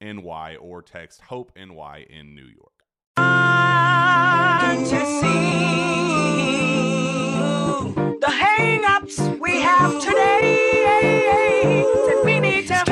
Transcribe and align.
NY 0.00 0.56
or 0.60 0.82
text 0.82 1.22
Hope 1.22 1.52
NY 1.56 2.06
in 2.08 2.34
New 2.34 2.46
York. 2.46 2.72
The 8.20 8.30
hang-ups 8.30 9.18
we 9.40 9.60
have 9.60 10.00
today 10.00 10.48
need 12.40 12.66
to 12.68 12.84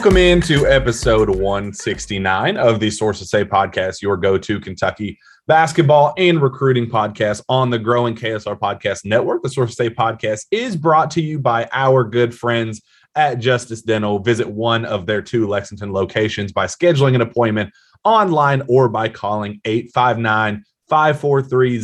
Welcome 0.00 0.16
into 0.16 0.66
episode 0.66 1.28
169 1.28 2.56
of 2.56 2.80
the 2.80 2.90
Sources 2.90 3.28
Say 3.28 3.44
podcast, 3.44 4.00
your 4.00 4.16
go 4.16 4.38
to 4.38 4.58
Kentucky 4.58 5.18
basketball 5.46 6.14
and 6.16 6.40
recruiting 6.40 6.88
podcast 6.88 7.42
on 7.50 7.68
the 7.68 7.78
growing 7.78 8.14
KSR 8.14 8.58
Podcast 8.58 9.04
Network. 9.04 9.42
The 9.42 9.50
Sources 9.50 9.76
Say 9.76 9.90
podcast 9.90 10.46
is 10.50 10.74
brought 10.74 11.10
to 11.10 11.20
you 11.20 11.38
by 11.38 11.68
our 11.72 12.02
good 12.02 12.34
friends 12.34 12.80
at 13.14 13.40
Justice 13.40 13.82
Dental. 13.82 14.18
Visit 14.20 14.48
one 14.48 14.86
of 14.86 15.04
their 15.04 15.20
two 15.20 15.46
Lexington 15.46 15.92
locations 15.92 16.50
by 16.50 16.64
scheduling 16.64 17.14
an 17.14 17.20
appointment 17.20 17.70
online 18.02 18.62
or 18.68 18.88
by 18.88 19.10
calling 19.10 19.60
859 19.66 20.64
543 20.90 21.80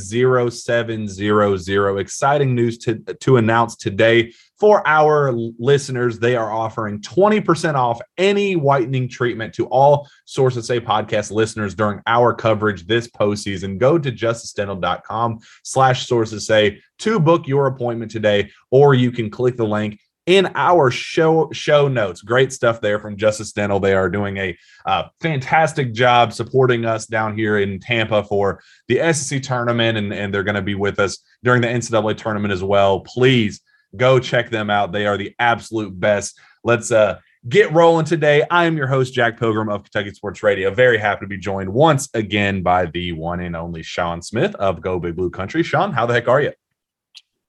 0700. 0.51 1.99
Exciting 1.99 2.55
news 2.57 2.77
to, 2.79 2.97
to 2.97 3.37
announce 3.37 3.77
today 3.77 4.33
for 4.59 4.87
our 4.87 5.33
listeners. 5.33 6.19
They 6.19 6.35
are 6.35 6.51
offering 6.51 7.01
20% 7.01 7.75
off 7.75 8.01
any 8.19 8.57
whitening 8.57 9.09
treatment 9.09 9.55
to 9.55 9.67
all 9.67 10.09
Sources 10.25 10.67
Say 10.67 10.81
podcast 10.81 11.31
listeners 11.31 11.77
during 11.77 12.01
our 12.07 12.35
coverage 12.35 12.87
this 12.87 13.07
postseason. 13.07 13.79
Go 13.79 13.97
to 13.97 14.11
justicedental.com 14.11 15.39
slash 15.63 16.09
sources 16.09 16.45
say 16.47 16.81
to 16.99 17.21
book 17.21 17.47
your 17.47 17.69
appointment 17.69 18.11
today, 18.11 18.51
or 18.73 18.95
you 18.95 19.13
can 19.13 19.31
click 19.31 19.57
the 19.57 19.67
link 19.67 20.01
in 20.27 20.51
our 20.57 20.91
show 20.91 21.49
show 21.53 21.89
notes. 21.89 22.21
Great 22.21 22.53
stuff 22.53 22.81
there 22.81 22.99
from 22.99 23.17
Justice 23.17 23.53
Dental. 23.53 23.81
They 23.81 23.95
are 23.95 24.11
doing 24.11 24.37
a 24.37 24.59
uh, 24.85 25.05
fantastic 25.21 25.93
job 25.95 26.33
supporting 26.33 26.85
us 26.85 27.07
down 27.07 27.39
here 27.39 27.59
in 27.59 27.79
Tampa 27.79 28.25
for 28.25 28.61
the 28.89 29.13
SEC 29.13 29.43
tournament, 29.43 29.97
and, 29.97 30.13
and 30.13 30.35
they're 30.35 30.43
going 30.43 30.57
to 30.57 30.63
be 30.63 30.75
with 30.75 30.99
us 30.99 31.19
during 31.45 31.63
the 31.63 31.69
NCAA 31.69 32.17
tournament 32.17 32.53
as 32.53 32.63
well. 32.63 33.01
Please 33.01 33.61
go 33.97 34.19
check 34.19 34.51
them 34.51 34.69
out. 34.69 34.93
They 34.93 35.07
are 35.07 35.17
the 35.17 35.35
absolute 35.39 35.99
best. 35.99 36.39
Let's 36.65 36.91
uh, 36.91 37.21
get 37.49 37.73
rolling 37.73 38.05
today. 38.05 38.43
I 38.51 38.65
am 38.65 38.77
your 38.77 38.89
host, 38.89 39.15
Jack 39.15 39.39
Pilgrim 39.39 39.69
of 39.69 39.85
Kentucky 39.85 40.13
Sports 40.13 40.43
Radio. 40.43 40.75
Very 40.75 40.99
happy 40.99 41.21
to 41.21 41.29
be 41.29 41.39
joined 41.39 41.73
once 41.73 42.09
again 42.15 42.63
by 42.63 42.87
the 42.87 43.13
one 43.13 43.41
and 43.41 43.55
only 43.55 43.85
Shawn 43.85 44.23
Smith 44.23 44.55
of 44.57 44.81
Go 44.81 44.99
Big 44.99 45.15
Blue 45.15 45.31
Country. 45.31 45.63
Shawn, 45.63 45.93
how 45.93 46.05
the 46.07 46.15
heck 46.15 46.27
are 46.27 46.41
you? 46.41 46.53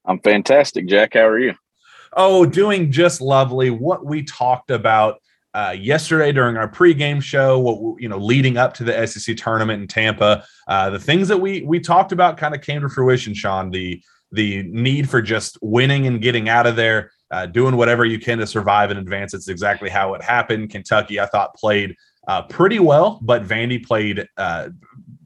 I'm 0.06 0.20
fantastic, 0.20 0.88
Jack. 0.88 1.16
How 1.16 1.28
are 1.28 1.40
you? 1.40 1.56
Oh, 2.20 2.48
doing 2.48 2.92
just 2.92 3.22
lovely. 3.22 3.70
What 3.70 4.04
we 4.04 4.24
talked 4.24 4.72
about 4.72 5.22
uh, 5.54 5.76
yesterday 5.78 6.32
during 6.32 6.58
our 6.58 6.68
pregame 6.68 7.22
show, 7.22 7.60
what 7.60 8.02
you 8.02 8.10
know, 8.10 8.18
leading 8.18 8.58
up 8.58 8.74
to 8.76 8.84
the 8.84 9.06
SEC 9.06 9.38
tournament 9.38 9.84
in 9.84 9.88
Tampa, 9.88 10.44
uh, 10.68 10.90
the 10.90 11.00
things 11.00 11.28
that 11.28 11.38
we 11.38 11.62
we 11.62 11.80
talked 11.80 12.12
about 12.12 12.38
kind 12.38 12.56
of 12.56 12.62
came 12.62 12.82
to 12.82 12.90
fruition. 12.90 13.36
Shawn, 13.36 13.70
the 13.70 14.02
the 14.32 14.64
need 14.64 15.08
for 15.08 15.22
just 15.22 15.60
winning 15.62 16.08
and 16.08 16.20
getting 16.20 16.50
out 16.50 16.66
of 16.66 16.76
there, 16.76 17.12
uh, 17.30 17.46
doing 17.46 17.78
whatever 17.78 18.04
you 18.04 18.20
can 18.20 18.40
to 18.40 18.48
survive 18.48 18.90
and 18.90 19.00
advance. 19.00 19.36
It's 19.36 19.48
exactly 19.48 19.90
how 19.90 20.16
it 20.16 20.24
happened. 20.24 20.72
Kentucky, 20.72 21.20
I 21.20 21.28
thought, 21.28 21.54
played 21.54 21.96
uh, 22.28 22.42
pretty 22.42 22.80
well, 22.80 23.20
but 23.22 23.46
Vandy 23.46 23.86
played 23.86 24.28
uh, 24.38 24.70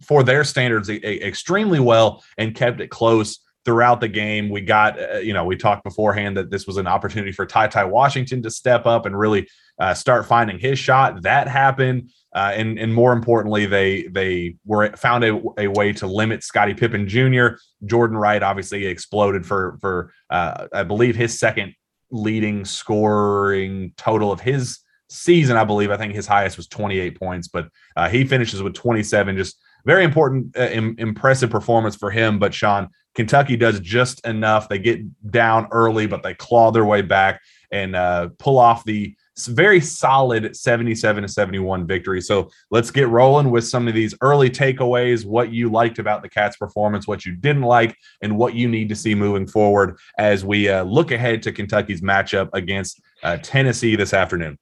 for 0.02 0.23
their 0.23 0.44
standards 0.44 0.90
a, 0.90 1.06
a, 1.08 1.25
extremely 1.25 1.79
well 1.79 2.22
and 2.38 2.53
kept 2.53 2.81
it 2.81 2.90
close 2.90 3.40
throughout 3.66 4.01
the 4.01 4.07
game. 4.07 4.49
We 4.49 4.61
got, 4.61 4.99
uh, 4.99 5.17
you 5.19 5.34
know, 5.34 5.46
we 5.46 5.55
talked 5.55 5.84
beforehand 5.84 6.37
that 6.37 6.49
this 6.49 6.66
was 6.66 6.78
an 6.78 6.87
opportunity 6.87 7.31
for 7.31 7.46
TyTy 7.46 7.90
Washington 7.90 8.41
to 8.43 8.49
step 8.49 8.85
up 8.85 9.05
and 9.05 9.17
really 9.17 9.47
uh, 9.79 9.93
start 9.93 10.25
finding 10.25 10.59
his 10.59 10.79
shot. 10.79 11.22
That 11.23 11.47
happened. 11.47 12.11
Uh, 12.34 12.53
and, 12.55 12.79
and 12.79 12.93
more 12.93 13.11
importantly, 13.11 13.66
they 13.66 14.03
they 14.03 14.55
were 14.66 14.91
found 14.96 15.23
a, 15.23 15.41
a 15.58 15.67
way 15.67 15.91
to 15.93 16.08
limit 16.08 16.43
Scotty 16.43 16.73
Pippen 16.73 17.08
Jr. 17.08 17.58
Jordan 17.85 18.17
Wright 18.17 18.41
obviously 18.41 18.85
exploded 18.85 19.46
for 19.46 19.78
for 19.81 20.14
uh, 20.29 20.67
I 20.72 20.84
believe 20.84 21.16
his 21.16 21.37
second 21.37 21.75
leading 22.09 22.64
scoring 22.64 23.93
total 23.97 24.31
of 24.31 24.40
his 24.40 24.79
season. 25.09 25.57
I 25.57 25.66
believe 25.66 25.91
I 25.91 25.97
think 25.97 26.14
his 26.14 26.28
highest 26.28 26.57
was 26.57 26.67
28 26.67 27.19
points, 27.19 27.47
but 27.49 27.67
uh, 27.97 28.07
he 28.07 28.25
finishes 28.25 28.64
with 28.64 28.73
27. 28.73 29.35
Just 29.35 29.57
very 29.85 30.03
important, 30.03 30.55
uh, 30.57 30.64
Im- 30.64 30.96
impressive 30.97 31.49
performance 31.49 31.96
for 31.96 32.11
him. 32.11 32.40
But 32.40 32.53
Shawn, 32.53 32.90
Kentucky 33.16 33.58
does 33.58 33.79
just 33.79 34.25
enough. 34.25 34.69
They 34.69 34.79
get 34.79 35.02
down 35.31 35.67
early, 35.72 36.08
but 36.08 36.23
they 36.23 36.34
claw 36.34 36.72
their 36.72 36.85
way 36.85 37.02
back 37.02 37.41
and 37.72 37.96
uh, 37.96 38.29
pull 38.37 38.58
off 38.58 38.84
the 38.84 39.16
very 39.47 39.81
solid 39.81 40.55
77 40.55 41.23
to 41.23 41.28
71 41.28 41.87
victory. 41.87 42.22
So 42.22 42.49
let's 42.69 42.91
get 42.91 43.08
rolling 43.08 43.49
with 43.49 43.66
some 43.66 43.87
of 43.87 43.93
these 43.93 44.13
early 44.22 44.49
takeaways, 44.49 45.25
what 45.25 45.52
you 45.52 45.69
liked 45.69 45.99
about 45.99 46.22
the 46.22 46.29
Cats' 46.29 46.58
performance, 46.58 47.08
what 47.08 47.25
you 47.25 47.35
didn't 47.35 47.63
like, 47.63 47.96
and 48.22 48.37
what 48.37 48.55
you 48.55 48.67
need 48.67 48.90
to 48.90 48.96
see 48.96 49.16
moving 49.16 49.47
forward 49.47 49.97
as 50.17 50.46
we 50.46 50.69
uh, 50.69 50.84
look 50.84 51.11
ahead 51.11 51.41
to 51.43 51.52
Kentucky's 51.52 52.02
matchup 52.02 52.49
against 52.53 53.02
uh, 53.23 53.37
Tennessee 53.41 53.96
this 53.96 54.14
afternoon. 54.14 54.57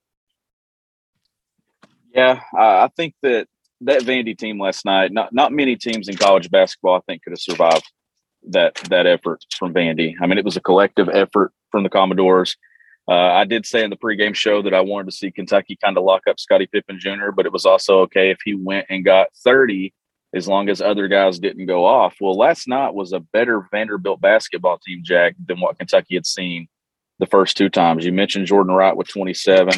Yeah, 2.14 2.42
I 2.58 2.90
think 2.96 3.14
that 3.22 3.48
that 3.82 4.02
Vandy 4.02 4.38
team 4.38 4.60
last 4.60 4.84
night, 4.84 5.12
not 5.12 5.32
not 5.32 5.54
many 5.54 5.76
teams 5.76 6.10
in 6.10 6.18
college 6.18 6.50
basketball, 6.50 6.98
I 6.98 7.02
think, 7.08 7.24
could 7.24 7.32
have 7.32 7.40
survived 7.40 7.90
that 8.50 8.76
that 8.90 9.06
effort 9.06 9.44
from 9.58 9.74
Vandy. 9.74 10.16
I 10.22 10.28
mean, 10.28 10.38
it 10.38 10.46
was 10.46 10.58
a 10.58 10.62
collective 10.62 11.10
effort 11.10 11.52
from 11.72 11.84
the 11.84 11.90
Commodores. 11.90 12.56
Uh, 13.08 13.34
I 13.34 13.44
did 13.44 13.66
say 13.66 13.84
in 13.84 13.90
the 13.90 13.98
pregame 13.98 14.36
show 14.36 14.62
that 14.62 14.74
I 14.74 14.82
wanted 14.82 15.10
to 15.10 15.18
see 15.18 15.32
Kentucky 15.32 15.78
kind 15.84 15.98
of 15.98 16.04
lock 16.04 16.24
up 16.30 16.40
Scotty 16.40 16.68
Pippen 16.68 17.00
Jr., 17.00 17.32
but 17.36 17.48
it 17.48 17.52
was 17.52 17.66
also 17.66 18.02
okay 18.02 18.30
if 18.30 18.38
he 18.46 18.54
went 18.54 18.86
and 18.90 19.04
got 19.04 19.30
30 19.44 19.94
as 20.36 20.48
long 20.48 20.70
as 20.70 20.80
other 20.80 21.08
guys 21.08 21.40
didn't 21.40 21.66
go 21.66 21.86
off. 21.86 22.18
Well, 22.22 22.38
last 22.38 22.68
night 22.68 22.94
was 22.94 23.14
a 23.14 23.20
better 23.20 23.68
Vanderbilt 23.72 24.22
basketball 24.22 24.78
team, 24.78 25.02
Jack, 25.04 25.36
than 25.44 25.60
what 25.60 25.80
Kentucky 25.80 26.16
had 26.16 26.28
seen 26.28 26.68
the 27.18 27.26
first 27.26 27.58
two 27.58 27.70
times. 27.70 28.06
You 28.06 28.14
mentioned 28.14 28.46
Jordan 28.46 28.76
Wright 28.76 28.96
with 28.96 29.08
27. 29.08 29.74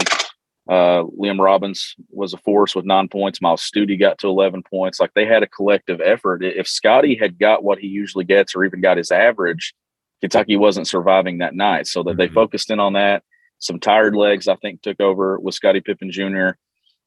Uh, 0.72 1.04
Liam 1.20 1.38
Robbins 1.38 1.96
was 2.12 2.34
a 2.34 2.38
force 2.38 2.74
with 2.74 2.86
nine 2.86 3.10
points. 3.10 3.42
Myles 3.42 3.62
Stute 3.62 4.00
got 4.00 4.18
to 4.20 4.28
11 4.28 4.64
points. 4.64 5.02
Like 5.02 5.14
they 5.14 5.26
had 5.26 5.44
a 5.44 5.48
collective 5.48 6.00
effort. 6.00 6.46
If 6.46 6.66
Scotty 6.66 7.14
had 7.14 7.38
got 7.38 7.62
what 7.62 7.78
he 7.78 7.88
usually 7.88 8.24
gets 8.24 8.56
or 8.56 8.64
even 8.64 8.80
got 8.80 8.96
his 8.96 9.12
average, 9.12 9.74
Kentucky 10.22 10.56
wasn't 10.56 10.88
surviving 10.88 11.40
that 11.40 11.56
night. 11.56 11.88
So 11.88 12.04
that 12.04 12.12
mm-hmm. 12.12 12.20
they 12.20 12.28
focused 12.30 12.72
in 12.72 12.80
on 12.80 12.94
that. 12.94 13.24
Some 13.60 13.82
tired 13.82 14.16
legs, 14.16 14.48
I 14.48 14.56
think, 14.56 14.82
took 14.82 15.02
over 15.02 15.38
with 15.40 15.56
Scotty 15.56 15.82
Pippen 15.82 16.10
Jr. 16.10 16.52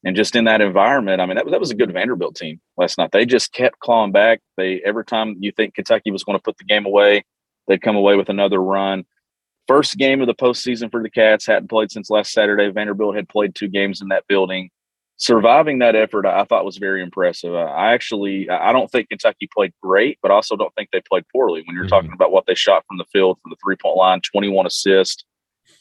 And 0.03 0.15
just 0.15 0.35
in 0.35 0.45
that 0.45 0.61
environment, 0.61 1.19
I 1.19 1.25
mean, 1.25 1.35
that 1.35 1.45
was 1.45 1.51
that 1.51 1.59
was 1.59 1.71
a 1.71 1.75
good 1.75 1.91
Vanderbilt 1.91 2.35
team 2.35 2.61
last 2.77 2.99
night. 2.99 3.11
They 3.11 3.25
just 3.25 3.51
kept 3.51 3.79
clawing 3.79 4.11
back. 4.11 4.41
They 4.57 4.79
every 4.85 5.05
time 5.05 5.37
you 5.39 5.51
think 5.51 5.73
Kentucky 5.73 6.11
was 6.11 6.23
going 6.23 6.37
to 6.37 6.43
put 6.43 6.59
the 6.59 6.65
game 6.65 6.85
away, 6.85 7.25
they'd 7.67 7.81
come 7.81 7.95
away 7.95 8.15
with 8.15 8.29
another 8.29 8.61
run. 8.61 9.05
First 9.67 9.97
game 9.97 10.21
of 10.21 10.27
the 10.27 10.35
postseason 10.35 10.91
for 10.91 11.01
the 11.01 11.09
Cats 11.09 11.45
hadn't 11.45 11.69
played 11.69 11.91
since 11.91 12.09
last 12.09 12.31
Saturday. 12.31 12.69
Vanderbilt 12.69 13.15
had 13.15 13.27
played 13.27 13.55
two 13.55 13.67
games 13.67 14.01
in 14.01 14.09
that 14.09 14.27
building. 14.27 14.69
Surviving 15.17 15.79
that 15.79 15.95
effort, 15.95 16.25
I 16.25 16.43
thought 16.43 16.65
was 16.65 16.77
very 16.77 17.01
impressive. 17.01 17.55
I 17.55 17.93
actually, 17.93 18.49
I 18.49 18.73
don't 18.73 18.91
think 18.91 19.09
Kentucky 19.09 19.47
played 19.51 19.73
great, 19.81 20.19
but 20.21 20.29
also 20.29 20.55
don't 20.55 20.73
think 20.75 20.89
they 20.91 21.01
played 21.01 21.23
poorly. 21.31 21.63
When 21.65 21.75
you're 21.75 21.85
mm-hmm. 21.85 21.89
talking 21.89 22.13
about 22.13 22.31
what 22.31 22.45
they 22.45 22.53
shot 22.53 22.83
from 22.87 22.97
the 22.97 23.05
field 23.05 23.39
from 23.41 23.49
the 23.49 23.55
three 23.63 23.77
point 23.77 23.95
line, 23.95 24.21
21 24.21 24.67
assists. 24.67 25.23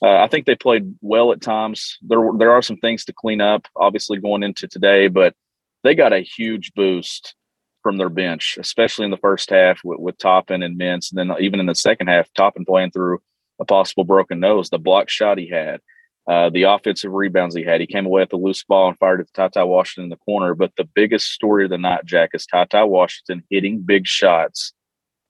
Uh, 0.00 0.18
I 0.18 0.28
think 0.28 0.46
they 0.46 0.54
played 0.54 0.94
well 1.00 1.32
at 1.32 1.40
times. 1.40 1.98
There, 2.02 2.30
there 2.38 2.52
are 2.52 2.62
some 2.62 2.76
things 2.76 3.04
to 3.06 3.12
clean 3.12 3.40
up, 3.40 3.66
obviously 3.76 4.18
going 4.18 4.42
into 4.42 4.68
today, 4.68 5.08
but 5.08 5.34
they 5.82 5.94
got 5.94 6.12
a 6.12 6.20
huge 6.20 6.72
boost 6.74 7.34
from 7.82 7.98
their 7.98 8.08
bench, 8.08 8.56
especially 8.58 9.04
in 9.04 9.10
the 9.10 9.18
first 9.18 9.50
half 9.50 9.80
with, 9.84 10.00
with 10.00 10.18
Toppin 10.18 10.62
and 10.62 10.78
Mintz, 10.78 11.12
and 11.12 11.18
then 11.18 11.36
even 11.40 11.60
in 11.60 11.66
the 11.66 11.74
second 11.74 12.06
half, 12.06 12.32
Toppin 12.34 12.64
playing 12.64 12.90
through 12.90 13.20
a 13.60 13.64
possible 13.64 14.04
broken 14.04 14.40
nose, 14.40 14.70
the 14.70 14.78
block 14.78 15.08
shot 15.08 15.38
he 15.38 15.48
had, 15.48 15.80
uh, 16.28 16.50
the 16.50 16.64
offensive 16.64 17.12
rebounds 17.12 17.54
he 17.54 17.62
had. 17.62 17.80
He 17.80 17.86
came 17.86 18.06
away 18.06 18.22
with 18.22 18.30
the 18.30 18.36
loose 18.36 18.64
ball 18.64 18.88
and 18.88 18.98
fired 18.98 19.26
at 19.36 19.52
Ty 19.52 19.64
Washington 19.64 20.04
in 20.04 20.10
the 20.10 20.16
corner. 20.16 20.54
But 20.54 20.72
the 20.76 20.88
biggest 20.94 21.32
story 21.32 21.64
of 21.64 21.70
the 21.70 21.78
night, 21.78 22.04
Jack, 22.04 22.30
is 22.34 22.46
Ty 22.46 22.84
Washington 22.84 23.44
hitting 23.50 23.82
big 23.82 24.06
shots 24.06 24.72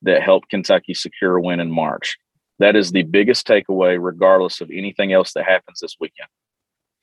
that 0.03 0.23
helped 0.23 0.51
Kentucky 0.51 0.95
secure 0.95 1.37
a 1.37 1.43
win 1.43 1.61
in 1.61 1.71
March. 1.71 2.17
That 2.59 2.77
is 2.77 2.93
the 2.93 3.03
biggest 3.03 3.47
takeaway, 3.47 3.99
regardless 4.01 4.61
of 4.61 4.71
anything 4.71 5.13
else 5.13 5.33
that 5.33 5.45
happens 5.45 5.81
this 5.81 5.97
weekend. 5.99 6.29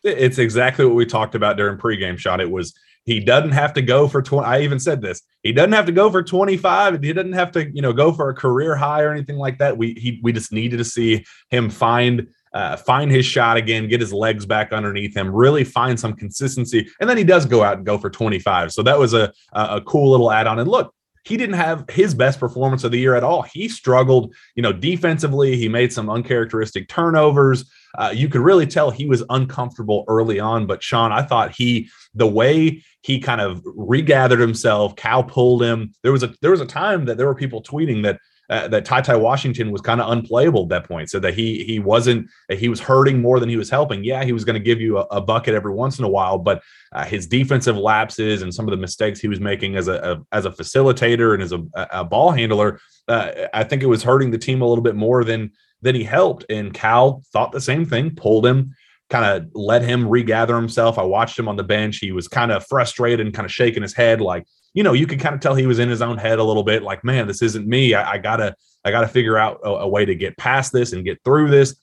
It's 0.03 0.37
exactly 0.37 0.85
what 0.85 0.95
we 0.95 1.05
talked 1.05 1.35
about 1.35 1.57
during 1.57 1.77
pregame 1.77 2.17
shot. 2.17 2.41
It 2.41 2.49
was 2.49 2.73
he 3.05 3.19
doesn't 3.19 3.51
have 3.51 3.73
to 3.73 3.81
go 3.81 4.07
for 4.07 4.21
20. 4.21 4.45
I 4.45 4.61
even 4.61 4.79
said 4.79 5.01
this. 5.01 5.21
He 5.43 5.51
doesn't 5.51 5.71
have 5.71 5.87
to 5.87 5.91
go 5.91 6.11
for 6.11 6.21
25. 6.21 7.01
He 7.01 7.13
doesn't 7.13 7.33
have 7.33 7.51
to, 7.53 7.69
you 7.73 7.81
know, 7.81 7.93
go 7.93 8.11
for 8.11 8.29
a 8.29 8.33
career 8.33 8.75
high 8.75 9.01
or 9.01 9.11
anything 9.11 9.37
like 9.37 9.57
that. 9.57 9.77
We 9.77 9.93
he 9.93 10.19
we 10.21 10.31
just 10.31 10.51
needed 10.51 10.77
to 10.77 10.85
see 10.85 11.25
him 11.49 11.69
find 11.69 12.27
uh, 12.53 12.75
find 12.75 13.09
his 13.09 13.25
shot 13.25 13.57
again, 13.57 13.87
get 13.87 14.01
his 14.01 14.13
legs 14.13 14.45
back 14.45 14.73
underneath 14.73 15.15
him, 15.15 15.33
really 15.33 15.63
find 15.63 15.99
some 15.99 16.13
consistency, 16.13 16.87
and 16.99 17.09
then 17.09 17.17
he 17.17 17.23
does 17.23 17.45
go 17.45 17.63
out 17.63 17.77
and 17.77 17.85
go 17.85 17.97
for 17.97 18.09
25. 18.09 18.71
So 18.71 18.83
that 18.83 18.99
was 18.99 19.13
a 19.13 19.33
a 19.53 19.81
cool 19.81 20.11
little 20.11 20.31
add 20.31 20.47
on. 20.47 20.59
And 20.59 20.69
look, 20.69 20.93
he 21.23 21.37
didn't 21.37 21.55
have 21.55 21.85
his 21.89 22.13
best 22.13 22.39
performance 22.39 22.83
of 22.83 22.91
the 22.91 22.99
year 22.99 23.15
at 23.15 23.23
all. 23.23 23.43
He 23.43 23.69
struggled, 23.69 24.33
you 24.55 24.63
know, 24.63 24.73
defensively. 24.73 25.55
He 25.55 25.69
made 25.69 25.93
some 25.93 26.09
uncharacteristic 26.09 26.87
turnovers. 26.87 27.69
Uh, 27.97 28.11
you 28.13 28.27
could 28.27 28.41
really 28.41 28.65
tell 28.65 28.89
he 28.89 29.05
was 29.05 29.23
uncomfortable 29.29 30.05
early 30.07 30.39
on. 30.39 30.65
But 30.65 30.81
Sean, 30.81 31.11
I 31.11 31.21
thought 31.21 31.51
he, 31.51 31.89
the 32.15 32.27
way 32.27 32.83
he 33.01 33.19
kind 33.19 33.41
of 33.41 33.61
regathered 33.65 34.39
himself, 34.39 34.95
Cal 34.95 35.23
pulled 35.23 35.61
him. 35.61 35.93
There 36.01 36.11
was 36.11 36.23
a 36.23 36.33
there 36.41 36.51
was 36.51 36.61
a 36.61 36.65
time 36.65 37.05
that 37.05 37.17
there 37.17 37.27
were 37.27 37.35
people 37.35 37.61
tweeting 37.61 38.03
that 38.03 38.19
uh, 38.51 38.67
that 38.67 38.85
TyTy 38.85 39.19
Washington 39.19 39.71
was 39.71 39.79
kind 39.81 40.01
of 40.01 40.11
unplayable 40.11 40.63
at 40.63 40.69
that 40.69 40.87
point, 40.87 41.09
so 41.09 41.19
that 41.19 41.33
he 41.33 41.63
he 41.63 41.79
wasn't 41.79 42.29
he 42.49 42.67
was 42.67 42.81
hurting 42.81 43.21
more 43.21 43.39
than 43.39 43.47
he 43.47 43.55
was 43.55 43.69
helping. 43.69 44.03
Yeah, 44.03 44.25
he 44.25 44.33
was 44.33 44.43
going 44.43 44.55
to 44.55 44.63
give 44.63 44.81
you 44.81 44.97
a, 44.97 45.03
a, 45.09 45.21
bucket 45.21 45.55
every 45.55 45.73
once 45.73 45.97
in 45.97 46.05
a 46.05 46.09
while, 46.09 46.37
but 46.37 46.61
uh, 46.91 47.05
his 47.05 47.25
defensive 47.25 47.77
lapses 47.77 48.41
and 48.41 48.53
some 48.53 48.67
of 48.67 48.71
the 48.71 48.77
mistakes 48.77 49.21
he 49.21 49.29
was 49.29 49.39
making 49.39 49.77
as 49.77 49.87
a, 49.87 49.93
a 49.93 50.35
as 50.35 50.45
a 50.45 50.51
facilitator 50.51 51.33
and 51.33 51.41
as 51.41 51.53
a, 51.53 51.63
a 51.91 52.03
ball 52.03 52.31
handler, 52.31 52.79
uh, 53.07 53.31
I 53.53 53.63
think 53.63 53.83
it 53.83 53.87
was 53.87 54.03
hurting 54.03 54.31
the 54.31 54.37
team 54.37 54.61
a 54.61 54.67
little 54.67 54.83
bit 54.83 54.95
more 54.95 55.23
than 55.23 55.51
than 55.81 55.95
he 55.95 56.03
helped. 56.03 56.45
And 56.49 56.73
Cal 56.73 57.23
thought 57.31 57.53
the 57.53 57.61
same 57.61 57.85
thing, 57.85 58.15
pulled 58.15 58.45
him, 58.45 58.75
kind 59.09 59.25
of 59.25 59.49
let 59.53 59.81
him 59.81 60.07
regather 60.07 60.55
himself. 60.55 60.99
I 60.99 61.03
watched 61.03 61.39
him 61.39 61.47
on 61.47 61.55
the 61.55 61.63
bench. 61.63 61.99
He 61.99 62.11
was 62.11 62.27
kind 62.27 62.51
of 62.51 62.65
frustrated 62.67 63.25
and 63.25 63.33
kind 63.33 63.45
of 63.45 63.51
shaking 63.51 63.81
his 63.81 63.93
head 63.93 64.21
like, 64.21 64.45
you 64.73 64.83
know, 64.83 64.93
you 64.93 65.07
could 65.07 65.19
kind 65.19 65.35
of 65.35 65.41
tell 65.41 65.55
he 65.55 65.67
was 65.67 65.79
in 65.79 65.89
his 65.89 66.01
own 66.01 66.17
head 66.17 66.39
a 66.39 66.43
little 66.43 66.63
bit, 66.63 66.83
like, 66.83 67.03
man, 67.03 67.27
this 67.27 67.41
isn't 67.41 67.67
me. 67.67 67.93
I, 67.93 68.13
I 68.13 68.17
gotta, 68.17 68.55
I 68.85 68.91
gotta 68.91 69.07
figure 69.07 69.37
out 69.37 69.59
a, 69.63 69.69
a, 69.69 69.87
way 69.87 70.05
to 70.05 70.15
get 70.15 70.37
past 70.37 70.71
this 70.71 70.93
and 70.93 71.03
get 71.03 71.19
through 71.23 71.49
this. 71.49 71.75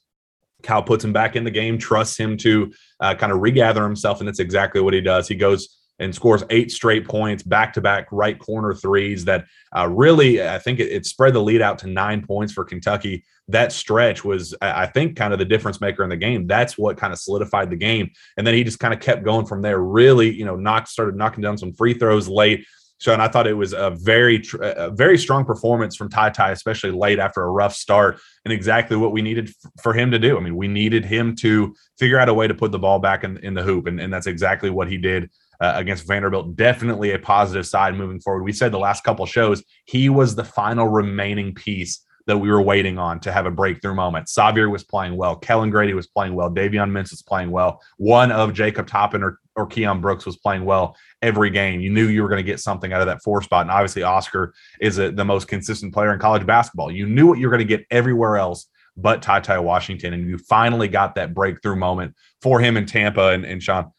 Cal 0.63 0.83
puts 0.83 1.03
him 1.03 1.13
back 1.13 1.35
in 1.35 1.43
the 1.43 1.51
game, 1.51 1.77
trusts 1.77 2.17
him 2.17 2.35
to 2.37 2.73
uh, 2.99 3.15
kind 3.15 3.31
of 3.31 3.39
regather 3.39 3.83
himself, 3.83 4.19
and 4.19 4.27
that's 4.27 4.39
exactly 4.39 4.81
what 4.81 4.93
he 4.93 5.01
does. 5.01 5.27
He 5.27 5.35
goes 5.35 5.79
and 5.99 6.15
scores 6.15 6.43
eight 6.49 6.71
straight 6.71 7.07
points, 7.07 7.43
back 7.43 7.73
to 7.73 7.81
back 7.81 8.07
right 8.11 8.39
corner 8.39 8.73
threes 8.73 9.25
that 9.25 9.45
uh, 9.77 9.87
really, 9.87 10.45
I 10.45 10.57
think 10.57 10.79
it, 10.79 10.91
it, 10.91 11.05
spread 11.05 11.33
the 11.33 11.41
lead 11.41 11.61
out 11.61 11.77
to 11.79 11.87
nine 11.87 12.25
points 12.25 12.53
for 12.53 12.63
Kentucky. 12.63 13.23
That 13.49 13.71
stretch 13.71 14.23
was, 14.23 14.55
I 14.61 14.85
think, 14.85 15.15
kind 15.15 15.33
of 15.33 15.39
the 15.39 15.45
difference 15.45 15.81
maker 15.81 16.03
in 16.03 16.09
the 16.09 16.17
game. 16.17 16.47
That's 16.47 16.77
what 16.77 16.97
kind 16.97 17.11
of 17.11 17.19
solidified 17.19 17.69
the 17.69 17.75
game. 17.75 18.11
And 18.37 18.45
then 18.45 18.53
he 18.53 18.63
just 18.63 18.79
kind 18.79 18.93
of 18.93 18.99
kept 18.99 19.23
going 19.23 19.45
from 19.45 19.61
there. 19.61 19.79
Really, 19.79 20.31
you 20.31 20.45
know, 20.45 20.55
knocked, 20.55 20.87
started 20.87 21.15
knocking 21.15 21.41
down 21.41 21.57
some 21.57 21.73
free 21.73 21.93
throws 21.93 22.29
late. 22.29 22.65
So, 22.99 23.13
and 23.13 23.21
I 23.21 23.29
thought 23.29 23.47
it 23.47 23.53
was 23.53 23.73
a 23.73 23.91
very, 23.91 24.43
a 24.61 24.91
very 24.91 25.17
strong 25.17 25.45
performance 25.45 25.95
from 25.95 26.09
TyTy, 26.09 26.51
especially 26.51 26.91
late 26.91 27.17
after 27.17 27.41
a 27.41 27.49
rough 27.49 27.73
start, 27.73 28.19
and 28.43 28.53
exactly 28.53 28.97
what 28.97 29.13
we 29.13 29.21
needed 29.21 29.51
for 29.81 29.93
him 29.93 30.11
to 30.11 30.19
do. 30.19 30.37
I 30.37 30.41
mean, 30.41 30.57
we 30.57 30.67
needed 30.67 31.05
him 31.05 31.35
to 31.37 31.73
figure 31.97 32.19
out 32.19 32.27
a 32.27 32.33
way 32.33 32.47
to 32.47 32.53
put 32.53 32.71
the 32.71 32.79
ball 32.79 32.99
back 32.99 33.23
in, 33.23 33.37
in 33.37 33.53
the 33.53 33.63
hoop, 33.63 33.87
and, 33.87 34.01
and 34.01 34.11
that's 34.13 34.27
exactly 34.27 34.69
what 34.69 34.89
he 34.89 34.97
did 34.97 35.29
uh, 35.61 35.73
against 35.75 36.07
Vanderbilt. 36.07 36.57
Definitely 36.57 37.11
a 37.11 37.19
positive 37.19 37.65
side 37.65 37.95
moving 37.95 38.19
forward. 38.19 38.43
We 38.43 38.51
said 38.51 38.71
the 38.71 38.79
last 38.79 39.03
couple 39.05 39.25
shows 39.25 39.63
he 39.85 40.09
was 40.09 40.35
the 40.35 40.43
final 40.43 40.87
remaining 40.87 41.55
piece 41.55 42.05
that 42.27 42.37
we 42.37 42.51
were 42.51 42.61
waiting 42.61 42.99
on 42.99 43.19
to 43.21 43.31
have 43.31 43.47
a 43.47 43.51
breakthrough 43.51 43.95
moment. 43.95 44.27
Sahvir 44.27 44.69
was 44.69 44.83
playing 44.83 45.17
well. 45.17 45.35
Kellan 45.35 45.71
Grady 45.71 45.95
was 45.95 46.05
playing 46.05 46.35
well. 46.35 46.49
Davion 46.51 46.91
Mintz 46.91 47.09
was 47.09 47.23
playing 47.23 47.49
well. 47.49 47.81
One 47.97 48.31
of 48.31 48.53
Jacob 48.53 48.85
Toppin 48.85 49.23
or, 49.23 49.39
or 49.59 49.67
Keion 49.67 50.01
Brooks 50.01 50.25
was 50.25 50.37
playing 50.37 50.65
well 50.65 50.95
every 51.21 51.49
game. 51.49 51.81
You 51.81 51.89
knew 51.89 52.07
you 52.07 52.23
were 52.23 52.29
going 52.29 52.43
to 52.43 52.51
get 52.51 52.59
something 52.59 52.93
out 52.93 53.01
of 53.01 53.07
that 53.07 53.21
four 53.23 53.41
spot. 53.41 53.61
And 53.61 53.71
obviously, 53.71 54.03
Oscar 54.03 54.53
is 54.81 54.97
a, 54.97 55.11
the 55.11 55.25
most 55.25 55.47
consistent 55.47 55.93
player 55.93 56.13
in 56.13 56.19
college 56.19 56.45
basketball. 56.45 56.91
You 56.91 57.07
knew 57.07 57.27
what 57.27 57.39
you 57.39 57.47
were 57.47 57.51
going 57.51 57.67
to 57.67 57.77
get 57.77 57.85
everywhere 57.91 58.37
else 58.37 58.67
but 58.97 59.21
TyTy 59.21 59.63
Washington. 59.63 60.13
And 60.13 60.27
you 60.27 60.37
finally 60.37 60.87
got 60.87 61.15
that 61.15 61.33
breakthrough 61.33 61.75
moment 61.75 62.15
for 62.41 62.59
him 62.59 62.77
in 62.77 62.85
Tampa. 62.85 63.29
And, 63.29 63.45
and 63.45 63.61
Shawn, 63.61 63.91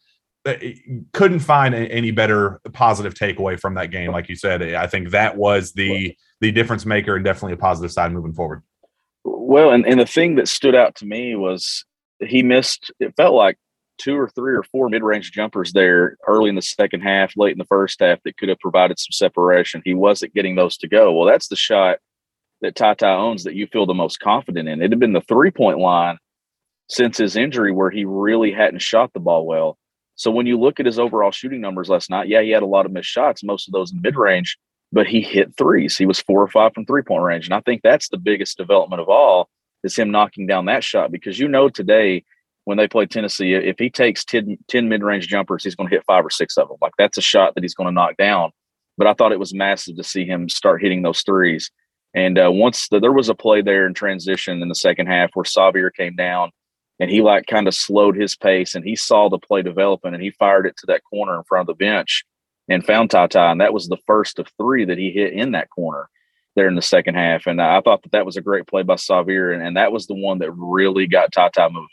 uh, 0.45 0.55
couldn't 1.13 1.39
find 1.39 1.75
any 1.75 2.11
better 2.11 2.59
positive 2.73 3.13
takeaway 3.13 3.59
from 3.59 3.75
that 3.75 3.91
game. 3.91 4.11
Like 4.11 4.29
you 4.29 4.35
said, 4.35 4.61
I 4.73 4.87
think 4.87 5.11
that 5.11 5.37
was 5.37 5.73
the 5.73 6.15
the 6.39 6.51
difference 6.51 6.85
maker 6.85 7.15
and 7.15 7.23
definitely 7.23 7.53
a 7.53 7.57
positive 7.57 7.91
side 7.91 8.11
moving 8.11 8.33
forward. 8.33 8.63
Well, 9.23 9.71
and, 9.71 9.85
and 9.85 9.99
the 9.99 10.07
thing 10.07 10.35
that 10.35 10.47
stood 10.47 10.73
out 10.73 10.95
to 10.95 11.05
me 11.05 11.35
was 11.35 11.85
he 12.19 12.41
missed. 12.41 12.91
It 12.99 13.13
felt 13.15 13.35
like 13.35 13.57
two 14.01 14.17
or 14.17 14.29
three 14.29 14.55
or 14.55 14.63
four 14.63 14.89
mid-range 14.89 15.31
jumpers 15.31 15.73
there 15.73 16.17
early 16.27 16.49
in 16.49 16.55
the 16.55 16.61
second 16.61 17.01
half, 17.01 17.33
late 17.37 17.51
in 17.51 17.57
the 17.59 17.65
first 17.65 17.99
half 17.99 18.19
that 18.23 18.37
could 18.37 18.49
have 18.49 18.59
provided 18.59 18.99
some 18.99 19.11
separation. 19.11 19.81
He 19.85 19.93
wasn't 19.93 20.33
getting 20.33 20.55
those 20.55 20.77
to 20.77 20.87
go. 20.87 21.13
Well, 21.13 21.27
that's 21.27 21.47
the 21.47 21.55
shot 21.55 21.99
that 22.61 22.75
Ty 22.75 22.95
owns 23.01 23.43
that 23.43 23.55
you 23.55 23.67
feel 23.67 23.85
the 23.85 23.93
most 23.93 24.19
confident 24.19 24.67
in. 24.67 24.81
It 24.81 24.91
had 24.91 24.99
been 24.99 25.13
the 25.13 25.21
three-point 25.21 25.79
line 25.79 26.17
since 26.89 27.17
his 27.17 27.35
injury 27.35 27.71
where 27.71 27.89
he 27.89 28.05
really 28.05 28.51
hadn't 28.51 28.81
shot 28.81 29.13
the 29.13 29.19
ball 29.19 29.45
well. 29.45 29.77
So 30.15 30.29
when 30.29 30.45
you 30.45 30.59
look 30.59 30.79
at 30.79 30.85
his 30.85 30.99
overall 30.99 31.31
shooting 31.31 31.61
numbers 31.61 31.89
last 31.89 32.09
night, 32.09 32.27
yeah, 32.27 32.41
he 32.41 32.51
had 32.51 32.63
a 32.63 32.67
lot 32.67 32.85
of 32.85 32.91
missed 32.91 33.09
shots, 33.09 33.43
most 33.43 33.67
of 33.67 33.71
those 33.71 33.91
in 33.91 34.01
mid 34.01 34.15
range, 34.15 34.57
but 34.91 35.07
he 35.07 35.21
hit 35.21 35.55
threes. 35.57 35.97
He 35.97 36.05
was 36.05 36.21
four 36.21 36.41
or 36.41 36.47
five 36.47 36.73
from 36.73 36.85
three 36.85 37.01
point 37.01 37.23
range. 37.23 37.45
And 37.45 37.53
I 37.53 37.61
think 37.61 37.81
that's 37.81 38.09
the 38.09 38.17
biggest 38.17 38.57
development 38.57 39.01
of 39.01 39.09
all 39.09 39.49
is 39.83 39.95
him 39.95 40.11
knocking 40.11 40.45
down 40.45 40.65
that 40.65 40.83
shot 40.83 41.11
because 41.11 41.39
you 41.39 41.47
know 41.47 41.69
today 41.69 42.23
when 42.71 42.77
they 42.77 42.87
play 42.87 43.05
Tennessee. 43.05 43.53
If 43.53 43.77
he 43.77 43.89
takes 43.89 44.23
10, 44.23 44.57
10 44.69 44.87
mid 44.87 45.03
range 45.03 45.27
jumpers, 45.27 45.61
he's 45.61 45.75
going 45.75 45.89
to 45.89 45.93
hit 45.93 46.05
five 46.05 46.25
or 46.25 46.29
six 46.29 46.57
of 46.57 46.69
them. 46.69 46.77
Like 46.81 46.93
that's 46.97 47.17
a 47.17 47.21
shot 47.21 47.53
that 47.53 47.65
he's 47.65 47.73
going 47.73 47.87
to 47.87 47.93
knock 47.93 48.15
down. 48.15 48.51
But 48.97 49.07
I 49.07 49.13
thought 49.13 49.33
it 49.33 49.39
was 49.39 49.53
massive 49.53 49.97
to 49.97 50.05
see 50.05 50.23
him 50.23 50.47
start 50.47 50.81
hitting 50.81 51.01
those 51.01 51.21
threes. 51.21 51.69
And 52.15 52.39
uh, 52.39 52.49
once 52.49 52.87
the, 52.87 53.01
there 53.01 53.11
was 53.11 53.27
a 53.27 53.35
play 53.35 53.61
there 53.61 53.85
in 53.85 53.93
transition 53.93 54.61
in 54.61 54.69
the 54.69 54.75
second 54.75 55.07
half 55.07 55.31
where 55.33 55.43
Sahvir 55.43 55.89
came 55.93 56.15
down 56.15 56.51
and 56.97 57.11
he 57.11 57.21
like 57.21 57.45
kind 57.45 57.67
of 57.67 57.73
slowed 57.73 58.15
his 58.15 58.37
pace 58.37 58.73
and 58.73 58.85
he 58.85 58.95
saw 58.95 59.27
the 59.27 59.37
play 59.37 59.61
developing 59.61 60.13
and 60.13 60.23
he 60.23 60.31
fired 60.31 60.65
it 60.65 60.77
to 60.77 60.85
that 60.87 61.03
corner 61.09 61.35
in 61.35 61.43
front 61.43 61.67
of 61.69 61.77
the 61.77 61.85
bench 61.85 62.23
and 62.69 62.85
found 62.85 63.11
Ty. 63.11 63.27
And 63.33 63.59
that 63.59 63.73
was 63.73 63.89
the 63.89 63.99
first 64.07 64.39
of 64.39 64.47
three 64.57 64.85
that 64.85 64.97
he 64.97 65.11
hit 65.11 65.33
in 65.33 65.51
that 65.51 65.69
corner 65.71 66.07
there 66.55 66.69
in 66.69 66.75
the 66.75 66.81
second 66.81 67.15
half. 67.15 67.47
And 67.47 67.61
I 67.61 67.81
thought 67.81 68.03
that 68.03 68.13
that 68.13 68.25
was 68.25 68.37
a 68.37 68.41
great 68.41 68.65
play 68.65 68.83
by 68.83 68.95
Sahvir. 68.95 69.53
And, 69.53 69.61
and 69.61 69.75
that 69.75 69.91
was 69.91 70.07
the 70.07 70.15
one 70.15 70.39
that 70.39 70.53
really 70.53 71.05
got 71.05 71.33
Ty 71.33 71.49
moving. 71.67 71.87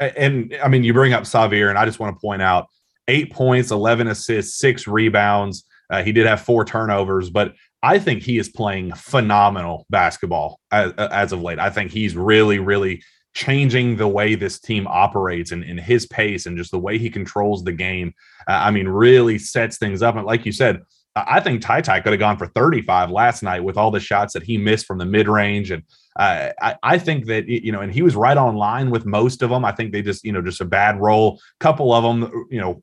And 0.00 0.56
I 0.62 0.68
mean, 0.68 0.84
you 0.84 0.92
bring 0.92 1.12
up 1.12 1.24
Sahvir, 1.24 1.68
and 1.68 1.78
I 1.78 1.84
just 1.84 1.98
want 1.98 2.16
to 2.16 2.20
point 2.20 2.42
out 2.42 2.66
eight 3.08 3.32
points, 3.32 3.70
11 3.70 4.08
assists, 4.08 4.58
six 4.58 4.86
rebounds. 4.86 5.64
Uh, 5.90 6.02
he 6.02 6.12
did 6.12 6.26
have 6.26 6.40
four 6.40 6.64
turnovers, 6.64 7.30
but 7.30 7.54
I 7.82 7.98
think 7.98 8.22
he 8.22 8.38
is 8.38 8.48
playing 8.48 8.94
phenomenal 8.94 9.86
basketball 9.90 10.58
as, 10.72 10.92
as 10.92 11.32
of 11.32 11.42
late. 11.42 11.58
I 11.58 11.70
think 11.70 11.90
he's 11.90 12.16
really, 12.16 12.58
really 12.58 13.02
changing 13.34 13.96
the 13.96 14.08
way 14.08 14.34
this 14.34 14.58
team 14.58 14.86
operates 14.86 15.52
and, 15.52 15.62
in 15.62 15.76
his 15.76 16.06
pace 16.06 16.46
and 16.46 16.56
just 16.56 16.70
the 16.70 16.78
way 16.78 16.98
he 16.98 17.10
controls 17.10 17.62
the 17.62 17.72
game. 17.72 18.14
Uh, 18.48 18.52
I 18.52 18.70
mean, 18.70 18.88
really 18.88 19.38
sets 19.38 19.76
things 19.76 20.02
up. 20.02 20.16
And 20.16 20.24
like 20.24 20.46
you 20.46 20.52
said, 20.52 20.80
I 21.16 21.40
think 21.40 21.62
TyTy 21.62 22.02
could 22.02 22.12
have 22.12 22.20
gone 22.20 22.38
for 22.38 22.46
35 22.46 23.10
last 23.10 23.42
night 23.42 23.62
with 23.62 23.76
all 23.76 23.90
the 23.90 24.00
shots 24.00 24.32
that 24.32 24.42
he 24.42 24.56
missed 24.56 24.86
from 24.86 24.98
the 24.98 25.04
mid 25.04 25.28
range. 25.28 25.70
And 25.70 25.82
uh, 26.16 26.50
I, 26.60 26.76
I, 26.82 26.98
think 26.98 27.26
that, 27.26 27.48
you 27.48 27.72
know, 27.72 27.80
and 27.80 27.92
he 27.92 28.02
was 28.02 28.14
right 28.14 28.36
on 28.36 28.56
line 28.56 28.90
with 28.90 29.04
most 29.04 29.42
of 29.42 29.50
them. 29.50 29.64
I 29.64 29.72
think 29.72 29.92
they 29.92 30.02
just, 30.02 30.24
you 30.24 30.32
know, 30.32 30.42
just 30.42 30.60
a 30.60 30.64
bad 30.64 31.00
roll. 31.00 31.40
Couple 31.58 31.92
of 31.92 32.04
them, 32.04 32.46
you 32.50 32.60
know, 32.60 32.82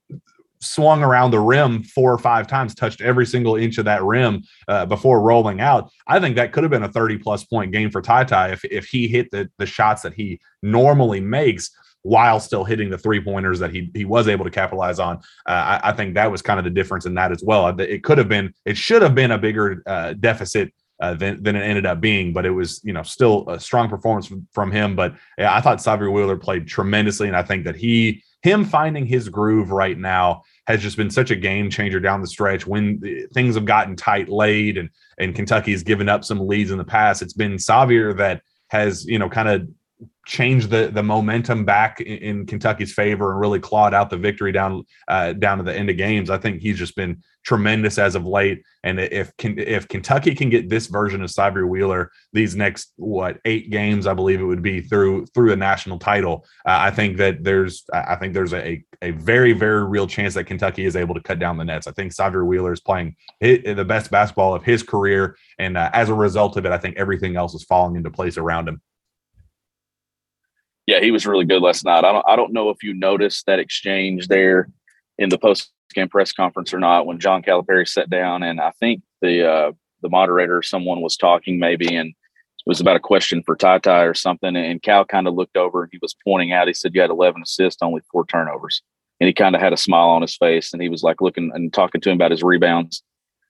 swung 0.61 1.03
around 1.03 1.31
the 1.31 1.39
rim 1.39 1.83
four 1.83 2.13
or 2.13 2.17
five 2.17 2.47
times, 2.47 2.75
touched 2.75 3.01
every 3.01 3.25
single 3.25 3.55
inch 3.55 3.77
of 3.77 3.85
that 3.85 4.03
rim 4.03 4.43
uh, 4.67 4.85
before 4.85 5.21
rolling 5.21 5.59
out. 5.59 5.89
I 6.07 6.19
think 6.19 6.35
that 6.35 6.51
could 6.51 6.63
have 6.63 6.71
been 6.71 6.83
a 6.83 6.91
30 6.91 7.17
plus 7.17 7.43
point 7.43 7.71
game 7.71 7.89
for 7.89 8.01
TyTy 8.01 8.53
if, 8.53 8.63
if 8.65 8.85
he 8.85 9.07
hit 9.07 9.31
the, 9.31 9.50
the 9.57 9.65
shots 9.65 10.03
that 10.03 10.13
he 10.13 10.39
normally 10.61 11.19
makes 11.19 11.71
while 12.03 12.39
still 12.39 12.63
hitting 12.63 12.89
the 12.89 12.97
three 12.97 13.21
pointers 13.21 13.59
that 13.59 13.71
he 13.71 13.91
he 13.93 14.05
was 14.05 14.27
able 14.27 14.43
to 14.43 14.50
capitalize 14.50 15.00
on. 15.00 15.17
Uh, 15.45 15.79
I, 15.83 15.89
I, 15.89 15.91
think 15.91 16.15
that 16.15 16.31
was 16.31 16.41
kind 16.41 16.57
of 16.57 16.63
the 16.63 16.71
difference 16.71 17.05
in 17.05 17.13
that 17.13 17.31
as 17.31 17.43
well. 17.43 17.67
It 17.79 18.03
could 18.03 18.17
have 18.17 18.27
been, 18.27 18.53
it 18.65 18.75
should 18.75 19.03
have 19.03 19.13
been 19.13 19.29
a 19.31 19.38
bigger 19.38 19.83
uh, 19.85 20.13
deficit 20.13 20.73
uh, 21.01 21.15
than, 21.15 21.41
than 21.41 21.55
it 21.55 21.62
ended 21.63 21.86
up 21.86 22.00
being, 22.00 22.31
but 22.31 22.46
it 22.46 22.51
was 22.51 22.79
you 22.84 22.93
know 22.93 23.03
still 23.03 23.50
a 23.50 23.60
strong 23.60 23.89
performance 23.89 24.31
from, 24.51 24.72
him. 24.72 24.96
But 24.96 25.15
yeah, 25.38 25.53
I 25.53 25.60
thought 25.60 25.79
Sahvir 25.79 26.13
Wheeler 26.13 26.38
played 26.38 26.67
tremendously, 26.67 27.27
and 27.27 27.36
I 27.36 27.43
think 27.43 27.65
that 27.65 27.75
he 27.75 28.24
him 28.43 28.65
finding 28.65 29.05
his 29.05 29.29
groove 29.29 29.72
right 29.72 29.98
now 29.98 30.43
has 30.67 30.81
just 30.81 30.98
been 30.98 31.10
such 31.10 31.31
a 31.31 31.36
game 31.36 31.70
changer 31.70 32.00
down 32.00 32.22
the 32.22 32.27
stretch 32.27 32.65
when 32.65 33.01
things 33.34 33.55
have 33.55 33.65
gotten 33.65 33.96
tight 33.96 34.29
late 34.29 34.77
and 34.77 34.89
and 35.17 35.36
Kentucky 35.36 35.72
has 35.72 35.84
given 35.84 36.08
up 36.08 36.24
some 36.24 36.48
leads 36.48 36.72
in 36.72 36.77
the 36.77 36.84
past. 36.84 37.22
It's 37.22 37.34
been 37.34 37.53
Sahvir 37.53 38.15
that 38.17 38.41
has 38.70 39.05
you 39.05 39.17
know 39.17 39.27
kind 39.27 39.50
of 39.50 39.67
changed 40.25 40.70
the 40.70 40.89
the 40.93 41.03
momentum 41.03 41.65
back 41.65 42.00
in, 42.00 42.17
in, 42.17 42.46
Kentucky's 42.46 42.93
favor 42.93 43.31
and 43.31 43.39
really 43.39 43.60
clawed 43.60 43.93
out 43.93 44.10
the 44.10 44.17
victory 44.17 44.51
down 44.51 44.84
uh, 45.08 45.34
down 45.34 45.58
to 45.58 45.63
the 45.63 45.75
end 45.75 45.89
of 45.89 45.98
games. 45.98 46.29
I 46.29 46.38
think 46.38 46.62
he's 46.62 46.77
just 46.77 46.96
been 46.96 47.22
tremendous 47.43 47.98
as 47.98 48.15
of 48.15 48.25
late. 48.25 48.63
And 48.84 49.00
if 49.00 49.31
if 49.39 49.88
Kentucky 49.88 50.36
can 50.36 50.50
get 50.50 50.70
this 50.70 50.88
version 50.88 51.22
of 51.22 51.29
Sahvir 51.29 51.67
Wheeler 51.67 52.12
these 52.34 52.55
next 52.55 52.93
what 52.98 53.39
eight 53.46 53.72
games, 53.72 54.08
I 54.08 54.13
believe 54.13 54.41
it 54.41 54.46
would 54.46 54.62
be 54.62 54.81
through 54.81 55.25
through 55.27 55.53
a 55.53 55.55
national 55.55 56.00
title. 56.00 56.46
Uh, 56.65 56.77
I 56.79 56.91
think 56.91 57.17
that 57.17 57.43
there's 57.43 57.84
I 57.93 58.15
think 58.15 58.34
there's 58.34 58.53
a 58.53 58.84
a 59.01 59.12
very 59.12 59.53
very 59.53 59.84
real 59.84 60.08
chance 60.08 60.36
that 60.36 60.46
Kentucky 60.46 60.86
is 60.86 60.96
able 60.96 61.15
to 61.15 61.22
cut 61.22 61.39
down 61.39 61.58
the 61.58 61.65
nets. 61.65 61.88
I 61.88 61.91
think 61.91 62.13
Sahvir 62.13 62.46
Wheeler 62.46 62.74
is 62.74 62.79
playing 62.79 63.15
the 63.39 63.86
best 63.88 64.12
basketball 64.12 64.53
of 64.53 64.63
his 64.63 64.84
career, 64.84 65.36
and 65.58 65.77
uh, 65.77 65.89
as 65.93 66.10
a 66.10 66.13
result 66.13 66.58
of 66.58 66.65
it, 66.65 66.72
I 66.72 66.77
think 66.77 66.98
everything 66.98 67.36
else 67.36 67.53
is 67.55 67.63
falling 67.63 67.96
into 67.96 68.12
place 68.12 68.38
around 68.38 68.67
him. 68.67 68.81
Yeah, 70.88 71.00
he 71.00 71.11
was 71.11 71.27
really 71.27 71.45
good 71.45 71.61
last 71.61 71.85
night. 71.85 72.03
I 72.03 72.11
don't 72.11 72.25
I 72.27 72.35
don't 72.35 72.53
know 72.53 72.69
if 72.69 72.83
you 72.83 72.93
noticed 72.93 73.45
that 73.45 73.59
exchange 73.59 74.27
there 74.27 74.69
in 75.17 75.29
the 75.29 75.38
post 75.38 75.71
game 75.93 76.09
press 76.09 76.31
conference 76.31 76.73
or 76.73 76.79
not 76.79 77.05
when 77.05 77.19
John 77.19 77.43
Calipari 77.43 77.88
sat 77.88 78.09
down 78.09 78.43
and 78.43 78.59
I 78.59 78.71
think 78.79 79.01
the 79.21 79.47
uh, 79.47 79.71
the 80.01 80.09
moderator 80.09 80.61
someone 80.61 81.01
was 81.01 81.17
talking 81.17 81.59
maybe 81.59 81.95
and 81.95 82.09
it 82.09 82.69
was 82.69 82.79
about 82.79 82.95
a 82.95 83.01
question 83.01 83.41
for 83.43 83.55
TyTy 83.55 84.09
or 84.09 84.13
something 84.13 84.55
and 84.55 84.81
Cal 84.81 85.05
kind 85.05 85.27
of 85.27 85.33
looked 85.33 85.57
over 85.57 85.83
and 85.83 85.89
he 85.91 86.00
was 86.01 86.15
pointing 86.23 86.53
out 86.53 86.67
he 86.67 86.73
said 86.73 86.93
you 86.93 87.01
had 87.01 87.09
11 87.09 87.41
assists 87.41 87.81
only 87.81 88.01
four 88.11 88.25
turnovers 88.25 88.81
and 89.19 89.27
he 89.27 89.33
kind 89.33 89.55
of 89.55 89.61
had 89.61 89.73
a 89.73 89.77
smile 89.77 90.09
on 90.09 90.21
his 90.21 90.35
face 90.38 90.73
and 90.73 90.81
he 90.81 90.89
was 90.89 91.03
like 91.03 91.21
looking 91.21 91.51
and 91.53 91.73
talking 91.73 92.01
to 92.01 92.09
him 92.09 92.15
about 92.15 92.31
his 92.31 92.43
rebounds 92.43 93.03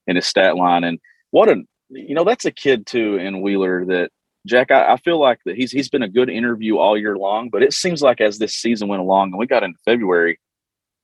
and 0.07 0.17
his 0.17 0.25
stat 0.25 0.55
line 0.55 0.83
and 0.83 0.99
what 1.31 1.49
a 1.49 1.63
you 1.89 2.15
know 2.15 2.23
that's 2.23 2.45
a 2.45 2.51
kid 2.51 2.85
too 2.85 3.17
in 3.17 3.41
Wheeler 3.41 3.85
that 3.85 4.11
Jack, 4.45 4.71
I, 4.71 4.93
I, 4.93 4.97
feel 4.97 5.19
like 5.19 5.39
that 5.45 5.55
he's 5.55 5.71
he's 5.71 5.89
been 5.89 6.01
a 6.01 6.09
good 6.09 6.29
interview 6.29 6.77
all 6.77 6.97
year 6.97 7.15
long, 7.17 7.49
but 7.49 7.61
it 7.61 7.73
seems 7.73 8.01
like 8.01 8.21
as 8.21 8.39
this 8.39 8.55
season 8.55 8.87
went 8.87 9.01
along 9.01 9.29
and 9.29 9.37
we 9.37 9.45
got 9.45 9.63
into 9.63 9.77
February, 9.85 10.39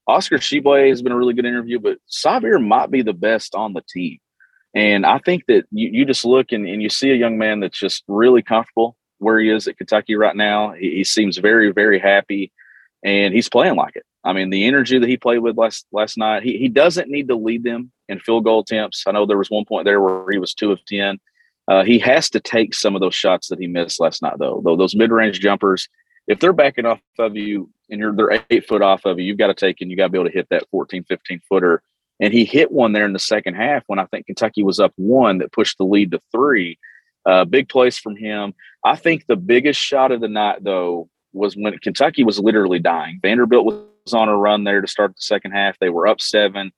Oscar 0.08 0.38
Tshiebwe 0.38 0.90
has 0.90 1.02
been 1.02 1.12
a 1.12 1.18
really 1.18 1.34
good 1.34 1.46
interview, 1.46 1.80
but 1.80 2.00
Sahvir 2.10 2.66
might 2.66 2.90
be 2.90 3.02
the 3.02 3.14
best 3.14 3.54
on 3.54 3.74
the 3.74 3.84
team. 3.90 4.18
And 4.74 5.06
I 5.06 5.20
think 5.20 5.46
that 5.48 5.66
you, 5.72 5.90
you 5.90 6.06
just 6.06 6.26
look 6.26 6.52
and, 6.52 6.68
and 6.68 6.82
you 6.82 6.90
see 6.90 7.12
a 7.12 7.16
young 7.16 7.38
man 7.38 7.60
that's 7.60 7.78
just 7.78 8.04
really 8.08 8.42
comfortable 8.42 8.96
where 9.20 9.40
he 9.40 9.50
is 9.50 9.68
at 9.68 9.78
Kentucky 9.78 10.16
right 10.16 10.36
now. 10.36 10.72
He, 10.72 10.98
he 10.98 11.04
seems 11.04 11.38
very, 11.38 11.72
very 11.72 12.00
happy 12.00 12.52
and 13.04 13.34
he's 13.34 13.50
playing 13.50 13.76
like 13.76 13.96
it. 13.96 14.06
I 14.24 14.34
mean, 14.34 14.50
the 14.50 14.66
energy 14.66 15.00
that 15.00 15.10
he 15.10 15.18
played 15.18 15.40
with 15.40 15.58
last 15.58 15.86
last 15.92 16.18
night, 16.18 16.44
he, 16.44 16.58
he 16.58 16.68
doesn't 16.68 17.10
need 17.10 17.28
to 17.30 17.36
lead 17.36 17.64
them 17.64 17.92
in 18.10 18.20
field 18.20 18.44
goal 18.44 18.62
attempts. 18.62 19.04
I 19.08 19.12
know 19.12 19.26
there 19.26 19.38
was 19.38 19.50
one 19.50 19.66
point 19.66 19.86
there 19.86 20.02
where 20.02 20.30
he 20.30 20.38
was 20.38 20.54
two 20.54 20.72
of 20.72 20.84
10. 20.86 21.18
Uh, 21.68 21.84
he 21.84 22.00
has 22.00 22.30
to 22.30 22.40
take 22.40 22.74
some 22.74 22.96
of 22.96 23.02
those 23.02 23.16
shots 23.16 23.50
that 23.50 23.60
he 23.60 23.68
missed 23.68 24.00
last 24.00 24.22
night, 24.22 24.36
though. 24.40 24.62
Though 24.64 24.78
those 24.78 24.96
mid 24.96 25.12
range 25.12 25.40
jumpers, 25.40 25.90
if 26.28 26.40
they're 26.40 26.54
backing 26.54 26.86
off 26.86 27.02
of 27.20 27.36
you 27.36 27.70
and 27.90 28.00
you're 28.00 28.16
they're 28.16 28.44
eight 28.50 28.68
foot 28.68 28.82
off 28.82 29.06
of 29.06 29.20
you, 29.20 29.26
you've 29.26 29.38
got 29.38 29.48
to 29.48 29.54
take 29.54 29.82
and 29.82 29.92
you 29.92 29.98
got 29.98 30.06
to 30.06 30.10
be 30.10 30.18
able 30.18 30.30
to 30.30 30.36
hit 30.36 30.48
that 30.50 30.70
14, 30.72 31.04
15 31.04 31.42
footer. 31.48 31.82
And 32.20 32.34
he 32.34 32.46
hit 32.46 32.72
one 32.72 32.94
there 32.94 33.06
in 33.06 33.14
the 33.14 33.20
second 33.20 33.56
half 33.56 33.84
when 33.88 34.00
I 34.00 34.06
think 34.06 34.26
Kentucky 34.26 34.64
was 34.64 34.80
up 34.80 34.94
one 34.96 35.38
that 35.40 35.52
pushed 35.52 35.78
the 35.78 35.86
lead 35.86 36.12
to 36.12 36.22
three. 36.32 36.80
Uh, 37.26 37.46
big 37.46 37.70
place 37.70 37.98
from 37.98 38.16
him. 38.16 38.54
I 38.84 38.96
think 38.96 39.26
the 39.26 39.36
biggest 39.36 39.80
shot 39.80 40.12
of 40.12 40.22
the 40.22 40.30
night, 40.30 40.64
though, 40.64 41.10
was 41.34 41.56
when 41.56 41.78
Kentucky 41.80 42.24
was 42.24 42.40
literally 42.40 42.80
dying. 42.80 43.20
Vanderbilt 43.22 43.66
was 43.66 44.14
on 44.14 44.30
a 44.30 44.36
run 44.36 44.64
there 44.64 44.82
to 44.82 44.88
start 44.88 45.12
the 45.12 45.22
second 45.22 45.52
half. 45.52 45.78
They 45.80 45.90
were 45.90 46.08
up 46.08 46.22
seven. 46.22 46.72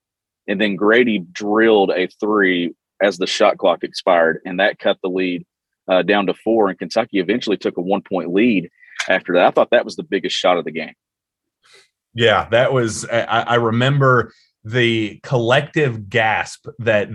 And 0.48 0.60
then 0.60 0.76
Grady 0.76 1.20
drilled 1.20 1.92
a 1.92 2.08
three 2.20 2.74
as 3.02 3.18
the 3.18 3.28
shot 3.28 3.58
clock 3.58 3.84
expired, 3.84 4.42
and 4.46 4.60
that 4.60 4.80
cut 4.80 4.98
the 5.02 5.10
lead 5.10 5.46
uh, 5.88 6.02
down 6.02 6.28
to 6.28 6.34
four. 6.34 6.70
And 6.70 6.78
Kentucky 6.78 7.20
eventually 7.20 7.58
took 7.58 7.78
a 7.78 7.82
one 7.82 8.02
point 8.02 8.34
lead 8.34 8.70
after 9.08 9.34
that. 9.34 9.48
I 9.48 9.52
thought 9.52 9.72
that 9.72 9.86
was 9.86 9.96
the 9.96 10.04
biggest 10.04 10.36
shot 10.36 10.58
of 10.58 10.66
the 10.66 10.72
game. 10.72 10.94
Yeah, 12.14 12.48
that 12.50 12.74
was. 12.74 13.06
I, 13.06 13.42
I 13.42 13.56
remember 13.56 14.34
the 14.64 15.20
collective 15.24 16.10
gasp 16.10 16.68
that 16.80 17.10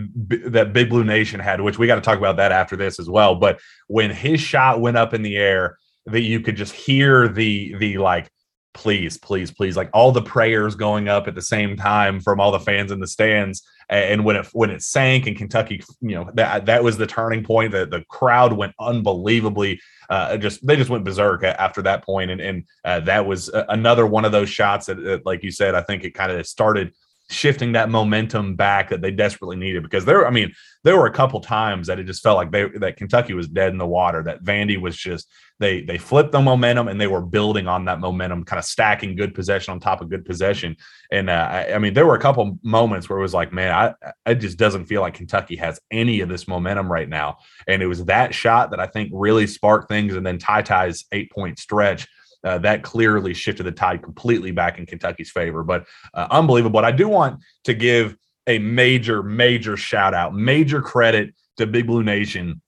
that 0.46 0.72
Big 0.72 0.88
Blue 0.88 1.04
Nation 1.04 1.40
had, 1.40 1.60
which 1.60 1.78
we 1.78 1.86
got 1.86 1.96
to 1.96 2.00
talk 2.00 2.18
about 2.18 2.36
that 2.36 2.52
after 2.52 2.76
this 2.76 2.98
as 2.98 3.08
well. 3.08 3.34
But 3.34 3.60
when 3.88 4.10
his 4.10 4.40
shot 4.40 4.80
went 4.80 4.96
up 4.96 5.12
in 5.12 5.22
the 5.22 5.36
air, 5.36 5.78
that 6.06 6.22
you 6.22 6.40
could 6.40 6.56
just 6.56 6.72
hear 6.74 7.28
the 7.28 7.74
the 7.78 7.98
like 7.98 8.30
please 8.74 9.16
please 9.16 9.50
please 9.50 9.76
like 9.76 9.88
all 9.94 10.12
the 10.12 10.22
prayers 10.22 10.74
going 10.74 11.08
up 11.08 11.26
at 11.28 11.34
the 11.34 11.42
same 11.42 11.76
time 11.76 12.20
from 12.20 12.40
all 12.40 12.50
the 12.50 12.58
fans 12.60 12.90
in 12.90 13.00
the 13.00 13.06
stands 13.06 13.62
and 13.88 14.24
when 14.24 14.36
it 14.36 14.46
when 14.52 14.70
it 14.70 14.82
sank 14.82 15.26
and 15.26 15.36
Kentucky, 15.36 15.82
you 16.00 16.14
know 16.14 16.30
that 16.34 16.66
that 16.66 16.82
was 16.82 16.96
the 16.96 17.06
turning 17.06 17.44
point. 17.44 17.72
The 17.72 17.86
the 17.86 18.02
crowd 18.08 18.52
went 18.52 18.74
unbelievably 18.78 19.80
uh, 20.10 20.36
just 20.36 20.66
they 20.66 20.76
just 20.76 20.90
went 20.90 21.04
berserk 21.04 21.42
after 21.44 21.82
that 21.82 22.04
point, 22.04 22.30
and 22.30 22.40
and 22.40 22.64
uh, 22.84 23.00
that 23.00 23.26
was 23.26 23.50
another 23.68 24.06
one 24.06 24.24
of 24.24 24.32
those 24.32 24.48
shots 24.48 24.86
that, 24.86 25.02
that, 25.04 25.26
like 25.26 25.42
you 25.42 25.50
said, 25.50 25.74
I 25.74 25.82
think 25.82 26.04
it 26.04 26.14
kind 26.14 26.32
of 26.32 26.46
started 26.46 26.92
shifting 27.30 27.72
that 27.72 27.88
momentum 27.88 28.54
back 28.54 28.90
that 28.90 29.00
they 29.00 29.10
desperately 29.10 29.56
needed 29.56 29.82
because 29.82 30.04
there 30.04 30.26
I 30.26 30.30
mean 30.30 30.52
there 30.82 30.96
were 30.96 31.06
a 31.06 31.12
couple 31.12 31.40
times 31.40 31.86
that 31.86 31.98
it 31.98 32.04
just 32.04 32.22
felt 32.22 32.36
like 32.36 32.50
they 32.50 32.68
that 32.80 32.98
Kentucky 32.98 33.32
was 33.32 33.48
dead 33.48 33.72
in 33.72 33.78
the 33.78 33.86
water 33.86 34.22
that 34.24 34.44
Vandy 34.44 34.78
was 34.78 34.94
just 34.94 35.26
they 35.58 35.80
they 35.80 35.96
flipped 35.96 36.32
the 36.32 36.40
momentum 36.40 36.86
and 36.86 37.00
they 37.00 37.06
were 37.06 37.22
building 37.22 37.66
on 37.66 37.86
that 37.86 37.98
momentum 37.98 38.44
kind 38.44 38.58
of 38.58 38.66
stacking 38.66 39.16
good 39.16 39.34
possession 39.34 39.72
on 39.72 39.80
top 39.80 40.02
of 40.02 40.10
good 40.10 40.26
possession. 40.26 40.76
And 41.10 41.30
uh, 41.30 41.48
I, 41.50 41.74
I, 41.74 41.78
mean 41.78 41.94
there 41.94 42.06
were 42.06 42.16
a 42.16 42.20
couple 42.20 42.58
moments 42.62 43.08
where 43.08 43.18
it 43.18 43.22
was 43.22 43.34
like 43.34 43.54
man 43.54 43.72
I 43.72 44.30
it 44.30 44.36
just 44.36 44.58
doesn't 44.58 44.84
feel 44.84 45.00
like 45.00 45.14
Kentucky 45.14 45.56
has 45.56 45.80
any 45.90 46.20
of 46.20 46.28
this 46.28 46.46
momentum 46.46 46.92
right 46.92 47.08
now. 47.08 47.38
And 47.66 47.82
it 47.82 47.86
was 47.86 48.04
that 48.04 48.34
shot 48.34 48.70
that 48.70 48.80
I 48.80 48.86
think 48.86 49.10
really 49.14 49.46
sparked 49.46 49.88
things 49.88 50.14
and 50.14 50.26
then 50.26 50.38
TyTy's 50.38 51.06
eight 51.10 51.30
point 51.30 51.58
stretch 51.58 52.06
uh, 52.44 52.58
that 52.58 52.82
clearly 52.82 53.34
shifted 53.34 53.64
the 53.64 53.72
tide 53.72 54.02
completely 54.02 54.50
back 54.50 54.78
in 54.78 54.86
Kentucky's 54.86 55.30
favor. 55.30 55.62
But 55.62 55.86
uh, 56.12 56.28
unbelievable. 56.30 56.72
But 56.72 56.84
I 56.84 56.92
do 56.92 57.08
want 57.08 57.42
to 57.64 57.74
give 57.74 58.16
a 58.46 58.58
major, 58.58 59.22
major 59.22 59.76
shout 59.76 60.14
out, 60.14 60.34
major 60.34 60.82
credit 60.82 61.34
to 61.56 61.66
Big 61.66 61.86
Blue 61.86 62.02
Nation 62.02 62.60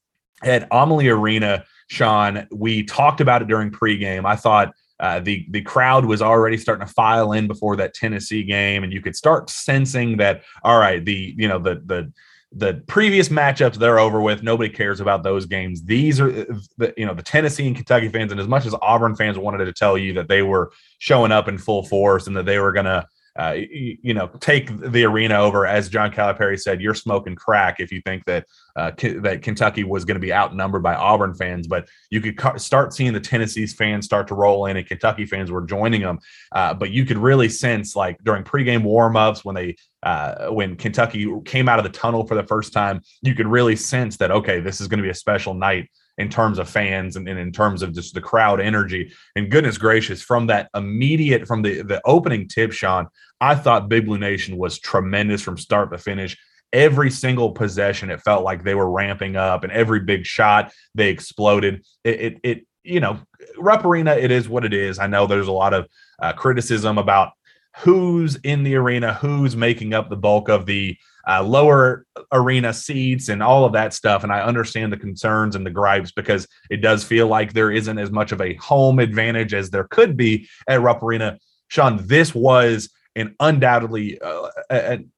at 0.42 0.66
Amalie 0.70 1.08
Arena. 1.08 1.64
Shawn, 1.88 2.48
we 2.50 2.82
talked 2.82 3.20
about 3.20 3.42
it 3.42 3.48
during 3.48 3.70
pregame. 3.70 4.24
I 4.24 4.36
thought 4.36 4.72
uh, 4.98 5.20
the 5.20 5.46
the 5.50 5.60
crowd 5.60 6.06
was 6.06 6.22
already 6.22 6.56
starting 6.56 6.86
to 6.86 6.92
file 6.92 7.32
in 7.32 7.46
before 7.46 7.76
that 7.76 7.94
Tennessee 7.94 8.42
game, 8.42 8.82
and 8.82 8.92
you 8.92 9.02
could 9.02 9.14
start 9.14 9.50
sensing 9.50 10.16
that. 10.16 10.42
All 10.62 10.78
right, 10.78 11.04
the 11.04 11.34
you 11.36 11.46
know 11.46 11.58
the 11.58 11.82
the 11.84 12.12
the 12.52 12.82
previous 12.86 13.28
matchups 13.28 13.74
they're 13.74 13.98
over 13.98 14.20
with. 14.20 14.42
Nobody 14.42 14.70
cares 14.70 15.00
about 15.00 15.22
those 15.22 15.46
games. 15.46 15.82
These 15.84 16.20
are 16.20 16.30
the 16.78 16.94
you 16.96 17.06
know 17.06 17.14
the 17.14 17.22
Tennessee 17.22 17.66
and 17.66 17.76
Kentucky 17.76 18.08
fans, 18.08 18.32
and 18.32 18.40
as 18.40 18.48
much 18.48 18.66
as 18.66 18.74
Auburn 18.82 19.16
fans 19.16 19.38
wanted 19.38 19.64
to 19.64 19.72
tell 19.72 19.98
you 19.98 20.12
that 20.14 20.28
they 20.28 20.42
were 20.42 20.72
showing 20.98 21.32
up 21.32 21.48
in 21.48 21.58
full 21.58 21.84
force 21.84 22.26
and 22.26 22.36
that 22.36 22.46
they 22.46 22.58
were 22.58 22.72
to 22.72 23.06
uh, 23.38 23.52
you, 23.52 23.98
you, 24.02 24.14
know, 24.14 24.28
take 24.40 24.74
the 24.80 25.04
arena 25.04 25.38
over. 25.38 25.66
As 25.66 25.88
John 25.88 26.10
Calipari 26.10 26.58
said, 26.58 26.80
you're 26.80 26.94
smoking 26.94 27.34
crack 27.34 27.80
if 27.80 27.92
you 27.92 28.00
think 28.00 28.24
that 28.24 28.46
uh, 28.76 28.92
K- 28.92 29.18
that 29.18 29.42
Kentucky 29.42 29.84
was 29.84 30.04
going 30.04 30.14
to 30.14 30.20
be 30.20 30.32
outnumbered 30.32 30.82
by 30.82 30.94
Auburn 30.94 31.34
fans. 31.34 31.66
But 31.66 31.88
you 32.10 32.20
could 32.20 32.38
ca- 32.38 32.56
start 32.56 32.94
seeing 32.94 33.12
the 33.12 33.20
Tennessee's 33.20 33.74
fans 33.74 34.06
start 34.06 34.28
to 34.28 34.34
roll 34.34 34.66
in, 34.66 34.76
and 34.76 34.86
Kentucky 34.86 35.26
fans 35.26 35.50
were 35.50 35.62
joining 35.62 36.00
them. 36.00 36.18
Uh, 36.52 36.72
but 36.74 36.90
you 36.90 37.04
could 37.04 37.18
really 37.18 37.48
sense, 37.48 37.94
like 37.94 38.16
during 38.24 38.42
pregame 38.42 38.84
warmups, 38.84 39.44
when 39.44 39.54
they 39.54 39.76
uh, 40.06 40.50
when 40.50 40.76
Kentucky 40.76 41.28
came 41.44 41.68
out 41.68 41.80
of 41.80 41.82
the 41.82 41.90
tunnel 41.90 42.24
for 42.24 42.36
the 42.36 42.46
first 42.46 42.72
time, 42.72 43.00
you 43.22 43.34
could 43.34 43.48
really 43.48 43.74
sense 43.74 44.16
that 44.18 44.30
okay, 44.30 44.60
this 44.60 44.80
is 44.80 44.86
going 44.86 44.98
to 44.98 45.02
be 45.02 45.10
a 45.10 45.14
special 45.14 45.52
night 45.52 45.90
in 46.16 46.28
terms 46.28 46.60
of 46.60 46.70
fans 46.70 47.16
and, 47.16 47.28
and, 47.28 47.38
in 47.40 47.50
terms 47.50 47.82
of 47.82 47.92
just 47.92 48.14
the 48.14 48.20
crowd 48.20 48.60
energy. 48.60 49.12
And 49.34 49.50
goodness 49.50 49.76
gracious, 49.78 50.22
from 50.22 50.46
that 50.46 50.70
immediate 50.76 51.48
from 51.48 51.62
the 51.62 51.82
the 51.82 52.00
opening 52.04 52.46
tip, 52.46 52.70
Shawn, 52.70 53.08
I 53.40 53.56
thought 53.56 53.88
Big 53.88 54.06
Blue 54.06 54.16
Nation 54.16 54.56
was 54.56 54.78
tremendous 54.78 55.42
from 55.42 55.58
start 55.58 55.90
to 55.90 55.98
finish. 55.98 56.36
Every 56.72 57.10
single 57.10 57.50
possession, 57.50 58.08
it 58.08 58.20
felt 58.20 58.44
like 58.44 58.62
they 58.62 58.76
were 58.76 58.88
ramping 58.88 59.34
up, 59.34 59.64
and 59.64 59.72
every 59.72 60.00
big 60.00 60.24
shot 60.24 60.72
they 60.94 61.10
exploded. 61.10 61.84
It, 62.04 62.20
it, 62.20 62.40
it 62.44 62.66
you 62.84 63.00
know, 63.00 63.18
Rupp 63.58 63.84
Arena, 63.84 64.14
it 64.14 64.30
is 64.30 64.48
what 64.48 64.64
it 64.64 64.72
is. 64.72 65.00
I 65.00 65.08
know 65.08 65.26
there's 65.26 65.48
a 65.48 65.52
lot 65.52 65.74
of 65.74 65.88
uh, 66.22 66.32
criticism 66.32 66.96
about 66.96 67.32
who's 67.78 68.36
in 68.36 68.62
the 68.62 68.74
arena, 68.74 69.14
who's 69.14 69.56
making 69.56 69.94
up 69.94 70.08
the 70.08 70.16
bulk 70.16 70.48
of 70.48 70.66
the 70.66 70.96
uh, 71.28 71.42
lower 71.42 72.06
arena 72.32 72.72
seats 72.72 73.28
and 73.28 73.42
all 73.42 73.64
of 73.64 73.72
that 73.72 73.92
stuff. 73.92 74.22
And 74.22 74.32
I 74.32 74.40
understand 74.40 74.92
the 74.92 74.96
concerns 74.96 75.56
and 75.56 75.66
the 75.66 75.70
gripes 75.70 76.12
because 76.12 76.46
it 76.70 76.78
does 76.78 77.04
feel 77.04 77.26
like 77.26 77.52
there 77.52 77.70
isn't 77.70 77.98
as 77.98 78.10
much 78.10 78.32
of 78.32 78.40
a 78.40 78.54
home 78.54 78.98
advantage 78.98 79.52
as 79.52 79.70
there 79.70 79.84
could 79.84 80.16
be 80.16 80.48
at 80.68 80.80
Rupp 80.80 81.02
Arena. 81.02 81.38
Shawn, 81.68 82.00
this 82.06 82.34
was 82.34 82.88
an 83.16 83.34
undoubtedly 83.40 84.20
uh, 84.20 84.48
an 84.70 85.10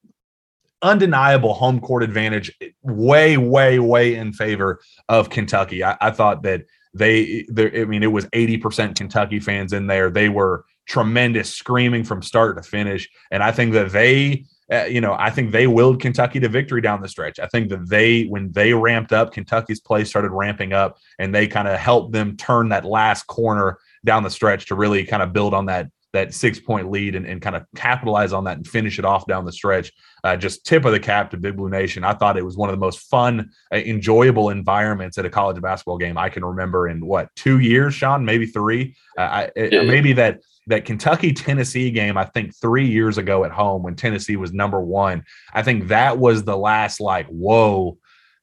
undeniable 0.81 1.53
home 1.53 1.79
court 1.79 2.03
advantage, 2.03 2.51
way, 2.81 3.37
way, 3.37 3.79
way 3.79 4.15
in 4.15 4.33
favor 4.33 4.79
of 5.07 5.29
Kentucky. 5.29 5.83
I, 5.83 5.97
I 6.01 6.11
thought 6.11 6.43
that 6.43 6.63
they, 6.93 7.45
I 7.55 7.85
mean, 7.85 8.01
it 8.01 8.11
was 8.11 8.25
80% 8.27 8.95
Kentucky 8.95 9.39
fans 9.39 9.73
in 9.73 9.87
there. 9.87 10.09
They 10.09 10.29
were 10.29 10.65
tremendous, 10.89 11.55
screaming 11.55 12.03
from 12.03 12.21
start 12.21 12.57
to 12.57 12.63
finish. 12.63 13.07
And 13.31 13.41
I 13.41 13.51
think 13.51 13.73
that 13.73 13.91
they, 13.91 14.45
uh, 14.71 14.85
you 14.85 14.99
know, 14.99 15.15
I 15.17 15.29
think 15.29 15.51
they 15.51 15.67
willed 15.67 16.01
Kentucky 16.01 16.39
to 16.41 16.49
victory 16.49 16.81
down 16.81 17.01
the 17.01 17.07
stretch. 17.07 17.39
I 17.39 17.47
think 17.47 17.69
that 17.69 17.87
they, 17.87 18.23
when 18.23 18.51
they 18.51 18.73
ramped 18.73 19.13
up, 19.13 19.31
Kentucky's 19.31 19.79
play 19.79 20.03
started 20.03 20.31
ramping 20.31 20.73
up, 20.73 20.97
and 21.19 21.33
they 21.33 21.47
kind 21.47 21.67
of 21.67 21.79
helped 21.79 22.11
them 22.11 22.35
turn 22.35 22.69
that 22.69 22.83
last 22.83 23.27
corner 23.27 23.77
down 24.03 24.23
the 24.23 24.29
stretch 24.29 24.65
to 24.67 24.75
really 24.75 25.05
kind 25.05 25.23
of 25.23 25.31
build 25.31 25.53
on 25.53 25.67
that 25.67 25.89
that 26.11 26.33
six 26.33 26.59
point 26.59 26.89
lead 26.89 27.13
and, 27.15 27.25
and 27.25 27.41
kind 27.41 27.55
of 27.55 27.63
capitalize 27.75 28.33
on 28.33 28.43
that 28.45 28.57
and 28.57 28.67
finish 28.67 28.97
it 28.97 29.05
off 29.05 29.27
down 29.27 29.45
the 29.45 29.51
stretch. 29.51 29.91
Uh, 30.23 30.35
just 30.35 30.65
tip 30.65 30.83
of 30.85 30.91
the 30.91 30.99
cap 30.99 31.29
to 31.29 31.37
Big 31.37 31.55
Blue 31.55 31.69
Nation. 31.69 32.03
I 32.03 32.13
thought 32.13 32.37
it 32.37 32.43
was 32.43 32.57
one 32.57 32.67
of 32.67 32.73
the 32.73 32.79
most 32.79 33.09
fun, 33.09 33.51
uh, 33.71 33.77
enjoyable 33.77 34.49
environments 34.49 35.19
at 35.19 35.25
a 35.25 35.29
college 35.29 35.61
basketball 35.61 35.97
game 35.97 36.17
I 36.17 36.29
can 36.29 36.43
remember 36.43 36.87
in 36.87 37.05
what 37.05 37.29
two 37.35 37.59
years, 37.59 37.93
Shawn, 37.93 38.25
maybe 38.25 38.47
three. 38.47 38.95
Uh, 39.17 39.21
I, 39.21 39.51
yeah. 39.55 39.83
Maybe 39.83 40.13
that 40.13 40.41
that 40.69 40.85
Kentucky 40.85 41.33
Tennessee 41.33 41.91
game, 41.91 42.17
I 42.17 42.25
think 42.25 42.55
three 42.55 42.87
years 42.87 43.17
ago 43.17 43.43
at 43.43 43.51
home 43.51 43.83
when 43.83 43.95
Tennessee 43.95 44.37
was 44.37 44.53
number 44.53 44.79
one, 44.79 45.23
I 45.53 45.61
think 45.61 45.89
that 45.89 46.17
was 46.17 46.43
the 46.43 46.57
last 46.57 47.01
like, 47.01 47.27
whoa, 47.27 47.97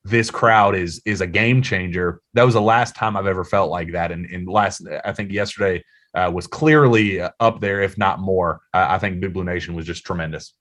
this 0.05 0.31
crowd 0.31 0.77
is 0.77 1.01
is 1.05 1.21
a 1.21 1.27
game 1.27 1.63
changer. 1.63 2.21
That 2.35 2.45
was 2.45 2.55
the 2.55 2.61
last 2.61 2.95
time 2.95 3.17
I've 3.17 3.27
ever 3.27 3.45
felt 3.45 3.71
like 3.71 3.93
that. 3.93 4.13
And, 4.13 4.27
and 4.27 4.47
last, 4.47 4.87
I 5.05 5.13
think 5.13 5.33
yesterday 5.33 5.83
uh, 6.15 6.31
was 6.33 6.47
clearly 6.47 7.21
up 7.21 7.61
there, 7.61 7.83
if 7.83 7.99
not 7.99 8.21
more. 8.21 8.61
Uh, 8.73 8.87
I 8.89 8.99
think 8.99 9.21
Big 9.21 9.33
Blue 9.33 9.45
Nation 9.45 9.75
was 9.75 9.87
just 9.87 10.05
tremendous. 10.05 10.53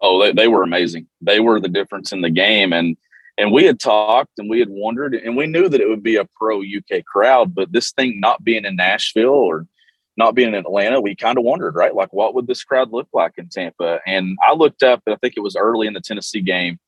Oh, 0.00 0.20
they, 0.20 0.32
they 0.32 0.48
were 0.48 0.62
amazing. 0.62 1.06
They 1.20 1.40
were 1.40 1.60
the 1.60 1.68
difference 1.68 2.12
in 2.12 2.20
the 2.20 2.30
game. 2.30 2.72
And 2.72 2.96
and 3.36 3.52
we 3.52 3.64
had 3.64 3.80
talked 3.80 4.38
and 4.38 4.48
we 4.48 4.60
had 4.60 4.68
wondered 4.70 5.14
and 5.14 5.36
we 5.36 5.46
knew 5.46 5.68
that 5.68 5.80
it 5.80 5.88
would 5.88 6.02
be 6.02 6.16
a 6.16 6.28
pro 6.36 6.60
UK 6.60 7.04
crowd, 7.04 7.54
but 7.54 7.72
this 7.72 7.92
thing 7.92 8.20
not 8.20 8.44
being 8.44 8.64
in 8.64 8.76
Nashville 8.76 9.30
or 9.30 9.66
not 10.16 10.34
being 10.34 10.48
in 10.48 10.54
Atlanta, 10.54 11.00
we 11.00 11.16
kind 11.16 11.38
of 11.38 11.44
wondered, 11.44 11.74
right? 11.74 11.94
Like, 11.94 12.12
what 12.12 12.34
would 12.34 12.46
this 12.46 12.62
crowd 12.62 12.92
look 12.92 13.08
like 13.12 13.32
in 13.36 13.48
Tampa? 13.48 13.98
And 14.06 14.38
I 14.48 14.54
looked 14.54 14.82
up, 14.82 15.02
and 15.06 15.14
I 15.14 15.18
think 15.18 15.34
it 15.36 15.40
was 15.40 15.56
early 15.56 15.88
in 15.88 15.92
the 15.92 16.00
Tennessee 16.00 16.40
game, 16.40 16.78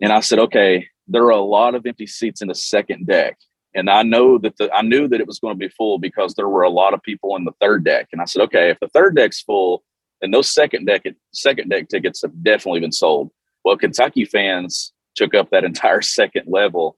and 0.00 0.12
I 0.12 0.20
said, 0.20 0.38
okay, 0.38 0.86
there 1.08 1.24
are 1.24 1.30
a 1.30 1.40
lot 1.40 1.74
of 1.74 1.84
empty 1.84 2.06
seats 2.06 2.40
in 2.40 2.48
the 2.48 2.54
second 2.54 3.06
deck. 3.06 3.36
And 3.74 3.90
I 3.90 4.02
know 4.02 4.38
that 4.38 4.56
the 4.56 4.72
I 4.72 4.82
knew 4.82 5.06
that 5.08 5.20
it 5.20 5.26
was 5.26 5.38
going 5.38 5.54
to 5.54 5.58
be 5.58 5.68
full 5.68 5.98
because 5.98 6.34
there 6.34 6.48
were 6.48 6.62
a 6.62 6.70
lot 6.70 6.94
of 6.94 7.02
people 7.02 7.36
in 7.36 7.44
the 7.44 7.52
third 7.60 7.84
deck. 7.84 8.08
And 8.12 8.20
I 8.20 8.24
said, 8.24 8.42
okay, 8.42 8.70
if 8.70 8.80
the 8.80 8.88
third 8.88 9.14
deck's 9.14 9.40
full, 9.40 9.84
then 10.20 10.32
those 10.32 10.50
second 10.50 10.86
deck 10.86 11.04
second 11.32 11.68
deck 11.68 11.88
tickets 11.88 12.22
have 12.22 12.42
definitely 12.42 12.80
been 12.80 12.92
sold. 12.92 13.30
Well, 13.64 13.76
Kentucky 13.76 14.24
fans 14.24 14.92
took 15.14 15.34
up 15.34 15.50
that 15.50 15.64
entire 15.72 16.02
second 16.02 16.44
level. 16.46 16.96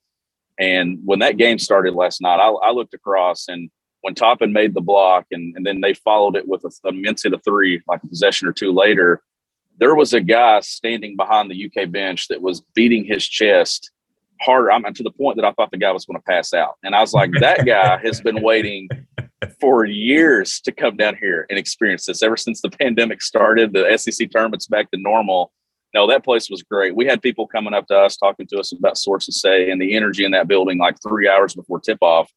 And 0.59 0.99
when 1.05 1.21
that 1.21 1.39
game 1.39 1.59
started 1.59 1.95
last 1.95 2.21
night, 2.21 2.39
I, 2.39 2.49
I 2.49 2.71
looked 2.71 2.95
across 2.95 3.49
and 3.49 3.71
when 4.03 4.15
Toppin 4.15 4.53
made 4.53 4.75
the 4.75 4.81
block 4.81 5.27
and, 5.31 5.57
and 5.57 5.65
then 5.65 5.81
they 5.81 5.95
followed 5.95 6.37
it 6.37 6.47
with 6.47 6.65
a, 6.65 6.89
a 6.89 6.93
Mintz 6.93 7.25
a 7.25 7.39
three, 7.39 7.81
like 7.87 8.03
a 8.03 8.09
possession 8.09 8.49
or 8.49 8.53
two 8.53 8.73
later, 8.73 9.23
there 9.79 9.95
was 9.95 10.13
a 10.13 10.21
guy 10.21 10.61
standing 10.61 11.17
behind 11.17 11.51
the 11.51 11.67
UK 11.67 11.91
bench 11.91 12.29
that 12.29 12.43
was 12.43 12.63
beating 12.75 13.05
his 13.05 13.27
chest 13.27 13.91
harder. 14.41 14.73
I'm 14.73 14.83
to 14.93 15.03
the 15.03 15.11
point 15.11 15.37
that 15.37 15.45
I 15.45 15.53
thought 15.53 15.71
the 15.71 15.79
guy 15.79 15.93
was 15.93 16.05
going 16.05 16.19
to 16.19 16.25
pass 16.25 16.53
out. 16.53 16.75
And 16.83 16.95
I 16.95 17.01
was 17.01 17.13
like, 17.13 17.31
that 17.41 17.65
guy 17.65 17.97
has 17.99 18.21
been 18.21 18.43
waiting 18.43 18.89
for 19.61 19.85
years 19.85 20.61
to 20.63 20.73
come 20.73 20.97
down 20.97 21.17
here 21.17 21.47
and 21.49 21.59
experience 21.59 22.07
this. 22.07 22.23
Ever 22.23 22.37
since 22.37 22.61
the 22.61 22.71
pandemic 22.81 23.23
started, 23.23 23.73
the 23.73 23.97
SEC 23.97 24.31
tournament's 24.31 24.67
back 24.67 24.91
to 24.91 25.01
normal 25.01 25.53
no, 25.95 26.07
that 26.07 26.25
place 26.25 26.49
was 26.49 26.63
great. 26.63 26.97
We 26.97 27.07
had 27.07 27.21
people 27.21 27.47
coming 27.47 27.75
up 27.75 27.87
to 27.89 27.97
us 27.97 28.17
talking 28.17 28.47
to 28.49 28.59
us 28.59 28.73
about 28.73 28.97
sources 28.97 29.41
say 29.41 29.71
and 29.71 29.81
the 29.81 29.95
energy 29.95 30.25
in 30.25 30.33
that 30.33 30.49
building 30.49 30.79
like 30.79 30.97
three 31.03 31.29
hours 31.29 31.55
before 31.55 31.81
tip 31.81 31.99
off. 32.01 32.31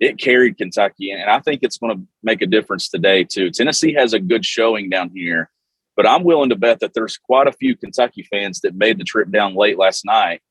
It 0.00 0.18
carried 0.18 0.58
Kentucky, 0.58 1.10
and 1.10 1.30
I 1.30 1.40
think 1.40 1.60
it's 1.62 1.78
going 1.78 1.96
to 1.96 2.02
make 2.22 2.42
a 2.42 2.46
difference 2.46 2.88
today 2.88 3.24
too. 3.24 3.50
Tennessee 3.50 3.94
has 3.94 4.12
a 4.12 4.20
good 4.20 4.44
showing 4.44 4.90
down 4.90 5.10
here, 5.14 5.50
but 5.96 6.06
I'm 6.06 6.22
willing 6.22 6.50
to 6.50 6.56
bet 6.56 6.80
that 6.80 6.92
there's 6.92 7.16
quite 7.16 7.46
a 7.46 7.52
few 7.52 7.76
Kentucky 7.76 8.26
fans 8.30 8.60
that 8.60 8.74
made 8.74 8.98
the 8.98 9.04
trip 9.04 9.30
down 9.30 9.54
late 9.54 9.78
last 9.78 10.04
night 10.04 10.42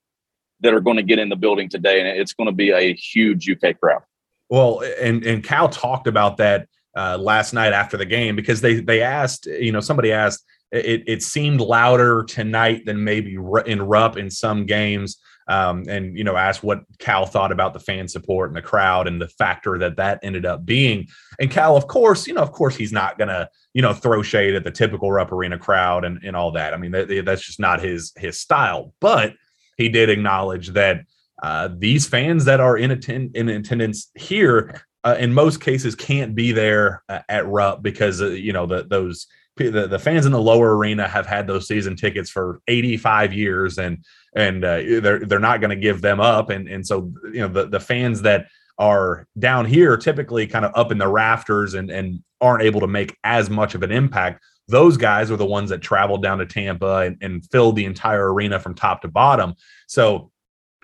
that 0.62 0.74
are 0.74 0.80
going 0.80 0.98
to 0.98 1.04
get 1.04 1.20
in 1.20 1.30
the 1.30 1.36
building 1.36 1.70
today, 1.70 2.00
and 2.00 2.08
it's 2.08 2.34
going 2.34 2.48
to 2.48 2.56
be 2.56 2.72
a 2.72 2.94
huge 2.94 3.48
UK 3.50 3.80
crowd. 3.80 4.02
Well, 4.50 4.82
and 5.00 5.24
and 5.26 5.44
Cal 5.44 5.70
talked 5.70 6.08
about 6.08 6.38
that 6.38 6.68
uh, 6.96 7.18
last 7.20 7.54
night 7.54 7.74
after 7.74 7.98
the 7.98 8.06
game 8.06 8.36
because 8.36 8.62
they 8.62 8.76
they 8.76 9.02
asked, 9.02 9.46
you 9.46 9.72
know, 9.72 9.80
somebody 9.80 10.12
asked 10.12 10.44
it, 10.72 11.04
it 11.08 11.24
seemed 11.24 11.62
louder 11.62 12.24
tonight 12.24 12.86
than 12.86 13.04
maybe 13.04 13.38
in 13.66 13.82
Rupp 13.82 14.18
in 14.18 14.30
some 14.30 14.66
games. 14.66 15.18
Um, 15.48 15.84
and 15.88 16.18
you 16.18 16.24
know, 16.24 16.36
asked 16.36 16.64
what 16.64 16.86
Cal 16.98 17.28
thought 17.28 17.52
about 17.52 17.74
the 17.74 17.80
fan 17.80 18.08
support 18.08 18.50
and 18.50 18.58
the 18.58 18.64
crowd 18.64 19.08
and 19.08 19.22
the 19.22 19.28
factor 19.28 19.78
that 19.78 19.98
that 19.98 20.20
ended 20.24 20.44
up 20.44 20.66
being. 20.66 21.08
And 21.40 21.52
Cal, 21.52 21.78
of 21.78 21.86
course, 21.86 22.26
you 22.26 22.34
know, 22.34 22.42
of 22.42 22.52
course, 22.52 22.76
he's 22.76 22.92
not 22.92 23.20
gonna 23.20 23.50
you 23.74 23.84
know 23.84 23.94
throw 23.94 24.24
shade 24.24 24.56
at 24.56 24.64
the 24.64 24.72
typical 24.72 25.12
Rupp 25.12 25.32
Arena 25.32 25.60
crowd 25.60 26.04
and 26.04 26.20
and 26.24 26.36
all 26.36 26.52
that. 26.54 26.74
I 26.74 26.78
mean, 26.78 26.92
that, 26.92 27.24
that's 27.26 27.46
just 27.46 27.60
not 27.60 27.80
his 27.80 28.12
his 28.18 28.40
style. 28.40 28.94
But 29.00 29.36
he 29.78 29.90
did 29.90 30.10
acknowledge 30.10 30.70
that 30.70 31.06
uh, 31.44 31.70
these 31.78 32.08
fans 32.08 32.46
that 32.46 32.60
are 32.60 32.78
in 32.78 32.92
attend 32.92 33.36
in 33.36 33.50
attendance 33.50 34.10
here, 34.16 34.82
uh, 35.04 35.16
in 35.20 35.34
most 35.34 35.62
cases, 35.62 35.94
can't 35.94 36.34
be 36.34 36.54
there 36.54 37.04
uh, 37.10 37.20
at 37.30 37.46
Rupp 37.48 37.84
because 37.84 38.22
uh, 38.22 38.30
you 38.30 38.54
know 38.54 38.66
the, 38.66 38.84
those 38.84 39.28
the, 39.58 39.88
the 39.88 40.00
fans 40.00 40.26
in 40.26 40.32
the 40.32 40.42
lower 40.42 40.78
arena 40.78 41.08
have 41.08 41.26
had 41.26 41.48
those 41.48 41.68
season 41.68 41.96
tickets 41.96 42.30
for 42.30 42.62
85 42.68 43.34
years 43.34 43.78
and 43.78 44.04
and 44.36 44.66
uh, 44.66 44.82
they're 45.02 45.20
they're 45.20 45.40
not 45.40 45.62
going 45.62 45.70
to 45.70 45.82
give 45.82 46.02
them 46.02 46.20
up. 46.20 46.50
And 46.50 46.68
and 46.68 46.86
so 46.86 47.12
you 47.32 47.40
know 47.40 47.48
the 47.48 47.68
the 47.68 47.80
fans 47.80 48.22
that 48.24 48.48
are 48.78 49.28
down 49.40 49.66
here 49.66 49.96
typically 49.96 50.46
kind 50.46 50.66
of 50.66 50.72
up 50.76 50.92
in 50.92 50.98
the 50.98 51.08
rafters 51.08 51.74
and 51.74 51.90
and 51.90 52.22
aren't 52.42 52.64
able 52.64 52.82
to 52.82 52.88
make 52.88 53.18
as 53.24 53.50
much 53.50 53.76
of 53.76 53.84
an 53.84 53.92
impact. 53.92 54.44
Those 54.68 54.98
guys 54.98 55.32
are 55.32 55.38
the 55.38 55.46
ones 55.46 55.70
that 55.70 55.82
travel 55.82 56.18
down 56.18 56.40
to 56.40 56.46
Tampa 56.46 56.98
and, 56.98 57.18
and 57.22 57.46
fill 57.52 57.72
the 57.72 57.86
entire 57.86 58.34
arena 58.34 58.60
from 58.60 58.74
top 58.74 59.02
to 59.04 59.08
bottom. 59.08 59.54
So 59.88 60.32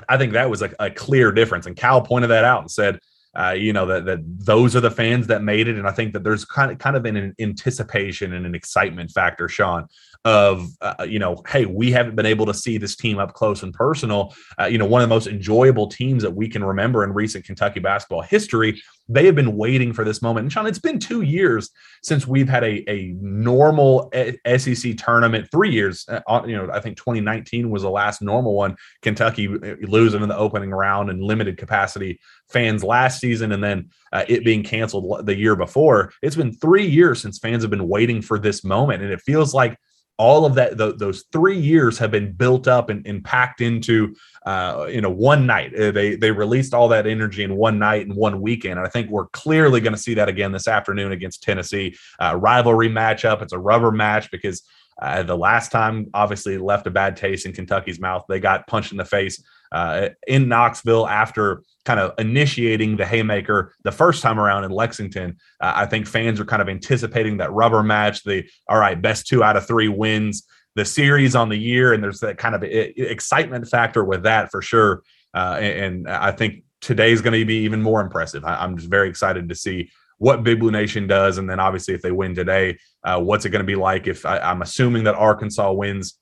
I 0.08 0.18
think 0.18 0.34
that 0.34 0.50
was 0.50 0.62
a, 0.62 0.72
a 0.80 0.90
clear 0.90 1.32
difference. 1.32 1.66
And 1.66 1.76
Cal 1.76 2.02
pointed 2.02 2.30
that 2.30 2.46
out 2.46 2.62
and 2.62 2.72
said 2.72 3.00
uh, 3.38 3.56
you 3.58 3.72
know 3.72 3.86
that 3.86 4.06
that 4.06 4.20
those 4.24 4.76
are 4.76 4.82
the 4.82 4.92
fans 4.92 5.28
that 5.28 5.42
made 5.42 5.68
it, 5.68 5.78
and 5.78 5.88
I 5.88 5.92
think 5.92 6.14
that 6.14 6.24
there's 6.24 6.44
kind 6.46 6.72
of 6.72 6.80
kind 6.80 6.96
of 6.96 7.06
an 7.06 7.34
anticipation 7.40 8.34
and 8.34 8.46
an 8.46 8.56
excitement 8.56 9.12
factor, 9.12 9.48
Shawn, 9.48 9.88
of 10.24 10.68
uh, 10.82 11.04
you 11.08 11.18
know, 11.18 11.42
hey, 11.48 11.66
we 11.66 11.92
haven't 11.92 12.16
been 12.16 12.28
able 12.28 12.46
to 12.46 12.54
see 12.54 12.78
this 12.78 12.96
team 12.96 13.18
up 13.18 13.34
close 13.34 13.64
and 13.64 13.74
personal. 13.74 14.36
Uh, 14.60 14.66
you 14.66 14.78
know, 14.78 14.86
one 14.86 15.02
of 15.02 15.10
the 15.10 15.14
most 15.14 15.26
enjoyable 15.26 15.88
teams 15.88 16.22
that 16.22 16.32
we 16.32 16.48
can 16.48 16.64
remember 16.64 17.04
in 17.04 17.12
recent 17.12 17.44
Kentucky 17.44 17.80
basketball 17.80 18.22
history. 18.22 18.80
they 19.10 19.26
have 19.26 19.36
been 19.36 19.58
waiting 19.58 19.92
for 19.94 20.06
this 20.06 20.22
moment. 20.22 20.46
And 20.46 20.54
Shawn, 20.54 20.68
it's 20.68 20.80
been 20.80 21.00
two 21.00 21.24
years 21.24 21.72
since 22.04 22.28
we've 22.28 22.48
had 22.48 22.64
a, 22.64 22.88
a 22.88 23.16
normal 23.20 24.12
SEC 24.58 24.96
tournament. 24.96 25.50
Three 25.52 25.72
years, 25.72 26.08
uh, 26.08 26.42
you 26.46 26.56
know, 26.56 26.70
I 26.72 26.80
think 26.80 26.98
2019 26.98 27.72
was 27.72 27.82
the 27.82 27.90
last 27.90 28.22
normal 28.22 28.54
one. 28.54 28.76
Kentucky 29.02 29.48
uh, 29.48 29.76
losing 29.82 30.22
in 30.22 30.30
the 30.30 30.38
opening 30.38 30.70
round 30.70 31.10
and 31.10 31.24
limited 31.24 31.58
capacity 31.58 32.20
fans 32.48 32.84
last 32.84 33.20
season, 33.20 33.54
and 33.54 33.64
then 33.64 33.90
uh, 34.14 34.24
it 34.28 34.46
being 34.46 34.62
canceled 34.62 35.26
the 35.26 35.36
year 35.36 35.56
before. 35.56 36.14
It's 36.22 36.36
been 36.36 36.54
three 36.54 36.86
years 36.86 37.22
since 37.22 37.40
fans 37.40 37.64
have 37.64 37.72
been 37.72 37.88
waiting 37.88 38.22
for 38.22 38.38
this 38.38 38.64
moment, 38.64 39.02
and 39.02 39.12
it 39.12 39.22
feels 39.22 39.54
like 39.54 39.78
all 40.22 40.46
of 40.46 40.54
that 40.54 40.78
those 40.78 41.24
three 41.32 41.58
years 41.58 41.98
have 41.98 42.12
been 42.12 42.32
built 42.32 42.68
up 42.68 42.92
and, 42.92 43.08
and 43.08 43.26
packed 43.26 43.60
into 43.60 44.16
uh, 44.46 44.86
you 44.88 45.02
know 45.02 45.10
one 45.10 45.48
night. 45.48 45.74
Uh, 45.74 45.90
they 45.90 46.16
they 46.16 46.30
released 46.30 46.76
all 46.76 46.88
that 46.88 47.08
energy 47.08 47.44
in 47.44 47.56
one 47.56 47.80
night 47.80 48.06
and 48.06 48.16
one 48.16 48.40
weekend. 48.40 48.78
And 48.78 48.88
i 48.88 48.90
think 48.90 49.10
we're 49.10 49.30
clearly 49.30 49.82
going 49.82 49.96
to 49.96 50.00
see 50.00 50.14
that 50.14 50.30
again 50.30 50.52
this 50.52 50.68
afternoon 50.68 51.12
against 51.12 51.42
tennessee. 51.42 51.98
Uh, 52.20 52.36
rivalry 52.36 52.88
matchup. 52.88 53.42
It's 53.42 53.52
a 53.52 53.58
rubber 53.58 53.92
match 53.92 54.30
because 54.30 54.62
uh, 55.02 55.24
the 55.24 55.36
last 55.36 55.72
time 55.72 56.08
obviously 56.14 56.60
left 56.60 56.86
a 56.86 56.92
bad 56.92 57.18
taste 57.18 57.48
in 57.48 57.54
kentucky's 57.54 58.00
mouth. 58.00 58.24
They 58.30 58.40
got 58.40 58.68
punched 58.68 58.92
in 58.92 59.00
the 59.00 59.06
face 59.06 59.44
uh, 59.72 60.10
in 60.28 60.48
knoxville 60.48 61.08
after 61.08 61.64
kind 61.86 62.00
of 62.00 62.14
initiating 62.20 62.98
the 62.98 63.06
haymaker 63.06 63.74
the 63.84 63.92
first 63.92 64.22
time 64.22 64.40
around 64.40 64.64
in 64.64 64.72
Lexington. 64.72 65.38
Uh, 65.60 65.74
I 65.76 65.86
think 65.86 66.06
fans 66.06 66.40
are 66.40 66.46
kind 66.46 66.62
of 66.62 66.70
anticipating 66.70 67.38
that 67.38 67.52
rubber 67.52 67.82
match, 67.82 68.24
the 68.24 68.48
all 68.68 68.78
right, 68.78 69.02
best 69.02 69.28
two 69.28 69.44
out 69.44 69.58
of 69.58 69.66
three 69.66 69.88
wins 69.88 70.46
the 70.76 70.86
series 70.86 71.36
on 71.36 71.50
the 71.50 71.58
year, 71.58 71.94
and 71.94 72.04
there's 72.04 72.22
that 72.22 72.38
kind 72.38 72.56
of 72.56 72.64
excitement 72.64 73.68
factor 73.68 74.04
with 74.04 74.24
that 74.24 74.52
for 74.52 74.62
sure. 74.62 75.04
Uh, 75.34 75.58
and, 75.60 76.08
and, 76.08 76.10
I 76.10 76.32
think 76.32 76.64
today's 76.82 77.22
going 77.22 77.40
to 77.40 77.46
be 77.46 77.64
even 77.64 77.82
more 77.82 78.02
impressive. 78.02 78.44
I, 78.44 78.64
am 78.64 78.78
just 78.78 78.90
very 78.90 79.10
excited 79.10 79.50
to 79.50 79.56
see 79.56 79.92
what 80.18 80.44
Big 80.44 80.60
Blue 80.60 80.72
Nation 80.72 81.08
does, 81.08 81.38
and 81.38 81.50
then 81.50 81.60
obviously 81.60 81.94
if 81.94 82.02
they 82.02 82.12
win 82.12 82.36
today, 82.36 82.78
uh, 83.04 83.20
what's 83.20 83.46
it 83.46 83.50
going 83.50 83.62
to 83.62 83.68
be 83.68 83.76
like? 83.76 84.08
If 84.08 84.26
I, 84.26 84.40
I'm 84.40 84.62
assuming 84.62 85.06
that 85.06 85.16
Arkansas 85.16 85.72
wins 85.72 86.20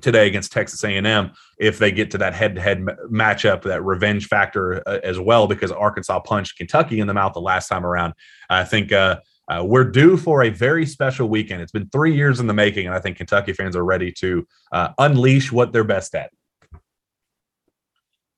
today 0.00 0.26
against 0.26 0.52
Texas 0.52 0.82
A&M 0.84 1.32
if 1.58 1.78
they 1.78 1.92
get 1.92 2.10
to 2.12 2.18
that 2.18 2.34
head-to-head 2.34 2.84
matchup, 3.10 3.62
that 3.62 3.84
revenge 3.84 4.26
factor 4.26 4.82
uh, 4.86 4.98
as 5.02 5.18
well, 5.18 5.46
because 5.46 5.70
Arkansas 5.70 6.20
punched 6.20 6.56
Kentucky 6.56 7.00
in 7.00 7.06
the 7.06 7.14
mouth 7.14 7.32
the 7.34 7.40
last 7.40 7.68
time 7.68 7.84
around. 7.84 8.14
I 8.48 8.64
think 8.64 8.92
uh, 8.92 9.20
uh, 9.50 9.64
we're 9.64 9.84
due 9.84 10.16
for 10.16 10.44
a 10.44 10.50
very 10.50 10.86
special 10.86 11.28
weekend. 11.28 11.60
It's 11.60 11.72
been 11.72 11.88
three 11.88 12.14
years 12.14 12.38
in 12.40 12.46
the 12.46 12.54
making, 12.54 12.86
and 12.86 12.94
I 12.94 13.00
think 13.00 13.16
Kentucky 13.16 13.52
fans 13.52 13.74
are 13.74 13.84
ready 13.84 14.12
to 14.12 14.46
uh, 14.70 14.90
unleash 14.98 15.50
what 15.50 15.72
they're 15.72 15.84
best 15.84 16.14
at. 16.14 16.30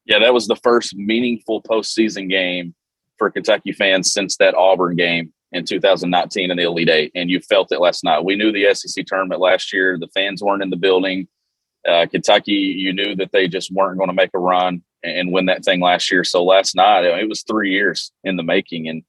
Yeah, 0.04 0.18
that 0.20 0.34
was 0.34 0.46
the 0.46 0.56
first 0.56 0.96
meaningful 0.96 1.62
postseason 1.62 2.28
game 2.28 2.74
for 3.18 3.30
Kentucky 3.30 3.72
fans 3.72 4.12
since 4.12 4.36
that 4.38 4.54
Auburn 4.54 4.96
game 4.96 5.32
in 5.52 5.64
2019 5.64 6.50
in 6.50 6.56
the 6.56 6.62
Elite 6.62 6.88
Eight, 6.88 7.12
and 7.14 7.30
you 7.30 7.40
felt 7.40 7.70
it 7.72 7.80
last 7.80 8.02
night. 8.02 8.24
We 8.24 8.34
knew 8.34 8.50
the 8.50 8.74
SEC 8.74 9.04
tournament 9.06 9.40
last 9.40 9.72
year; 9.72 9.98
the 9.98 10.08
fans 10.08 10.42
weren't 10.42 10.62
in 10.62 10.70
the 10.70 10.76
building 10.76 11.28
uh, 11.88 12.06
Kentucky, 12.10 12.52
you 12.52 12.92
knew 12.92 13.16
that 13.16 13.32
they 13.32 13.48
just 13.48 13.70
weren't 13.70 13.98
going 13.98 14.08
to 14.08 14.14
make 14.14 14.30
a 14.34 14.38
run 14.38 14.82
and 15.02 15.32
win 15.32 15.46
that 15.46 15.64
thing 15.64 15.80
last 15.80 16.10
year. 16.12 16.24
So 16.24 16.44
last 16.44 16.74
night, 16.76 17.04
it 17.04 17.28
was 17.28 17.42
three 17.42 17.70
years 17.70 18.12
in 18.24 18.36
the 18.36 18.42
making, 18.42 18.88
and 18.88 19.02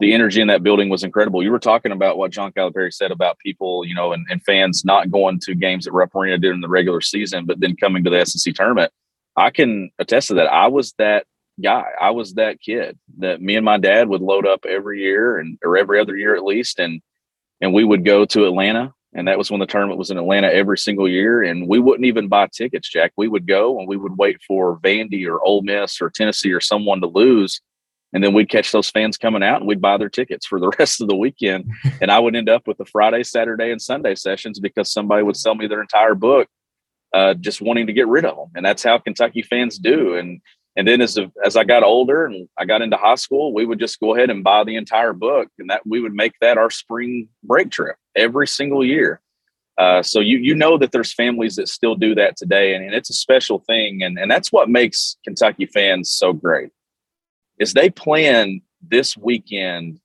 the 0.00 0.12
energy 0.12 0.40
in 0.40 0.48
that 0.48 0.62
building 0.62 0.88
was 0.88 1.04
incredible. 1.04 1.42
You 1.42 1.50
were 1.50 1.58
talking 1.58 1.92
about 1.92 2.18
what 2.18 2.30
John 2.30 2.52
Calipari 2.52 2.92
said 2.92 3.10
about 3.10 3.38
people, 3.38 3.84
you 3.84 3.94
know, 3.94 4.12
and, 4.12 4.26
and 4.30 4.42
fans 4.42 4.84
not 4.84 5.10
going 5.10 5.40
to 5.40 5.54
games 5.54 5.86
at 5.86 5.92
Rupp 5.92 6.14
Arena 6.14 6.38
during 6.38 6.60
the 6.60 6.68
regular 6.68 7.00
season, 7.00 7.44
but 7.46 7.60
then 7.60 7.76
coming 7.76 8.04
to 8.04 8.10
the 8.10 8.24
SEC 8.24 8.54
tournament. 8.54 8.92
I 9.36 9.50
can 9.50 9.90
attest 9.98 10.28
to 10.28 10.34
that. 10.34 10.52
I 10.52 10.68
was 10.68 10.94
that 10.98 11.26
guy. 11.62 11.84
I 12.00 12.10
was 12.10 12.34
that 12.34 12.60
kid 12.60 12.98
that 13.18 13.40
me 13.40 13.56
and 13.56 13.64
my 13.64 13.78
dad 13.78 14.08
would 14.08 14.22
load 14.22 14.46
up 14.46 14.64
every 14.66 15.00
year 15.00 15.38
and 15.38 15.58
or 15.62 15.76
every 15.76 16.00
other 16.00 16.16
year 16.16 16.34
at 16.34 16.44
least, 16.44 16.78
and 16.78 17.00
and 17.60 17.72
we 17.72 17.84
would 17.84 18.04
go 18.04 18.24
to 18.24 18.46
Atlanta 18.46 18.94
and 19.12 19.26
that 19.26 19.38
was 19.38 19.50
when 19.50 19.60
the 19.60 19.66
tournament 19.66 19.98
was 19.98 20.10
in 20.10 20.18
Atlanta 20.18 20.48
every 20.48 20.78
single 20.78 21.08
year. 21.08 21.42
And 21.42 21.66
we 21.66 21.80
wouldn't 21.80 22.06
even 22.06 22.28
buy 22.28 22.46
tickets, 22.46 22.88
Jack. 22.88 23.12
We 23.16 23.26
would 23.26 23.46
go 23.46 23.78
and 23.78 23.88
we 23.88 23.96
would 23.96 24.16
wait 24.16 24.40
for 24.46 24.78
Vandy 24.78 25.26
or 25.26 25.42
Ole 25.42 25.62
Miss 25.62 26.00
or 26.00 26.10
Tennessee 26.10 26.52
or 26.52 26.60
someone 26.60 27.00
to 27.00 27.08
lose. 27.08 27.60
And 28.12 28.22
then 28.22 28.34
we'd 28.34 28.48
catch 28.48 28.72
those 28.72 28.90
fans 28.90 29.16
coming 29.16 29.42
out 29.42 29.60
and 29.60 29.68
we'd 29.68 29.80
buy 29.80 29.96
their 29.96 30.08
tickets 30.08 30.46
for 30.46 30.60
the 30.60 30.72
rest 30.78 31.00
of 31.00 31.08
the 31.08 31.16
weekend. 31.16 31.72
and 32.00 32.10
I 32.10 32.20
would 32.20 32.36
end 32.36 32.48
up 32.48 32.68
with 32.68 32.78
the 32.78 32.84
Friday, 32.84 33.24
Saturday, 33.24 33.72
and 33.72 33.82
Sunday 33.82 34.14
sessions 34.14 34.60
because 34.60 34.92
somebody 34.92 35.22
would 35.22 35.36
sell 35.36 35.56
me 35.56 35.66
their 35.66 35.82
entire 35.82 36.14
book, 36.14 36.48
uh, 37.12 37.34
just 37.34 37.60
wanting 37.60 37.88
to 37.88 37.92
get 37.92 38.06
rid 38.06 38.24
of 38.24 38.36
them. 38.36 38.50
And 38.54 38.64
that's 38.64 38.84
how 38.84 38.98
Kentucky 38.98 39.42
fans 39.42 39.78
do. 39.78 40.14
And 40.14 40.40
and 40.76 40.86
then 40.86 41.00
as 41.00 41.18
as 41.44 41.56
I 41.56 41.64
got 41.64 41.82
older 41.82 42.26
and 42.26 42.48
I 42.56 42.64
got 42.64 42.82
into 42.82 42.96
high 42.96 43.16
school, 43.16 43.52
we 43.52 43.66
would 43.66 43.80
just 43.80 44.00
go 44.00 44.14
ahead 44.14 44.30
and 44.30 44.44
buy 44.44 44.64
the 44.64 44.76
entire 44.76 45.12
book, 45.12 45.48
and 45.58 45.68
that 45.70 45.86
we 45.86 46.00
would 46.00 46.14
make 46.14 46.34
that 46.40 46.58
our 46.58 46.70
spring 46.70 47.28
break 47.42 47.70
trip 47.70 47.96
every 48.14 48.46
single 48.46 48.84
year. 48.84 49.20
Uh, 49.78 50.02
so 50.02 50.20
you 50.20 50.38
you 50.38 50.54
know 50.54 50.78
that 50.78 50.92
there's 50.92 51.12
families 51.12 51.56
that 51.56 51.68
still 51.68 51.94
do 51.96 52.14
that 52.14 52.36
today, 52.36 52.74
and, 52.74 52.84
and 52.84 52.94
it's 52.94 53.10
a 53.10 53.14
special 53.14 53.58
thing, 53.60 54.02
and 54.02 54.18
and 54.18 54.30
that's 54.30 54.52
what 54.52 54.68
makes 54.68 55.16
Kentucky 55.24 55.66
fans 55.66 56.12
so 56.12 56.32
great. 56.32 56.70
Is 57.58 57.72
they 57.72 57.90
plan 57.90 58.62
this 58.80 59.16
weekend 59.16 60.00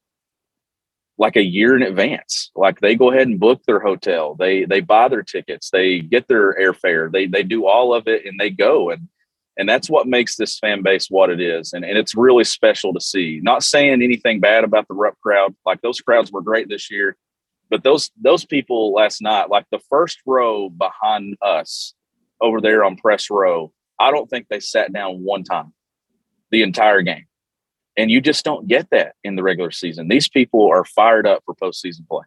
like 1.17 1.36
a 1.36 1.43
year 1.43 1.75
in 1.75 1.82
advance. 1.82 2.51
Like 2.56 2.80
they 2.80 2.95
go 2.95 3.12
ahead 3.12 3.28
and 3.28 3.39
book 3.39 3.62
their 3.65 3.80
hotel, 3.80 4.36
they 4.36 4.65
they 4.65 4.82
buy 4.82 5.08
their 5.10 5.23
tickets, 5.23 5.69
they 5.69 5.99
get 5.99 6.28
their 6.28 6.54
airfare, 6.60 7.12
they 7.12 7.28
they 7.28 7.43
do 7.43 7.67
all 7.67 7.93
of 7.93 8.08
it, 8.08 8.25
and 8.25 8.39
they 8.39 8.49
go 8.49 8.89
and 8.89 9.08
and 9.57 9.67
that's 9.67 9.89
what 9.89 10.07
makes 10.07 10.35
this 10.35 10.59
fan 10.59 10.81
base 10.81 11.07
what 11.09 11.29
it 11.29 11.39
is. 11.39 11.73
And, 11.73 11.85
and 11.85 11.97
it's 11.97 12.15
really 12.15 12.43
special 12.43 12.93
to 12.93 12.99
see. 12.99 13.39
Not 13.41 13.63
saying 13.63 14.03
anything 14.03 14.39
bad 14.39 14.63
about 14.63 14.87
the 14.87 14.93
Rupp 14.93 15.19
crowd. 15.21 15.55
Like 15.65 15.81
those 15.81 16.01
crowds 16.01 16.31
were 16.31 16.41
great 16.41 16.67
this 16.67 16.91
year. 16.91 17.15
But 17.69 17.83
those 17.83 18.11
those 18.21 18.45
people 18.45 18.93
last 18.93 19.21
night 19.21 19.49
like 19.49 19.65
the 19.71 19.79
first 19.89 20.19
row 20.25 20.69
behind 20.69 21.35
us 21.41 21.93
over 22.41 22.61
there 22.61 22.83
on 22.83 22.95
press 22.95 23.29
row 23.31 23.71
i 23.99 24.11
don't 24.11 24.29
think 24.29 24.47
they 24.49 24.59
sat 24.59 24.93
down 24.93 25.23
one 25.23 25.43
time 25.43 25.73
the 26.51 26.63
entire 26.63 27.01
game. 27.01 27.25
And 27.97 28.11
you 28.11 28.21
just 28.21 28.43
don't 28.43 28.67
get 28.67 28.89
that 28.91 29.15
in 29.23 29.35
the 29.35 29.43
regular 29.43 29.71
season. 29.71 30.07
These 30.09 30.27
people 30.27 30.69
are 30.69 30.83
fired 30.83 31.25
up 31.25 31.43
for 31.45 31.55
postseason 31.55 32.07
play 32.07 32.25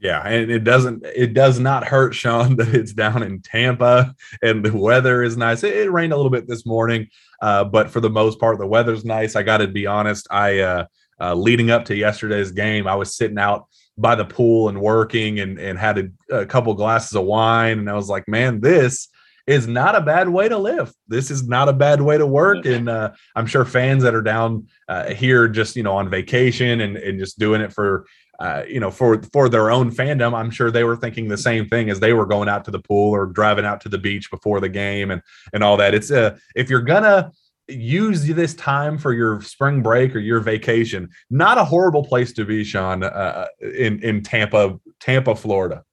yeah, 0.00 0.26
and 0.26 0.50
it 0.50 0.64
doesn't 0.64 1.04
it 1.04 1.34
does 1.34 1.58
not 1.58 1.84
hurt 1.84 2.14
Shawn 2.14 2.56
that 2.56 2.74
it's 2.74 2.92
down 2.92 3.22
in 3.22 3.40
Tampa 3.40 4.14
and 4.42 4.64
the 4.64 4.76
weather 4.76 5.22
is 5.22 5.36
nice. 5.36 5.62
It, 5.62 5.76
it 5.76 5.90
rained 5.90 6.12
a 6.12 6.16
little 6.16 6.30
bit 6.30 6.48
this 6.48 6.66
morning, 6.66 7.08
uh, 7.42 7.64
but 7.64 7.90
for 7.90 8.00
the 8.00 8.10
most 8.10 8.38
part, 8.38 8.58
the 8.58 8.66
weather's 8.66 9.04
nice. 9.04 9.36
I 9.36 9.42
got 9.42 9.58
to 9.58 9.68
be 9.68 9.86
honest. 9.86 10.26
I 10.30 10.60
uh, 10.60 10.86
uh, 11.20 11.34
leading 11.34 11.70
up 11.70 11.84
to 11.86 11.96
yesterday's 11.96 12.50
game, 12.50 12.86
I 12.86 12.94
was 12.94 13.16
sitting 13.16 13.38
out 13.38 13.66
by 13.96 14.14
the 14.14 14.24
pool 14.24 14.68
and 14.68 14.80
working 14.80 15.40
and 15.40 15.58
and 15.58 15.78
had 15.78 15.98
a, 16.30 16.40
a 16.40 16.46
couple 16.46 16.74
glasses 16.74 17.14
of 17.14 17.24
wine, 17.24 17.78
and 17.78 17.90
I 17.90 17.94
was 17.94 18.08
like, 18.08 18.28
man, 18.28 18.60
this 18.60 19.08
is 19.46 19.66
not 19.66 19.94
a 19.94 20.00
bad 20.00 20.28
way 20.28 20.48
to 20.48 20.56
live. 20.56 20.92
This 21.06 21.30
is 21.30 21.46
not 21.46 21.68
a 21.68 21.72
bad 21.72 22.00
way 22.00 22.16
to 22.16 22.26
work. 22.26 22.64
And 22.64 22.88
uh, 22.88 23.12
I'm 23.36 23.46
sure 23.46 23.64
fans 23.64 24.02
that 24.02 24.14
are 24.14 24.22
down 24.22 24.68
uh, 24.88 25.12
here 25.12 25.48
just, 25.48 25.76
you 25.76 25.82
know, 25.82 25.96
on 25.96 26.08
vacation 26.08 26.80
and, 26.80 26.96
and 26.96 27.18
just 27.18 27.38
doing 27.38 27.60
it 27.60 27.72
for 27.72 28.06
uh, 28.40 28.64
you 28.68 28.80
know, 28.80 28.90
for 28.90 29.22
for 29.32 29.48
their 29.48 29.70
own 29.70 29.90
fandom, 29.90 30.34
I'm 30.34 30.50
sure 30.50 30.70
they 30.70 30.84
were 30.84 30.96
thinking 30.96 31.28
the 31.28 31.38
same 31.38 31.68
thing 31.68 31.90
as 31.90 32.00
they 32.00 32.12
were 32.12 32.26
going 32.26 32.48
out 32.48 32.64
to 32.64 32.70
the 32.70 32.80
pool 32.80 33.12
or 33.12 33.26
driving 33.26 33.64
out 33.64 33.80
to 33.82 33.88
the 33.88 33.98
beach 33.98 34.30
before 34.30 34.60
the 34.60 34.68
game 34.68 35.10
and 35.10 35.22
and 35.52 35.62
all 35.62 35.76
that. 35.76 35.94
It's 35.94 36.10
uh, 36.10 36.36
if 36.54 36.68
you're 36.68 36.82
gonna 36.82 37.30
use 37.68 38.26
this 38.26 38.54
time 38.54 38.98
for 38.98 39.12
your 39.12 39.40
spring 39.40 39.82
break 39.82 40.14
or 40.14 40.18
your 40.18 40.40
vacation, 40.40 41.08
not 41.30 41.58
a 41.58 41.64
horrible 41.64 42.04
place 42.04 42.32
to 42.34 42.44
be, 42.44 42.64
Shawn, 42.64 43.02
uh, 43.02 43.06
uh 43.06 43.46
in 43.60 44.02
in 44.02 44.22
Tampa, 44.22 44.78
Tampa, 45.00 45.34
Florida. 45.34 45.84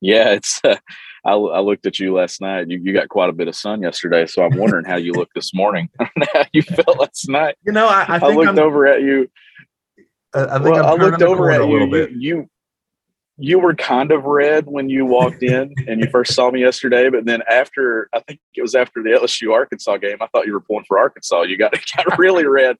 Yeah, 0.00 0.30
it's. 0.30 0.60
Uh, 0.64 0.76
I, 1.24 1.32
I, 1.32 1.60
looked 1.60 1.84
at 1.84 1.98
you 1.98 2.14
last 2.14 2.40
night. 2.40 2.68
You, 2.70 2.80
you 2.82 2.92
got 2.92 3.08
quite 3.08 3.28
a 3.28 3.32
bit 3.32 3.48
of 3.48 3.56
sun 3.56 3.82
yesterday, 3.82 4.24
so 4.24 4.44
I'm 4.44 4.56
wondering 4.56 4.86
how 4.86 4.96
you 4.96 5.12
look 5.12 5.28
this 5.34 5.52
morning. 5.52 5.90
how 6.32 6.44
you 6.52 6.62
felt 6.62 6.98
last 6.98 7.28
night. 7.28 7.56
You 7.66 7.72
know, 7.72 7.86
I, 7.86 8.04
I, 8.08 8.18
I 8.22 8.32
looked 8.32 8.48
I'm, 8.48 8.58
over 8.58 8.86
at 8.86 9.02
you 9.02 9.28
I 10.46 10.58
think 10.58 10.74
well, 10.74 10.86
i 10.86 10.94
looked 10.94 11.22
over 11.22 11.50
at 11.50 11.66
you. 11.68 11.86
You, 11.86 12.08
you 12.18 12.48
you 13.40 13.60
were 13.60 13.74
kind 13.74 14.10
of 14.10 14.24
red 14.24 14.66
when 14.66 14.88
you 14.88 15.06
walked 15.06 15.44
in 15.44 15.72
and 15.86 16.00
you 16.00 16.10
first 16.10 16.34
saw 16.34 16.50
me 16.50 16.60
yesterday, 16.60 17.08
but 17.08 17.24
then 17.24 17.40
after 17.48 18.08
I 18.12 18.18
think 18.20 18.40
it 18.54 18.62
was 18.62 18.74
after 18.74 19.00
the 19.00 19.10
LSU 19.10 19.52
Arkansas 19.52 19.96
game, 19.98 20.16
I 20.20 20.26
thought 20.26 20.46
you 20.46 20.52
were 20.52 20.60
pulling 20.60 20.84
for 20.88 20.98
Arkansas. 20.98 21.42
You 21.42 21.56
got 21.56 21.72
got 21.96 22.18
really 22.18 22.46
red 22.46 22.76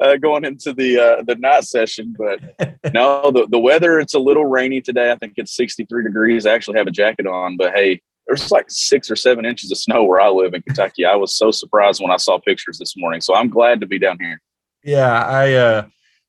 uh, 0.00 0.16
going 0.16 0.46
into 0.46 0.72
the 0.72 0.98
uh, 0.98 1.22
the 1.24 1.34
night 1.34 1.64
session, 1.64 2.16
but 2.16 2.40
no, 2.94 3.30
the 3.30 3.46
the 3.50 3.58
weather 3.58 4.00
it's 4.00 4.14
a 4.14 4.18
little 4.18 4.46
rainy 4.46 4.80
today. 4.80 5.12
I 5.12 5.16
think 5.16 5.34
it's 5.36 5.54
63 5.54 6.04
degrees. 6.04 6.46
I 6.46 6.54
actually 6.54 6.78
have 6.78 6.86
a 6.86 6.92
jacket 6.92 7.26
on, 7.26 7.58
but 7.58 7.74
hey, 7.74 8.00
there's 8.26 8.50
like 8.50 8.66
six 8.70 9.10
or 9.10 9.16
seven 9.16 9.44
inches 9.44 9.70
of 9.70 9.76
snow 9.76 10.04
where 10.04 10.20
I 10.20 10.30
live 10.30 10.54
in 10.54 10.62
Kentucky. 10.62 11.04
I 11.04 11.16
was 11.16 11.36
so 11.36 11.50
surprised 11.50 12.00
when 12.00 12.10
I 12.10 12.16
saw 12.16 12.38
pictures 12.38 12.78
this 12.78 12.96
morning, 12.96 13.20
so 13.20 13.34
I'm 13.34 13.50
glad 13.50 13.80
to 13.80 13.86
be 13.86 13.98
down 13.98 14.16
here. 14.18 14.40
Yeah, 14.82 15.22
I. 15.22 15.52
uh 15.52 15.86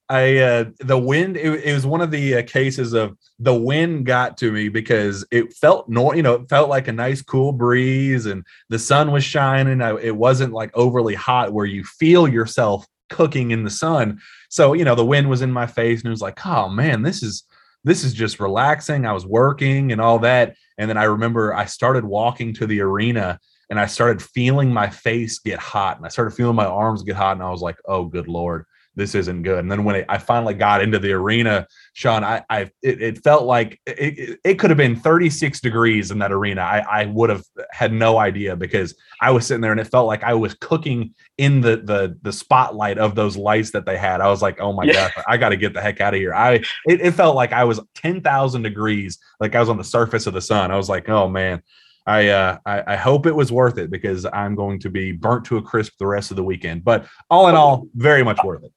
I 0.10 0.38
uh, 0.38 0.66
the 0.80 0.98
wind. 0.98 1.38
It, 1.38 1.64
it, 1.64 1.74
was 1.74 1.86
one 1.86 2.02
of 2.02 2.10
the 2.10 2.38
uh, 2.38 2.44
cases 2.44 2.94
of 2.94 3.16
the 3.38 3.54
wind 3.54 4.08
got 4.08 4.38
to 4.40 4.52
me 4.52 4.68
because 4.68 5.24
it 5.30 5.54
felt 5.54 5.88
no, 5.88 6.14
you 6.14 6.24
know, 6.24 6.34
it 6.34 6.50
felt 6.50 6.68
like 6.68 6.88
a 6.88 6.92
nice 6.92 7.22
cool 7.22 7.52
breeze 7.52 8.26
and 8.26 8.44
the 8.70 8.80
sun 8.80 9.12
was 9.12 9.24
shining. 9.24 9.82
I, 9.84 9.96
it 10.00 10.16
wasn't 10.16 10.54
like 10.54 10.72
overly 10.74 11.14
hot 11.14 11.54
where 11.54 11.68
you 11.68 11.84
feel 11.84 12.28
yourself 12.28 12.88
cooking 13.12 13.52
in 13.52 13.64
the 13.64 13.70
sun. 13.70 14.20
So, 14.50 14.74
you 14.74 14.84
know, 14.84 14.96
the 14.96 15.06
wind 15.06 15.30
was 15.30 15.44
in 15.44 15.52
my 15.52 15.68
face 15.68 16.00
and 16.00 16.08
it 16.08 16.12
was 16.12 16.22
like, 16.22 16.44
oh 16.44 16.70
man, 16.70 17.04
this 17.04 17.22
is 17.22 17.44
this 17.84 18.04
is 18.04 18.14
just 18.14 18.40
relaxing. 18.40 19.06
I 19.06 19.14
was 19.14 19.28
working 19.28 19.92
and 19.92 20.02
all 20.02 20.20
that. 20.20 20.56
And 20.80 20.90
then 20.90 20.98
I 20.98 21.04
remember 21.04 21.54
I 21.54 21.66
started 21.66 22.04
walking 22.04 22.56
to 22.56 22.66
the 22.66 22.82
arena 22.82 23.40
and 23.70 23.80
I 23.80 23.86
started 23.86 24.24
feeling 24.24 24.74
my 24.74 24.90
face 24.90 25.38
get 25.38 25.60
hot 25.60 25.98
and 25.98 26.06
I 26.06 26.10
started 26.10 26.32
feeling 26.32 26.56
my 26.56 26.66
arms 26.66 27.04
get 27.04 27.16
hot. 27.16 27.34
And 27.34 27.44
I 27.44 27.52
was 27.52 27.62
like, 27.62 27.78
oh, 27.86 28.06
good 28.06 28.28
Lord 28.28 28.66
this 29.00 29.16
isn't 29.16 29.44
good. 29.44 29.60
And 29.60 29.72
then 29.72 29.86
when 29.86 29.96
it, 29.96 30.06
I 30.10 30.18
finally 30.18 30.54
got 30.54 30.84
into 30.84 31.00
the 31.00 31.14
arena, 31.14 31.66
Shawn, 31.94 32.24
I, 32.24 32.44
I 32.50 32.70
it, 32.84 33.02
it 33.02 33.24
felt 33.24 33.46
like 33.46 33.80
it, 33.88 34.40
it, 34.44 34.60
could 34.60 34.70
have 34.70 34.78
been 34.78 34.98
36 34.98 35.62
degrees 35.62 36.12
in 36.12 36.20
that 36.20 36.34
arena. 36.34 36.62
I, 36.62 36.80
I 36.80 37.06
would 37.06 37.30
have 37.30 37.44
had 37.72 37.94
no 37.94 38.18
idea 38.18 38.56
because 38.56 38.96
I 39.22 39.32
was 39.32 39.48
sitting 39.48 39.62
there 39.62 39.72
and 39.72 39.80
it 39.80 39.88
felt 39.88 40.06
like 40.06 40.24
I 40.24 40.34
was 40.34 40.54
cooking 40.56 41.16
in 41.38 41.62
the 41.62 41.78
the 41.78 42.18
the 42.22 42.34
spotlight 42.34 42.98
of 42.98 43.16
those 43.16 43.38
lights 43.38 43.72
that 43.72 43.86
they 43.86 43.98
had. 43.98 44.20
I 44.20 44.28
was 44.28 44.42
like, 44.42 44.60
oh 44.60 44.74
my 44.74 44.84
yeah. 44.84 45.10
god, 45.16 45.24
I 45.28 45.38
got 45.38 45.50
to 45.50 45.58
get 45.58 45.74
the 45.74 45.82
heck 45.82 46.02
out 46.02 46.14
of 46.14 46.20
here. 46.20 46.36
I 46.36 46.56
it, 46.86 47.02
it 47.02 47.14
felt 47.14 47.36
like 47.36 47.54
I 47.54 47.64
was 47.64 47.80
10,000 47.96 48.62
degrees, 48.62 49.18
like 49.40 49.56
I 49.56 49.62
was 49.62 49.70
on 49.70 49.78
the 49.78 49.84
surface 49.84 50.28
of 50.28 50.34
the 50.34 50.42
sun. 50.42 50.72
I 50.72 50.78
was 50.78 50.90
like, 50.90 51.10
oh 51.10 51.28
man. 51.30 51.64
I, 52.08 52.30
uh, 52.30 52.58
I, 52.66 52.94
I 52.94 52.96
hope 52.96 53.28
it 53.28 53.36
was 53.36 53.52
worth 53.52 53.78
it 53.78 53.92
because 53.92 54.26
I'm 54.26 54.56
going 54.56 54.80
to 54.80 54.90
be 54.90 55.12
burnt 55.12 55.46
to 55.46 55.58
a 55.58 55.62
crisp 55.62 55.94
the 56.00 56.08
rest 56.08 56.32
of 56.32 56.38
the 56.38 56.44
weekend. 56.44 56.84
But 56.84 57.06
all 57.30 57.50
in 57.50 57.56
all, 57.56 57.86
very 57.94 58.24
much 58.24 58.40
worth 58.44 58.64
it. 58.64 58.72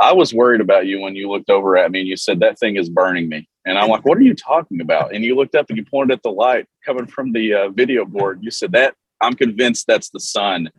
I 0.00 0.12
was 0.12 0.32
worried 0.32 0.60
about 0.60 0.86
you 0.86 1.00
when 1.00 1.14
you 1.14 1.30
looked 1.30 1.50
over 1.50 1.76
at 1.76 1.90
me 1.90 2.00
and 2.00 2.08
you 2.08 2.16
said 2.16 2.40
that 2.40 2.58
thing 2.58 2.76
is 2.76 2.88
burning 2.88 3.28
me. 3.28 3.48
And 3.66 3.78
I'm 3.78 3.90
like, 3.90 4.06
what 4.06 4.16
are 4.16 4.22
you 4.22 4.34
talking 4.34 4.80
about? 4.80 5.14
And 5.14 5.22
you 5.22 5.36
looked 5.36 5.54
up 5.54 5.66
and 5.68 5.76
you 5.76 5.84
pointed 5.84 6.14
at 6.14 6.22
the 6.22 6.30
light 6.30 6.66
coming 6.84 7.06
from 7.06 7.32
the 7.32 7.52
uh, 7.52 7.68
video 7.68 8.06
board. 8.06 8.38
You 8.42 8.50
said 8.50 8.72
that 8.72 8.94
I'm 9.20 9.34
convinced 9.34 9.86
that's 9.86 10.10
the 10.10 10.20
sun 10.20 10.70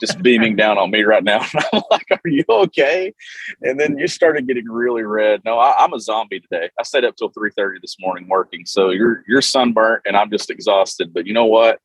just 0.00 0.18
beaming 0.22 0.56
down 0.56 0.78
on 0.78 0.90
me 0.90 1.02
right 1.02 1.24
now. 1.24 1.40
And 1.40 1.64
I'm 1.72 1.82
like, 1.90 2.06
are 2.10 2.28
you 2.28 2.44
okay? 2.48 3.12
And 3.62 3.80
then 3.80 3.98
you 3.98 4.06
started 4.06 4.46
getting 4.46 4.68
really 4.68 5.02
red. 5.02 5.42
No, 5.44 5.58
I, 5.58 5.84
am 5.84 5.94
a 5.94 6.00
zombie 6.00 6.40
today. 6.40 6.70
I 6.78 6.82
stayed 6.82 7.04
up 7.04 7.16
till 7.16 7.30
3:30 7.30 7.80
this 7.80 7.96
morning 7.98 8.28
working. 8.28 8.66
So 8.66 8.90
you're 8.90 9.24
you're 9.26 9.42
sunburnt 9.42 10.02
and 10.06 10.16
I'm 10.16 10.30
just 10.30 10.50
exhausted. 10.50 11.12
But 11.12 11.26
you 11.26 11.32
know 11.32 11.46
what? 11.46 11.80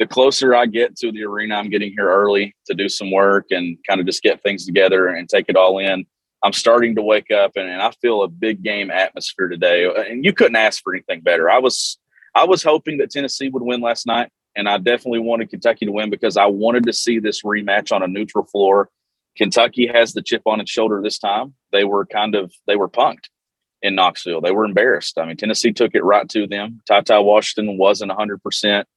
The 0.00 0.06
closer 0.06 0.54
I 0.54 0.64
get 0.64 0.96
to 0.96 1.12
the 1.12 1.24
arena, 1.24 1.56
I'm 1.56 1.68
getting 1.68 1.92
here 1.92 2.08
early 2.08 2.56
to 2.64 2.74
do 2.74 2.88
some 2.88 3.10
work 3.12 3.48
and 3.50 3.76
kind 3.86 4.00
of 4.00 4.06
just 4.06 4.22
get 4.22 4.42
things 4.42 4.64
together 4.64 5.08
and 5.08 5.28
take 5.28 5.44
it 5.50 5.56
all 5.56 5.78
in. 5.78 6.06
I'm 6.42 6.54
starting 6.54 6.94
to 6.94 7.02
wake 7.02 7.30
up 7.30 7.52
and, 7.56 7.68
and 7.68 7.82
I 7.82 7.90
feel 8.00 8.22
a 8.22 8.28
big 8.28 8.62
game 8.62 8.90
atmosphere 8.90 9.48
today. 9.48 9.84
And 9.84 10.24
you 10.24 10.32
couldn't 10.32 10.56
ask 10.56 10.82
for 10.82 10.94
anything 10.94 11.20
better. 11.20 11.50
I 11.50 11.58
was 11.58 11.98
I 12.34 12.44
was 12.44 12.62
hoping 12.62 12.96
that 12.98 13.10
Tennessee 13.10 13.50
would 13.50 13.62
win 13.62 13.82
last 13.82 14.06
night, 14.06 14.30
and 14.56 14.70
I 14.70 14.78
definitely 14.78 15.18
wanted 15.18 15.50
Kentucky 15.50 15.84
to 15.84 15.92
win 15.92 16.08
because 16.08 16.38
I 16.38 16.46
wanted 16.46 16.86
to 16.86 16.94
see 16.94 17.18
this 17.18 17.42
rematch 17.42 17.92
on 17.92 18.02
a 18.02 18.08
neutral 18.08 18.46
floor. 18.46 18.88
Kentucky 19.36 19.86
has 19.86 20.14
the 20.14 20.22
chip 20.22 20.42
on 20.46 20.60
its 20.60 20.70
shoulder 20.70 21.02
this 21.02 21.18
time. 21.18 21.52
They 21.72 21.84
were 21.84 22.06
kind 22.06 22.34
of 22.34 22.50
they 22.66 22.76
were 22.76 22.88
punked 22.88 23.28
in 23.82 23.96
Knoxville. 23.96 24.40
They 24.40 24.52
were 24.52 24.64
embarrassed. 24.64 25.18
I 25.18 25.26
mean, 25.26 25.36
Tennessee 25.36 25.74
took 25.74 25.94
it 25.94 26.04
right 26.04 26.26
to 26.30 26.46
them. 26.46 26.80
TyTy 26.88 27.22
Washington 27.22 27.76
wasn't 27.76 28.08
100 28.08 28.42
percent 28.42 28.88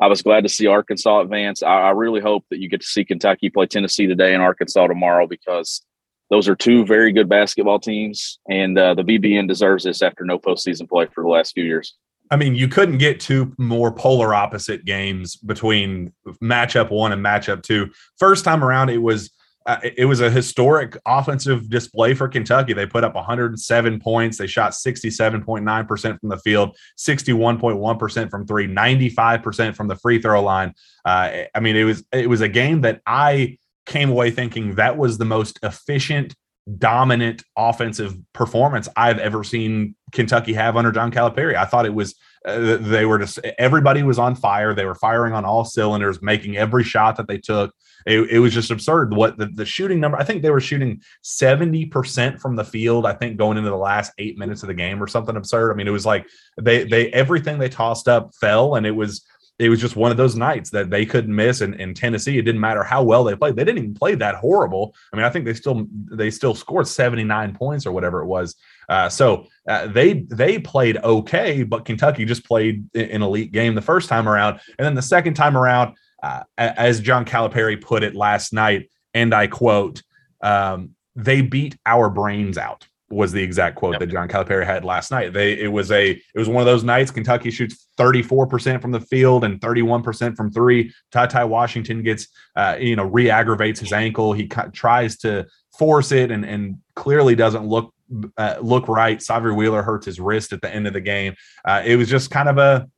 I 0.00 0.08
was 0.08 0.22
glad 0.22 0.42
to 0.42 0.48
see 0.48 0.66
Arkansas 0.66 1.20
advance. 1.20 1.62
I, 1.62 1.68
I, 1.68 1.90
really 1.90 2.20
hope 2.20 2.44
that 2.50 2.58
you 2.58 2.68
get 2.68 2.82
to 2.82 2.86
see 2.86 3.04
Kentucky 3.04 3.48
play 3.48 3.66
Tennessee 3.66 4.06
today 4.06 4.34
and 4.34 4.42
Arkansas 4.42 4.86
tomorrow 4.86 5.26
because 5.26 5.82
those 6.28 6.48
are 6.48 6.56
two 6.56 6.84
very 6.84 7.12
good 7.12 7.28
basketball 7.28 7.78
teams, 7.78 8.38
and 8.50 8.78
uh, 8.78 8.94
the 8.94 9.02
BBN 9.02 9.48
deserves 9.48 9.84
this 9.84 10.02
after 10.02 10.24
no 10.24 10.38
postseason 10.38 10.88
play 10.88 11.06
for 11.14 11.22
the 11.22 11.30
last 11.30 11.52
few 11.52 11.64
years. 11.64 11.94
I 12.30 12.36
mean, 12.36 12.56
you 12.56 12.66
couldn't 12.66 12.98
get 12.98 13.20
two 13.20 13.54
more 13.56 13.92
polar 13.92 14.34
opposite 14.34 14.84
games 14.84 15.36
between 15.36 16.12
matchup 16.42 16.90
one 16.90 17.12
and 17.12 17.24
matchup 17.24 17.62
two. 17.62 17.90
First 18.18 18.44
time 18.44 18.64
around, 18.64 18.90
it 18.90 19.00
was 19.00 19.30
uh, 19.66 19.80
it 19.82 20.04
was 20.04 20.20
a 20.20 20.30
historic 20.30 20.96
offensive 21.06 21.68
display 21.68 22.14
for 22.14 22.28
Kentucky. 22.28 22.72
They 22.72 22.86
put 22.86 23.02
up 23.02 23.14
107 23.16 24.00
points. 24.00 24.38
They 24.38 24.46
shot 24.46 24.72
67.9% 24.72 26.20
from 26.20 26.28
the 26.28 26.38
field, 26.38 26.76
61.1% 26.96 28.30
from 28.30 28.46
three, 28.46 28.68
95% 28.68 29.74
from 29.74 29.88
the 29.88 29.96
free 29.96 30.22
throw 30.22 30.42
line. 30.42 30.72
Uh, 31.04 31.44
I 31.54 31.60
mean, 31.60 31.76
it 31.76 31.84
was 31.84 32.04
it 32.12 32.28
was 32.28 32.40
a 32.40 32.48
game 32.48 32.82
that 32.82 33.02
I 33.06 33.58
came 33.86 34.10
away 34.10 34.30
thinking 34.30 34.76
that 34.76 34.96
was 34.96 35.18
the 35.18 35.24
most 35.24 35.58
efficient, 35.64 36.34
dominant 36.78 37.42
offensive 37.56 38.16
performance 38.32 38.88
I've 38.96 39.18
ever 39.18 39.42
seen 39.42 39.96
Kentucky 40.12 40.52
have 40.52 40.76
under 40.76 40.92
John 40.92 41.10
Calipari. 41.10 41.56
I 41.56 41.64
thought 41.64 41.86
it 41.86 41.94
was 41.94 42.14
uh, 42.46 42.76
they 42.78 43.04
were 43.04 43.18
just 43.18 43.38
everybody 43.58 44.02
was 44.02 44.18
on 44.18 44.34
fire. 44.34 44.74
They 44.74 44.84
were 44.84 44.94
firing 44.94 45.32
on 45.32 45.44
all 45.44 45.64
cylinders, 45.64 46.22
making 46.22 46.56
every 46.56 46.84
shot 46.84 47.16
that 47.16 47.28
they 47.28 47.38
took 47.38 47.74
it, 48.06 48.30
it 48.30 48.38
was 48.38 48.54
just 48.54 48.70
absurd. 48.70 49.14
What 49.14 49.36
the, 49.36 49.46
the 49.46 49.66
shooting 49.66 49.98
number, 49.98 50.16
I 50.16 50.24
think 50.24 50.42
they 50.42 50.50
were 50.50 50.60
shooting 50.60 51.02
70% 51.24 52.40
from 52.40 52.54
the 52.54 52.64
field, 52.64 53.04
I 53.04 53.12
think 53.12 53.36
going 53.36 53.58
into 53.58 53.70
the 53.70 53.76
last 53.76 54.12
eight 54.18 54.38
minutes 54.38 54.62
of 54.62 54.68
the 54.68 54.74
game 54.74 55.02
or 55.02 55.08
something 55.08 55.36
absurd. 55.36 55.72
I 55.72 55.74
mean, 55.74 55.88
it 55.88 55.92
was 55.92 56.06
like 56.06 56.26
they 56.60 56.84
they 56.84 57.10
everything 57.10 57.58
they 57.58 57.68
tossed 57.68 58.06
up 58.06 58.32
fell 58.40 58.76
and 58.76 58.86
it 58.86 58.92
was 58.92 59.26
it 59.58 59.70
was 59.70 59.80
just 59.80 59.96
one 59.96 60.10
of 60.10 60.18
those 60.18 60.36
nights 60.36 60.70
that 60.70 60.90
they 60.90 61.06
couldn't 61.06 61.34
miss. 61.34 61.62
And 61.62 61.74
in 61.76 61.94
Tennessee, 61.94 62.38
it 62.38 62.42
didn't 62.42 62.60
matter 62.60 62.84
how 62.84 63.02
well 63.02 63.24
they 63.24 63.34
played. 63.34 63.56
They 63.56 63.64
didn't 63.64 63.78
even 63.78 63.94
play 63.94 64.14
that 64.16 64.34
horrible. 64.34 64.94
I 65.12 65.16
mean, 65.16 65.24
I 65.24 65.30
think 65.30 65.46
they 65.46 65.54
still 65.54 65.86
they 65.90 66.30
still 66.30 66.54
scored 66.54 66.86
79 66.86 67.54
points 67.54 67.86
or 67.86 67.92
whatever 67.92 68.20
it 68.20 68.26
was. 68.26 68.54
Uh, 68.88 69.08
so 69.08 69.46
uh, 69.66 69.86
they 69.86 70.24
they 70.28 70.58
played 70.58 70.98
okay, 70.98 71.62
but 71.62 71.84
Kentucky 71.84 72.24
just 72.24 72.44
played 72.44 72.84
an 72.94 73.22
elite 73.22 73.52
game 73.52 73.74
the 73.74 73.82
first 73.82 74.08
time 74.08 74.28
around, 74.28 74.60
and 74.78 74.84
then 74.84 74.94
the 74.94 75.02
second 75.02 75.34
time 75.34 75.56
around, 75.56 75.96
uh, 76.22 76.42
as 76.58 77.00
John 77.00 77.24
Calipari 77.24 77.80
put 77.80 78.02
it 78.02 78.14
last 78.14 78.52
night, 78.52 78.90
and 79.14 79.34
I 79.34 79.46
quote, 79.46 80.02
um, 80.42 80.90
"They 81.14 81.40
beat 81.40 81.78
our 81.86 82.10
brains 82.10 82.58
out." 82.58 82.86
Was 83.08 83.30
the 83.30 83.42
exact 83.42 83.76
quote 83.76 83.92
yep. 83.94 84.00
that 84.00 84.06
John 84.08 84.26
Calipari 84.26 84.66
had 84.66 84.84
last 84.84 85.12
night. 85.12 85.32
They 85.32 85.52
it 85.60 85.70
was 85.70 85.92
a 85.92 86.10
it 86.10 86.38
was 86.38 86.48
one 86.48 86.60
of 86.60 86.66
those 86.66 86.82
nights. 86.82 87.12
Kentucky 87.12 87.52
shoots 87.52 87.86
thirty 87.96 88.20
four 88.20 88.48
percent 88.48 88.82
from 88.82 88.90
the 88.90 88.98
field 88.98 89.44
and 89.44 89.60
thirty 89.60 89.82
one 89.82 90.02
percent 90.02 90.36
from 90.36 90.50
three. 90.50 90.92
TyTy 91.14 91.48
Washington 91.48 92.02
gets 92.02 92.26
uh, 92.56 92.76
you 92.80 92.96
know 92.96 93.04
re-aggravates 93.04 93.78
his 93.78 93.92
ankle. 93.92 94.32
He 94.32 94.48
tries 94.48 95.18
to 95.18 95.46
force 95.78 96.10
it 96.10 96.32
and 96.32 96.44
and 96.44 96.78
clearly 96.96 97.36
doesn't 97.36 97.64
look 97.64 97.94
uh, 98.36 98.56
look 98.60 98.88
right. 98.88 99.18
Sahvir 99.18 99.54
Wheeler 99.54 99.82
hurts 99.82 100.06
his 100.06 100.18
wrist 100.18 100.52
at 100.52 100.60
the 100.60 100.74
end 100.74 100.88
of 100.88 100.92
the 100.92 101.00
game. 101.00 101.36
Uh, 101.64 101.82
it 101.84 101.94
was 101.94 102.08
just 102.08 102.32
kind 102.32 102.48
of 102.48 102.58
a 102.58 102.88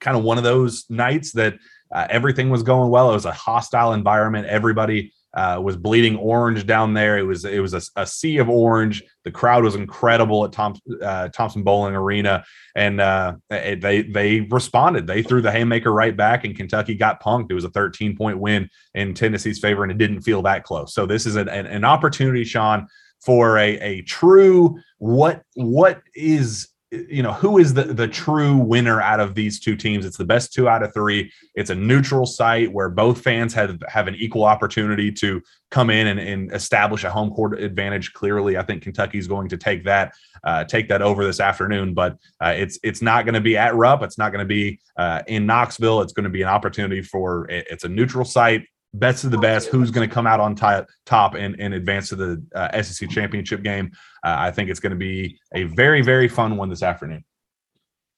kind 0.00 0.16
of 0.16 0.24
one 0.24 0.38
of 0.38 0.44
those 0.44 0.86
nights 0.88 1.32
that 1.32 1.54
uh, 1.94 2.06
everything 2.10 2.50
was 2.50 2.62
going 2.62 2.90
well. 2.90 3.10
It 3.10 3.14
was 3.14 3.26
a 3.26 3.32
hostile 3.32 3.92
environment. 3.92 4.48
Everybody 4.48 5.12
uh, 5.36 5.60
was 5.62 5.76
bleeding 5.76 6.16
orange 6.16 6.66
down 6.66 6.94
there. 6.94 7.18
It 7.18 7.22
was 7.22 7.44
it 7.44 7.60
was 7.60 7.74
a, 7.74 7.82
a, 7.94 8.06
sea 8.06 8.38
of 8.38 8.48
orange. 8.48 9.04
The 9.24 9.30
crowd 9.30 9.64
was 9.64 9.74
incredible 9.74 10.46
at 10.46 10.52
Tom, 10.52 10.76
uh, 11.02 11.28
Thompson 11.28 11.62
Boling 11.62 11.94
Arena, 11.94 12.42
and 12.74 13.02
uh, 13.02 13.34
it, 13.50 13.82
they 13.82 14.00
they 14.02 14.40
responded. 14.40 15.06
They 15.06 15.22
threw 15.22 15.42
the 15.42 15.52
haymaker 15.52 15.92
right 15.92 16.16
back, 16.16 16.44
and 16.44 16.56
Kentucky 16.56 16.94
got 16.94 17.22
punked. 17.22 17.50
It 17.50 17.54
was 17.54 17.64
a 17.64 17.70
13 17.70 18.16
point 18.16 18.38
win 18.38 18.70
in 18.94 19.12
Tennessee's 19.12 19.58
favor, 19.58 19.82
and 19.82 19.92
it 19.92 19.98
didn't 19.98 20.22
feel 20.22 20.40
that 20.42 20.64
close. 20.64 20.94
So 20.94 21.04
this 21.04 21.26
is 21.26 21.36
an, 21.36 21.50
an, 21.50 21.66
an 21.66 21.84
opportunity, 21.84 22.44
Shawn, 22.44 22.86
for 23.20 23.58
a 23.58 23.78
a 23.80 24.02
true 24.02 24.78
what 24.96 25.42
what 25.54 26.00
is 26.14 26.68
you 27.08 27.22
know 27.22 27.32
who 27.32 27.58
is 27.58 27.74
the 27.74 27.84
the 27.84 28.08
true 28.08 28.56
winner 28.56 29.00
out 29.00 29.20
of 29.20 29.34
these 29.34 29.60
two 29.60 29.76
teams? 29.76 30.04
It's 30.04 30.16
the 30.16 30.24
best 30.24 30.52
two 30.52 30.68
out 30.68 30.82
of 30.82 30.92
three. 30.94 31.32
It's 31.54 31.70
a 31.70 31.74
neutral 31.74 32.26
site 32.26 32.72
where 32.72 32.88
both 32.88 33.20
fans 33.20 33.54
have 33.54 33.82
have 33.88 34.08
an 34.08 34.14
equal 34.16 34.44
opportunity 34.44 35.10
to 35.12 35.42
come 35.70 35.90
in 35.90 36.06
and, 36.06 36.20
and 36.20 36.52
establish 36.52 37.04
a 37.04 37.10
home 37.10 37.30
court 37.30 37.60
advantage. 37.60 38.12
Clearly 38.12 38.56
i 38.56 38.62
think 38.62 38.82
kentucky's 38.82 39.26
going 39.26 39.48
to 39.48 39.56
take 39.56 39.84
that 39.84 40.14
uh, 40.44 40.64
take 40.64 40.88
that 40.88 41.02
over 41.02 41.24
this 41.24 41.40
afternoon 41.40 41.92
but 41.92 42.16
uh, 42.40 42.54
it's 42.56 42.78
it's 42.82 43.02
not 43.02 43.24
going 43.24 43.34
to 43.34 43.40
be 43.40 43.56
at 43.56 43.74
rupp. 43.74 44.02
It's 44.02 44.18
not 44.18 44.32
going 44.32 44.44
to 44.44 44.48
be 44.48 44.78
uh, 44.96 45.22
in 45.26 45.46
knoxville. 45.46 46.00
It's 46.02 46.12
going 46.12 46.24
to 46.24 46.30
be 46.30 46.42
an 46.42 46.48
opportunity 46.48 47.02
for 47.02 47.46
it's 47.48 47.84
a 47.84 47.88
neutral 47.88 48.24
site 48.24 48.66
best 48.94 49.24
of 49.24 49.30
the 49.30 49.38
best, 49.38 49.68
who's 49.68 49.90
going 49.90 50.08
to 50.08 50.14
come 50.14 50.26
out 50.26 50.40
on 50.40 50.54
top, 50.54 50.86
top 51.04 51.34
and 51.34 51.54
advance 51.60 52.08
to 52.08 52.16
the 52.16 52.44
uh, 52.54 52.82
SEC 52.82 53.08
championship 53.10 53.62
game. 53.62 53.90
Uh, 54.24 54.36
I 54.38 54.50
think 54.50 54.70
it's 54.70 54.80
going 54.80 54.90
to 54.90 54.96
be 54.96 55.38
a 55.54 55.64
very, 55.64 56.02
very 56.02 56.28
fun 56.28 56.56
one 56.56 56.68
this 56.68 56.82
afternoon. 56.82 57.24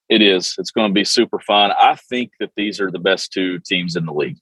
It 0.08 0.22
is. 0.22 0.54
It's 0.58 0.70
going 0.70 0.88
to 0.88 0.94
be 0.94 1.04
super 1.04 1.38
fun. 1.40 1.72
I 1.78 1.96
think 2.08 2.32
that 2.40 2.50
these 2.56 2.80
are 2.80 2.90
the 2.90 2.98
best 2.98 3.32
two 3.32 3.58
teams 3.58 3.94
in 3.94 4.06
the 4.06 4.12
league, 4.12 4.38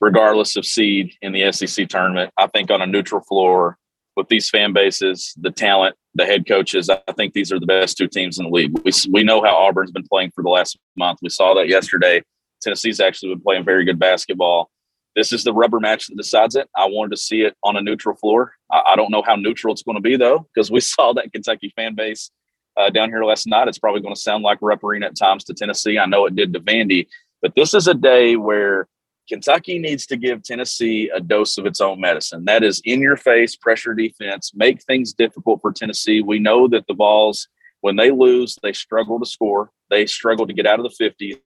regardless 0.00 0.56
of 0.56 0.64
seed 0.64 1.12
in 1.22 1.32
the 1.32 1.50
SEC 1.50 1.88
tournament. 1.88 2.30
I 2.38 2.46
think 2.46 2.70
on 2.70 2.82
a 2.82 2.86
neutral 2.86 3.22
floor 3.22 3.78
with 4.16 4.28
these 4.28 4.48
fan 4.48 4.72
bases, 4.72 5.34
the 5.36 5.50
talent, 5.50 5.96
the 6.14 6.24
head 6.24 6.46
coaches, 6.46 6.88
I 6.88 7.00
think 7.16 7.34
these 7.34 7.52
are 7.52 7.58
the 7.58 7.66
best 7.66 7.98
two 7.98 8.08
teams 8.08 8.38
in 8.38 8.44
the 8.44 8.50
league. 8.50 8.78
We, 8.84 8.92
we 9.10 9.24
know 9.24 9.42
how 9.42 9.56
Auburn's 9.56 9.90
been 9.90 10.06
playing 10.08 10.30
for 10.34 10.42
the 10.42 10.50
last 10.50 10.78
month. 10.96 11.18
We 11.20 11.30
saw 11.30 11.54
that 11.54 11.68
yesterday. 11.68 12.22
Tennessee's 12.62 13.00
actually 13.00 13.34
been 13.34 13.42
playing 13.42 13.64
very 13.64 13.84
good 13.84 13.98
basketball 13.98 14.70
this 15.16 15.32
is 15.32 15.42
the 15.42 15.52
rubber 15.52 15.80
match 15.80 16.06
that 16.06 16.16
decides 16.16 16.54
it. 16.54 16.68
I 16.76 16.84
wanted 16.84 17.10
to 17.10 17.16
see 17.16 17.40
it 17.40 17.56
on 17.64 17.76
a 17.76 17.80
neutral 17.80 18.14
floor. 18.14 18.52
I, 18.70 18.82
I 18.90 18.96
don't 18.96 19.10
know 19.10 19.22
how 19.26 19.34
neutral 19.34 19.72
it's 19.72 19.82
going 19.82 19.96
to 19.96 20.02
be 20.02 20.16
though, 20.16 20.46
because 20.54 20.70
we 20.70 20.80
saw 20.80 21.12
that 21.14 21.32
Kentucky 21.32 21.72
fan 21.74 21.94
base 21.94 22.30
uh, 22.76 22.90
down 22.90 23.08
here 23.08 23.24
last 23.24 23.46
night. 23.46 23.66
It's 23.66 23.78
probably 23.78 24.02
going 24.02 24.14
to 24.14 24.20
sound 24.20 24.44
like 24.44 24.58
Arena 24.62 25.06
at 25.06 25.16
times 25.16 25.42
to 25.44 25.54
Tennessee. 25.54 25.98
I 25.98 26.06
know 26.06 26.26
it 26.26 26.36
did 26.36 26.52
to 26.52 26.60
Vandy, 26.60 27.08
but 27.40 27.54
this 27.56 27.74
is 27.74 27.88
a 27.88 27.94
day 27.94 28.36
where 28.36 28.86
Kentucky 29.28 29.78
needs 29.78 30.06
to 30.06 30.16
give 30.16 30.42
Tennessee 30.42 31.10
a 31.12 31.20
dose 31.20 31.58
of 31.58 31.66
its 31.66 31.80
own 31.80 32.00
medicine. 32.00 32.44
That 32.44 32.62
is 32.62 32.80
in 32.84 33.00
your 33.00 33.16
face 33.16 33.56
pressure 33.56 33.94
defense, 33.94 34.52
make 34.54 34.82
things 34.82 35.12
difficult 35.12 35.60
for 35.60 35.72
Tennessee. 35.72 36.20
We 36.20 36.38
know 36.38 36.68
that 36.68 36.86
the 36.86 36.94
Vols, 36.94 37.48
when 37.80 37.96
they 37.96 38.10
lose, 38.10 38.56
they 38.62 38.72
struggle 38.72 39.18
to 39.18 39.26
score, 39.26 39.70
they 39.90 40.06
struggle 40.06 40.46
to 40.46 40.52
get 40.52 40.66
out 40.66 40.78
of 40.78 40.84
the 40.84 41.04
50s. 41.10 41.40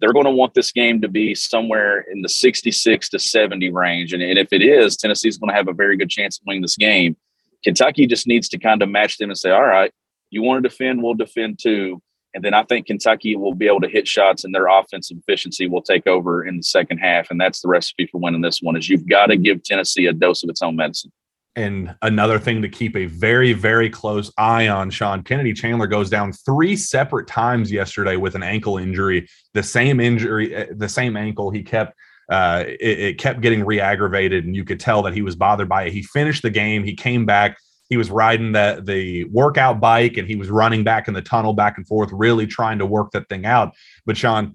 They're 0.00 0.12
going 0.12 0.26
to 0.26 0.30
want 0.30 0.54
this 0.54 0.72
game 0.72 1.00
to 1.02 1.08
be 1.08 1.34
somewhere 1.34 2.00
in 2.12 2.22
the 2.22 2.28
66 2.28 3.08
to 3.10 3.18
70 3.18 3.70
range. 3.70 4.12
And, 4.12 4.22
and 4.22 4.38
if 4.38 4.52
it 4.52 4.62
is, 4.62 4.96
Tennessee's 4.96 5.38
going 5.38 5.50
to 5.50 5.56
have 5.56 5.68
a 5.68 5.72
very 5.72 5.96
good 5.96 6.10
chance 6.10 6.38
of 6.38 6.42
winning 6.46 6.62
this 6.62 6.76
game. 6.76 7.16
Kentucky 7.62 8.06
just 8.06 8.26
needs 8.26 8.48
to 8.50 8.58
kind 8.58 8.82
of 8.82 8.88
match 8.88 9.18
them 9.18 9.30
and 9.30 9.38
say, 9.38 9.50
all 9.50 9.66
right, 9.66 9.92
you 10.30 10.42
want 10.42 10.62
to 10.62 10.68
defend, 10.68 11.02
we'll 11.02 11.14
defend 11.14 11.58
too. 11.62 12.02
And 12.34 12.44
then 12.44 12.52
I 12.52 12.64
think 12.64 12.86
Kentucky 12.86 13.36
will 13.36 13.54
be 13.54 13.68
able 13.68 13.80
to 13.80 13.88
hit 13.88 14.08
shots 14.08 14.44
and 14.44 14.52
their 14.52 14.66
offensive 14.66 15.16
efficiency 15.18 15.68
will 15.68 15.82
take 15.82 16.06
over 16.08 16.44
in 16.44 16.56
the 16.56 16.62
second 16.64 16.98
half. 16.98 17.30
And 17.30 17.40
that's 17.40 17.60
the 17.60 17.68
recipe 17.68 18.06
for 18.06 18.20
winning 18.20 18.40
this 18.40 18.60
one 18.60 18.76
is 18.76 18.88
you've 18.88 19.08
got 19.08 19.26
to 19.26 19.36
give 19.36 19.62
Tennessee 19.62 20.06
a 20.06 20.12
dose 20.12 20.42
of 20.42 20.50
its 20.50 20.60
own 20.60 20.74
medicine. 20.74 21.12
And 21.56 21.94
another 22.02 22.38
thing 22.38 22.62
to 22.62 22.68
keep 22.68 22.96
a 22.96 23.06
very, 23.06 23.52
very 23.52 23.88
close 23.88 24.32
eye 24.36 24.68
on, 24.68 24.90
Shawn 24.90 25.22
Kennedy 25.22 25.52
Chandler 25.52 25.86
goes 25.86 26.10
down 26.10 26.32
three 26.32 26.74
separate 26.74 27.28
times 27.28 27.70
yesterday 27.70 28.16
with 28.16 28.34
an 28.34 28.42
ankle 28.42 28.78
injury. 28.78 29.28
The 29.52 29.62
same 29.62 30.00
injury, 30.00 30.54
eh, 30.54 30.66
the 30.72 30.88
same 30.88 31.16
ankle. 31.16 31.50
He 31.50 31.62
kept 31.62 31.96
uh, 32.28 32.64
it, 32.66 32.98
it 32.98 33.18
kept 33.18 33.40
getting 33.42 33.64
re-aggravated, 33.64 34.46
and 34.46 34.56
you 34.56 34.64
could 34.64 34.80
tell 34.80 35.02
that 35.02 35.12
he 35.12 35.22
was 35.22 35.36
bothered 35.36 35.68
by 35.68 35.84
it. 35.84 35.92
He 35.92 36.02
finished 36.02 36.42
the 36.42 36.50
game. 36.50 36.82
He 36.82 36.94
came 36.94 37.26
back 37.26 37.58
he 37.88 37.96
was 37.96 38.10
riding 38.10 38.52
the 38.52 38.82
the 38.84 39.24
workout 39.24 39.80
bike 39.80 40.16
and 40.16 40.26
he 40.26 40.36
was 40.36 40.48
running 40.48 40.84
back 40.84 41.08
in 41.08 41.14
the 41.14 41.22
tunnel 41.22 41.52
back 41.52 41.76
and 41.76 41.86
forth 41.86 42.10
really 42.12 42.46
trying 42.46 42.78
to 42.78 42.86
work 42.86 43.10
that 43.12 43.28
thing 43.28 43.44
out 43.46 43.74
but 44.06 44.16
shawn 44.16 44.54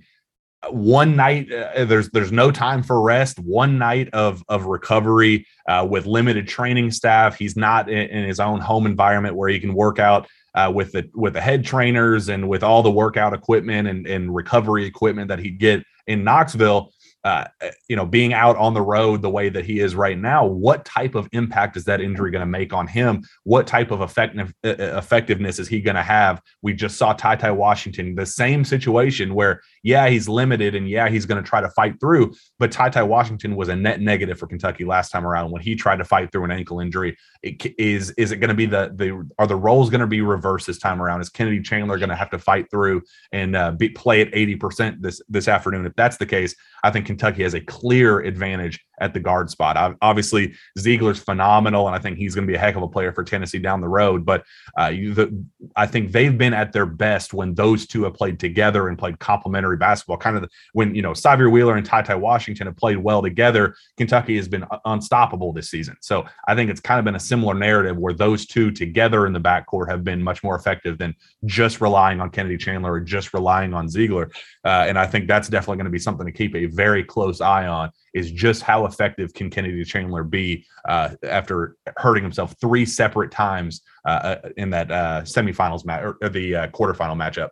one 0.67 1.15
night 1.15 1.51
uh, 1.51 1.85
there's 1.85 2.09
there's 2.09 2.31
no 2.31 2.51
time 2.51 2.83
for 2.83 3.01
rest 3.01 3.39
one 3.39 3.77
night 3.77 4.09
of 4.11 4.43
of 4.49 4.65
recovery 4.65 5.45
uh, 5.67 5.87
with 5.89 6.05
limited 6.05 6.47
training 6.47 6.91
staff 6.91 7.37
he's 7.37 7.55
not 7.55 7.89
in, 7.89 8.09
in, 8.09 8.25
his 8.25 8.41
own 8.41 8.59
home 8.59 8.85
environment 8.85 9.35
where 9.35 9.47
he 9.47 9.59
can 9.59 9.73
work 9.73 9.99
out 9.99 10.27
uh, 10.55 10.69
with 10.73 10.91
the 10.91 11.09
with 11.13 11.33
the 11.33 11.41
head 11.41 11.63
trainers 11.63 12.27
and 12.27 12.47
with 12.47 12.61
all 12.61 12.83
the 12.83 12.91
workout 12.91 13.33
equipment 13.33 13.87
and, 13.87 14.05
and 14.05 14.35
recovery 14.35 14.85
equipment 14.85 15.29
that 15.29 15.39
he'd 15.39 15.59
get 15.59 15.81
in 16.07 16.25
knoxville 16.25 16.91
uh, 17.25 17.45
you 17.89 17.97
know, 17.97 18.05
being 18.05 18.33
out 18.33 18.55
on 18.55 18.73
the 18.73 18.81
road 18.81 19.21
the 19.21 19.29
way 19.29 19.49
that 19.49 19.65
he 19.65 19.81
is 19.81 19.93
right 19.93 20.17
now, 20.17 20.45
what 20.45 20.85
type 20.85 21.15
of 21.15 21.27
impact 21.33 21.75
is 21.75 21.83
that 21.83 21.99
injury 21.99 22.31
going 22.31 22.39
to 22.39 22.45
make 22.45 22.71
on 22.71 22.87
him? 22.87 23.21
What 23.43 23.67
type 23.67 23.91
of 23.91 24.01
effective, 24.01 24.53
effectiveness 24.63 25.59
is 25.59 25.67
he 25.67 25.81
going 25.81 25.97
to 25.97 26.01
have? 26.01 26.41
We 26.61 26.73
just 26.73 26.97
saw 26.97 27.13
TyTy 27.13 27.53
Washington, 27.55 28.15
the 28.15 28.25
same 28.25 28.63
situation 28.63 29.35
where, 29.35 29.61
yeah, 29.83 30.09
he's 30.09 30.27
limited 30.27 30.75
and 30.75 30.89
yeah, 30.89 31.09
he's 31.09 31.25
going 31.25 31.41
to 31.41 31.47
try 31.47 31.61
to 31.61 31.69
fight 31.69 31.99
through, 31.99 32.33
but 32.57 32.71
TyTy 32.71 33.07
Washington 33.07 33.55
was 33.55 33.69
a 33.69 33.75
net 33.75 34.01
negative 34.01 34.39
for 34.39 34.47
Kentucky 34.47 34.85
last 34.85 35.09
time 35.11 35.25
around 35.25 35.51
when 35.51 35.61
he 35.61 35.75
tried 35.75 35.97
to 35.97 36.05
fight 36.05 36.31
through 36.31 36.45
an 36.45 36.51
ankle 36.51 36.79
injury. 36.79 37.17
It, 37.43 37.73
is 37.77 38.11
is 38.11 38.31
it 38.31 38.37
going 38.37 38.49
to 38.49 38.55
be 38.55 38.65
the 38.65 38.91
the 38.95 39.27
are 39.37 39.47
the 39.47 39.55
roles 39.55 39.89
going 39.89 40.01
to 40.01 40.07
be 40.07 40.21
reversed 40.21 40.67
this 40.67 40.79
time 40.79 41.01
around? 41.01 41.21
Is 41.21 41.29
Kennedy 41.29 41.61
Chandler 41.61 41.97
going 41.97 42.09
to 42.09 42.15
have 42.15 42.29
to 42.31 42.39
fight 42.39 42.69
through 42.69 43.03
and 43.31 43.55
uh, 43.55 43.71
be, 43.71 43.89
play 43.89 44.21
at 44.21 44.29
eighty 44.33 44.55
percent 44.55 45.01
this 45.01 45.21
this 45.29 45.47
afternoon? 45.47 45.85
If 45.85 45.95
that's 45.95 46.17
the 46.17 46.25
case, 46.25 46.55
I 46.83 46.91
think 46.91 47.05
Kentucky 47.05 47.43
has 47.43 47.53
a 47.53 47.61
clear 47.61 48.19
advantage 48.19 48.79
at 48.99 49.13
the 49.13 49.19
guard 49.19 49.49
spot. 49.49 49.97
Obviously, 50.01 50.53
Zeigler's 50.77 51.19
phenomenal, 51.19 51.87
and 51.87 51.95
I 51.95 51.99
think 51.99 52.17
he's 52.17 52.35
going 52.35 52.45
to 52.45 52.51
be 52.51 52.55
a 52.55 52.59
heck 52.59 52.75
of 52.75 52.83
a 52.83 52.87
player 52.87 53.11
for 53.11 53.23
Tennessee 53.23 53.59
down 53.59 53.81
the 53.81 53.87
road. 53.87 54.25
But 54.25 54.45
uh, 54.79 54.87
you, 54.87 55.13
the, 55.13 55.43
I 55.75 55.85
think 55.85 56.11
they've 56.11 56.37
been 56.37 56.53
at 56.53 56.73
their 56.73 56.85
best 56.85 57.33
when 57.33 57.53
those 57.53 57.87
two 57.87 58.03
have 58.03 58.13
played 58.13 58.39
together 58.39 58.87
and 58.87 58.97
played 58.97 59.19
complementary 59.19 59.77
basketball. 59.77 60.17
Kind 60.17 60.35
of 60.35 60.43
the, 60.43 60.49
when 60.73 60.95
you 60.95 61.01
know 61.01 61.11
Sahvir 61.11 61.51
Wheeler 61.51 61.75
and 61.75 61.87
TyTy 61.87 62.19
Washington 62.19 62.67
have 62.67 62.77
played 62.77 62.97
well 62.97 63.21
together. 63.21 63.75
Kentucky 63.97 64.35
has 64.35 64.47
been 64.47 64.65
unstoppable 64.85 65.53
this 65.53 65.69
season. 65.69 65.95
So 66.01 66.25
I 66.47 66.55
think 66.55 66.69
it's 66.69 66.79
kind 66.79 66.99
of 66.99 67.05
been 67.05 67.15
a 67.15 67.19
similar 67.19 67.53
narrative 67.53 67.97
where 67.97 68.13
those 68.13 68.45
two 68.45 68.71
together 68.71 69.25
in 69.25 69.33
the 69.33 69.41
backcourt 69.41 69.89
have 69.89 70.03
been 70.03 70.21
much 70.21 70.43
more 70.43 70.55
effective 70.55 70.97
than 70.97 71.15
just 71.45 71.81
relying 71.81 72.21
on 72.21 72.29
Kennedy 72.29 72.57
Chandler 72.57 72.93
or 72.93 72.99
just 72.99 73.33
relying 73.33 73.73
on 73.73 73.87
Zeigler. 73.87 74.31
Uh, 74.63 74.85
and 74.87 74.97
I 74.97 75.05
think 75.05 75.27
that's 75.27 75.49
definitely 75.49 75.77
going 75.77 75.85
to 75.85 75.91
be 75.91 75.99
something 75.99 76.25
to 76.25 76.31
keep 76.31 76.55
a 76.55 76.65
very 76.65 77.03
close 77.03 77.41
eye 77.41 77.67
on 77.67 77.91
is 78.13 78.31
just 78.31 78.61
how 78.61 78.85
effective 78.85 79.33
can 79.33 79.49
Kennedy 79.49 79.83
Chandler 79.83 80.23
be 80.23 80.65
uh, 80.87 81.09
after 81.23 81.75
hurting 81.97 82.23
himself 82.23 82.55
three 82.59 82.85
separate 82.85 83.31
times 83.31 83.81
uh, 84.05 84.37
uh 84.43 84.49
in 84.57 84.69
that 84.71 84.91
uh, 84.91 85.21
semifinals 85.23 85.85
match 85.85 86.03
or 86.21 86.29
the 86.29 86.55
uh, 86.55 86.67
quarterfinal 86.67 87.15
matchup. 87.15 87.49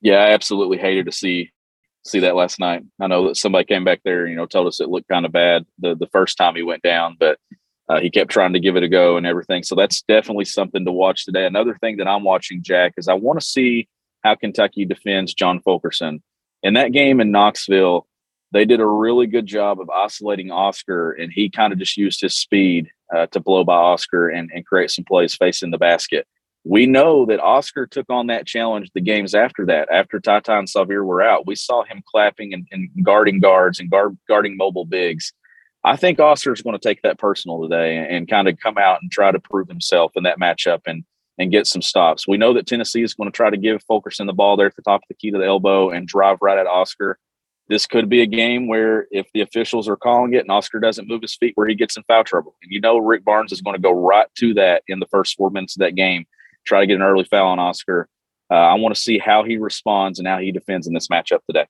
Yeah, 0.00 0.16
I 0.16 0.30
absolutely 0.30 0.78
hated 0.78 1.06
to 1.06 1.12
see 1.12 1.52
see 2.04 2.20
that 2.20 2.34
last 2.34 2.58
night. 2.58 2.82
I 3.00 3.06
know 3.06 3.28
that 3.28 3.36
somebody 3.36 3.64
came 3.64 3.84
back 3.84 4.00
there, 4.04 4.26
you 4.26 4.34
know, 4.34 4.46
told 4.46 4.66
us 4.66 4.80
it 4.80 4.88
looked 4.88 5.08
kind 5.08 5.26
of 5.26 5.32
bad 5.32 5.64
the 5.78 5.94
the 5.94 6.08
first 6.08 6.36
time 6.36 6.56
he 6.56 6.62
went 6.62 6.82
down, 6.82 7.16
but 7.18 7.38
uh, 7.88 8.00
he 8.00 8.10
kept 8.10 8.30
trying 8.30 8.52
to 8.52 8.60
give 8.60 8.76
it 8.76 8.82
a 8.82 8.88
go 8.88 9.16
and 9.16 9.26
everything. 9.26 9.62
So 9.62 9.74
that's 9.74 10.02
definitely 10.02 10.44
something 10.44 10.84
to 10.84 10.92
watch 10.92 11.24
today. 11.24 11.46
Another 11.46 11.76
thing 11.76 11.98
that 11.98 12.08
I'm 12.08 12.24
watching, 12.24 12.62
Jack, 12.62 12.94
is 12.96 13.08
I 13.08 13.14
want 13.14 13.40
to 13.40 13.46
see 13.46 13.88
how 14.22 14.34
Kentucky 14.34 14.84
defends 14.84 15.34
John 15.34 15.60
Fulkerson. 15.60 16.22
In 16.62 16.74
that 16.74 16.92
game 16.92 17.20
in 17.20 17.32
Knoxville, 17.32 18.06
they 18.52 18.64
did 18.64 18.80
a 18.80 18.86
really 18.86 19.26
good 19.26 19.46
job 19.46 19.80
of 19.80 19.88
oscillating 19.88 20.50
Oscar, 20.50 21.12
and 21.12 21.32
he 21.32 21.48
kind 21.48 21.72
of 21.72 21.78
just 21.78 21.96
used 21.96 22.20
his 22.20 22.34
speed 22.34 22.90
uh, 23.14 23.26
to 23.28 23.40
blow 23.40 23.64
by 23.64 23.74
Oscar 23.74 24.28
and, 24.28 24.50
and 24.54 24.66
create 24.66 24.90
some 24.90 25.04
plays 25.04 25.34
facing 25.34 25.70
the 25.70 25.78
basket. 25.78 26.26
We 26.64 26.86
know 26.86 27.26
that 27.26 27.40
Oscar 27.40 27.86
took 27.86 28.08
on 28.08 28.28
that 28.28 28.46
challenge 28.46 28.90
the 28.94 29.00
games 29.00 29.34
after 29.34 29.66
that. 29.66 29.88
After 29.90 30.20
Tata 30.20 30.56
and 30.56 30.68
Sahvir 30.68 31.04
were 31.04 31.22
out, 31.22 31.46
we 31.46 31.56
saw 31.56 31.82
him 31.82 32.02
clapping 32.06 32.54
and, 32.54 32.68
and 32.70 32.88
guarding 33.02 33.40
guards 33.40 33.80
and 33.80 33.90
guard, 33.90 34.16
guarding 34.28 34.56
mobile 34.56 34.84
bigs. 34.84 35.32
I 35.82 35.96
think 35.96 36.20
Oscar 36.20 36.52
is 36.52 36.62
going 36.62 36.78
to 36.78 36.88
take 36.88 37.02
that 37.02 37.18
personal 37.18 37.62
today 37.62 37.96
and, 37.96 38.06
and 38.06 38.30
kind 38.30 38.48
of 38.48 38.58
come 38.60 38.78
out 38.78 39.02
and 39.02 39.10
try 39.10 39.32
to 39.32 39.40
prove 39.40 39.66
himself 39.66 40.12
in 40.14 40.22
that 40.24 40.38
matchup 40.38 40.82
and 40.86 41.04
and 41.38 41.50
get 41.50 41.66
some 41.66 41.80
stops. 41.80 42.28
We 42.28 42.36
know 42.36 42.52
that 42.52 42.66
Tennessee 42.66 43.02
is 43.02 43.14
going 43.14 43.28
to 43.28 43.34
try 43.34 43.48
to 43.48 43.56
give 43.56 43.82
Fulkerson 43.84 44.26
the 44.26 44.34
ball 44.34 44.56
there 44.56 44.66
at 44.66 44.76
the 44.76 44.82
top 44.82 45.02
of 45.02 45.08
the 45.08 45.14
key 45.14 45.30
to 45.30 45.38
the 45.38 45.46
elbow 45.46 45.88
and 45.88 46.06
drive 46.06 46.36
right 46.42 46.58
at 46.58 46.66
Oscar 46.66 47.18
this 47.72 47.86
could 47.86 48.10
be 48.10 48.20
a 48.20 48.26
game 48.26 48.68
where 48.68 49.06
if 49.10 49.26
the 49.32 49.40
officials 49.40 49.88
are 49.88 49.96
calling 49.96 50.34
it 50.34 50.40
and 50.40 50.50
Oscar 50.50 50.78
doesn't 50.78 51.08
move 51.08 51.22
his 51.22 51.34
feet, 51.34 51.52
where 51.54 51.66
he 51.66 51.74
gets 51.74 51.96
in 51.96 52.02
foul 52.02 52.22
trouble. 52.22 52.54
And 52.62 52.70
you 52.70 52.82
know 52.82 52.98
Rick 52.98 53.24
Barnes 53.24 53.50
is 53.50 53.62
going 53.62 53.74
to 53.74 53.80
go 53.80 53.92
right 53.92 54.26
to 54.40 54.52
that 54.54 54.82
in 54.88 55.00
the 55.00 55.06
first 55.06 55.36
four 55.36 55.48
minutes 55.48 55.76
of 55.76 55.80
that 55.80 55.94
game, 55.94 56.26
try 56.66 56.80
to 56.80 56.86
get 56.86 56.96
an 56.96 57.02
early 57.02 57.24
foul 57.24 57.48
on 57.48 57.58
Oscar. 57.58 58.10
Uh, 58.50 58.56
I 58.56 58.74
want 58.74 58.94
to 58.94 59.00
see 59.00 59.16
how 59.16 59.42
he 59.42 59.56
responds 59.56 60.18
and 60.18 60.28
how 60.28 60.36
he 60.36 60.52
defends 60.52 60.86
in 60.86 60.92
this 60.92 61.08
matchup 61.08 61.38
today. 61.46 61.64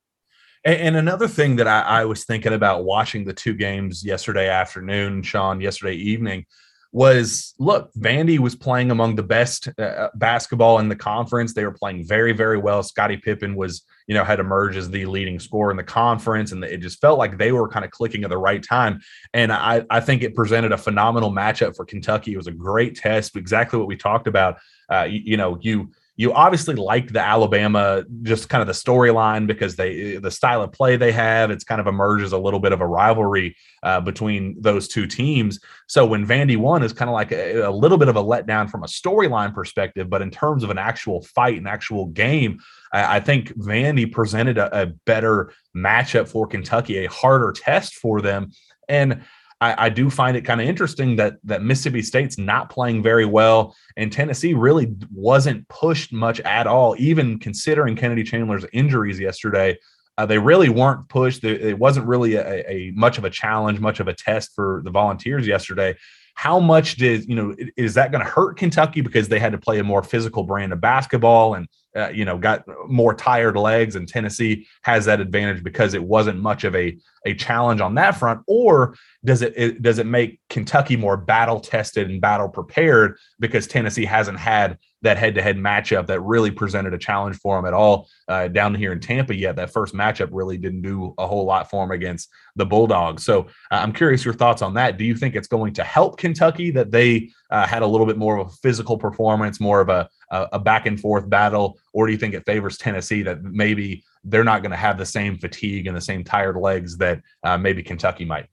And, 0.65 0.81
and 0.81 0.97
another 0.97 1.29
thing 1.29 1.55
that 1.57 1.69
I, 1.69 1.83
I 1.83 2.05
was 2.05 2.25
thinking 2.25 2.53
about 2.53 2.83
watching 2.83 3.25
the 3.25 3.33
two 3.33 3.55
games 3.55 4.05
yesterday 4.05 4.49
afternoon, 4.49 5.23
Shawn, 5.23 5.61
yesterday 5.61 5.95
evening, 5.95 6.47
was 6.93 7.55
look, 7.59 7.91
Vandy 7.95 8.39
was 8.39 8.55
playing 8.55 8.91
among 8.91 9.17
the 9.17 9.23
best 9.23 9.69
uh, 9.79 9.83
uh, 9.83 10.09
basketball 10.15 10.79
in 10.79 10.91
the 10.91 10.97
conference. 10.97 11.55
They 11.55 11.65
were 11.65 11.73
playing 11.73 12.05
very, 12.05 12.33
very 12.33 12.59
well. 12.59 12.83
Scotty 12.83 13.17
Pippen 13.17 13.57
was, 13.57 13.83
you 14.07 14.15
know, 14.15 14.25
had 14.25 14.41
emerged 14.41 14.77
as 14.77 14.91
the 14.91 15.07
leading 15.07 15.41
scorer 15.41 15.71
in 15.71 15.79
the 15.79 15.83
conference, 15.83 16.53
and 16.53 16.63
it 16.63 16.83
just 16.83 17.01
felt 17.01 17.19
like 17.19 17.39
they 17.39 17.51
were 17.51 17.67
kind 17.67 17.85
of 17.85 17.91
clicking 17.91 18.25
at 18.25 18.31
the 18.31 18.37
right 18.37 18.63
time. 18.63 19.01
And 19.33 19.51
I, 19.51 19.85
I 19.89 20.01
think 20.01 20.23
it 20.23 20.35
presented 20.35 20.73
a 20.73 20.79
phenomenal 20.79 21.33
matchup 21.33 21.77
for 21.77 21.87
Kentucky. 21.87 22.35
It 22.35 22.37
was 22.37 22.47
a 22.47 22.53
great 22.53 22.95
test, 22.95 23.37
exactly 23.37 23.79
what 23.79 23.89
we 23.89 23.97
talked 23.97 24.27
about. 24.27 24.59
Uh, 24.91 25.05
you, 25.05 25.21
you 25.25 25.37
know, 25.39 25.59
you 25.63 25.91
you 26.17 26.33
obviously 26.35 26.75
like 26.75 27.11
the 27.11 27.21
Alabama, 27.21 28.05
just 28.23 28.51
kind 28.51 28.61
of 28.61 28.67
the 28.67 28.75
storyline 28.75 29.47
because 29.47 29.77
they 29.77 30.17
the 30.17 30.31
style 30.31 30.63
of 30.63 30.71
play 30.71 30.97
they 30.97 31.13
have. 31.13 31.51
It's 31.51 31.65
kind 31.65 31.81
of 31.81 31.87
emerges 31.87 32.33
a 32.33 32.39
little 32.39 32.61
bit 32.61 32.73
of 32.73 32.83
a 32.83 32.87
rivalry 32.87 33.57
uh, 33.83 34.01
between 34.01 34.57
those 34.61 34.89
two 34.89 35.07
teams. 35.07 35.59
So 35.89 36.05
when 36.05 36.27
Vandy 36.27 36.59
won 36.59 36.83
is 36.83 36.93
kind 36.93 37.09
of 37.09 37.15
like 37.15 37.33
a, 37.33 37.63
a 37.63 37.71
little 37.71 37.97
bit 37.97 38.09
of 38.09 38.17
a 38.17 38.23
letdown 38.23 38.71
from 38.71 38.85
a 38.85 38.87
storyline 38.87 39.55
perspective, 39.55 40.11
but 40.11 40.21
in 40.21 40.31
terms 40.31 40.63
of 40.63 40.71
an 40.71 40.79
actual 40.79 41.23
fight, 41.23 41.59
an 41.59 41.67
actual 41.67 42.07
game, 42.07 42.59
I, 42.93 43.17
I 43.17 43.21
think 43.21 43.57
Vandy 43.57 44.11
presented 44.11 44.59
a, 44.59 44.83
a 44.83 44.87
better 45.07 45.53
matchup 45.75 46.29
for 46.29 46.47
Kentucky, 46.47 47.05
a 47.05 47.11
harder 47.11 47.53
test 47.53 47.95
for 47.95 48.21
them, 48.21 48.51
and 48.87 49.23
I, 49.63 49.87
I 49.87 49.89
do 49.91 50.11
find 50.11 50.37
it 50.37 50.43
kind 50.43 50.61
of 50.61 50.67
interesting 50.67 51.15
that 51.17 51.37
that 51.45 51.63
Mississippi 51.63 52.03
State's 52.03 52.37
not 52.37 52.69
playing 52.69 53.01
very 53.01 53.25
well, 53.25 53.77
and 53.97 54.13
Tennessee 54.13 54.55
really 54.55 54.93
wasn't 55.13 55.69
pushed 55.69 56.13
much 56.13 56.41
at 56.41 56.67
all, 56.67 56.97
even 56.99 57.39
considering 57.39 57.95
Kennedy 57.95 58.25
Chandler's 58.25 58.67
injuries 58.73 59.21
yesterday. 59.21 59.79
Uh, 60.19 60.27
they 60.27 60.39
really 60.39 60.69
weren't 60.69 61.09
pushed. 61.09 61.45
It 61.45 61.79
wasn't 61.79 62.07
really 62.07 62.35
a, 62.35 62.71
a, 62.71 62.91
much 62.97 63.19
of 63.19 63.25
a 63.25 63.31
challenge, 63.31 63.79
much 63.79 64.01
of 64.01 64.09
a 64.09 64.15
test 64.15 64.51
for 64.55 64.83
the 64.85 64.91
Volunteers 64.91 65.47
yesterday. 65.47 65.95
How 66.35 66.59
much 66.59 66.97
did 66.97 67.29
you 67.29 67.37
know? 67.37 67.55
Is 67.77 67.95
that 67.95 68.11
going 68.11 68.25
to 68.25 68.31
hurt 68.31 68.59
Kentucky 68.59 69.01
because 69.01 69.29
they 69.29 69.39
had 69.39 69.53
to 69.53 69.59
play 69.59 69.79
a 69.79 69.85
more 69.85 70.03
physical 70.03 70.43
brand 70.43 70.73
of 70.73 70.81
basketball 70.81 71.55
and 71.55 71.69
uh, 71.97 72.09
you 72.09 72.25
know 72.25 72.39
got 72.39 72.65
more 72.89 73.15
tired 73.15 73.57
legs, 73.57 73.97
and 73.97 74.09
Tennessee 74.09 74.67
has 74.83 75.05
that 75.05 75.21
advantage 75.21 75.63
because 75.63 75.95
it 75.95 76.03
wasn't 76.03 76.41
much 76.41 76.65
of 76.65 76.75
a 76.75 76.97
a 77.27 77.35
challenge 77.35 77.81
on 77.81 77.95
that 77.97 78.13
front, 78.13 78.41
or 78.47 78.97
does 79.25 79.43
it, 79.43 79.53
it 79.57 79.83
does 79.83 79.99
it 79.99 80.07
make 80.07 80.41
Kentucky 80.49 80.97
more 80.97 81.17
battle 81.17 81.61
tested 81.61 82.11
and 82.11 82.21
battle 82.21 82.49
prepared 82.49 83.17
because 83.39 83.67
Tennessee 83.67 84.05
hasn't 84.05 84.39
had 84.39 84.79
that 85.03 85.19
head 85.19 85.35
to 85.35 85.43
head 85.43 85.57
matchup 85.57 86.07
that 86.07 86.21
really 86.21 86.51
presented 86.51 86.95
a 86.95 86.99
challenge 86.99 87.37
for 87.37 87.57
them 87.57 87.67
at 87.67 87.75
all 87.75 88.09
uh, 88.29 88.49
down 88.49 88.75
here 88.75 88.93
in 88.93 89.01
Tampa 89.01 89.35
yet. 89.35 89.57
That 89.57 89.73
first 89.73 89.95
matchup 89.95 90.29
really 90.33 90.57
didn't 90.57 90.83
do 90.83 91.15
a 91.19 91.27
whole 91.27 91.45
lot 91.45 91.69
for 91.69 91.83
them 91.83 91.91
against 91.91 92.29
the 92.57 92.65
Bulldogs. 92.65 93.25
So 93.25 93.43
uh, 93.71 93.77
I'm 93.77 93.93
curious 93.93 94.25
your 94.25 94.35
thoughts 94.35 94.63
on 94.63 94.75
that. 94.75 94.99
Do 94.99 95.05
you 95.05 95.17
think 95.17 95.35
it's 95.35 95.49
going 95.49 95.75
to 95.75 95.85
help 95.85 96.19
Kentucky 96.19 96.71
that 96.71 96.91
they 96.91 97.31
uh, 97.51 97.67
had 97.67 97.83
a 97.83 97.87
little 97.87 98.07
bit 98.07 98.17
more 98.17 98.39
of 98.39 98.47
a 98.47 98.51
physical 98.51 98.97
performance, 98.97 99.61
more 99.61 99.81
of 99.81 99.89
a, 99.89 100.09
a, 100.31 100.49
a 100.53 100.59
back 100.59 100.87
and 100.87 100.99
forth 100.99 101.29
battle, 101.29 101.79
or 101.93 102.07
do 102.07 102.13
you 102.13 102.19
think 102.19 102.35
it 102.35 102.47
favors 102.47 102.79
Tennessee 102.79 103.23
that 103.23 103.43
maybe 103.43 104.05
they're 104.25 104.45
not 104.45 104.63
going 104.63 104.71
to 104.71 104.77
have 104.77 104.99
the 104.99 105.07
same 105.07 105.37
fatigue 105.37 105.87
and 105.87 105.97
the 105.97 106.01
same 106.01 106.23
tired 106.23 106.57
legs 106.57 106.97
that 106.99 107.21
uh, 107.43 107.59
maybe 107.59 107.83
Kentucky 107.83 108.25
might? 108.25 108.47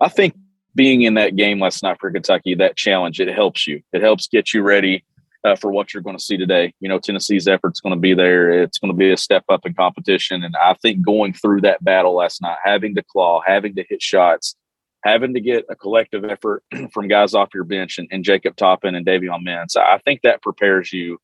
I 0.00 0.08
think 0.08 0.34
being 0.78 1.02
in 1.02 1.14
that 1.14 1.34
game 1.34 1.58
last 1.58 1.82
night 1.82 1.96
for 1.98 2.08
Kentucky, 2.08 2.54
that 2.54 2.76
challenge, 2.76 3.18
it 3.18 3.28
helps 3.34 3.66
you. 3.66 3.82
It 3.92 4.00
helps 4.00 4.28
get 4.28 4.54
you 4.54 4.62
ready 4.62 5.04
uh, 5.42 5.56
for 5.56 5.72
what 5.72 5.92
you're 5.92 6.04
going 6.04 6.16
to 6.16 6.22
see 6.22 6.36
today. 6.36 6.72
You 6.78 6.88
know, 6.88 7.00
Tennessee's 7.00 7.48
effort's 7.48 7.80
going 7.80 7.96
to 7.96 8.00
be 8.00 8.14
there. 8.14 8.62
It's 8.62 8.78
going 8.78 8.92
to 8.92 8.96
be 8.96 9.10
a 9.10 9.16
step 9.16 9.42
up 9.48 9.66
in 9.66 9.74
competition. 9.74 10.44
And 10.44 10.54
I 10.54 10.74
think 10.74 11.04
going 11.04 11.32
through 11.32 11.62
that 11.62 11.82
battle 11.82 12.14
last 12.14 12.40
night, 12.40 12.58
having 12.62 12.94
to 12.94 13.02
claw, 13.02 13.42
having 13.44 13.74
to 13.74 13.84
hit 13.88 14.00
shots, 14.00 14.54
having 15.02 15.34
to 15.34 15.40
get 15.40 15.64
a 15.68 15.74
collective 15.74 16.24
effort 16.24 16.62
from 16.92 17.08
guys 17.08 17.34
off 17.34 17.52
your 17.52 17.64
bench 17.64 17.98
and, 17.98 18.06
and 18.12 18.22
Jacob 18.22 18.54
Toppin 18.54 18.94
and 18.94 19.04
Davion 19.04 19.44
Mintz, 19.44 19.76
I 19.76 19.98
think 20.04 20.22
that 20.22 20.42
prepares 20.42 20.92
you 20.92 21.18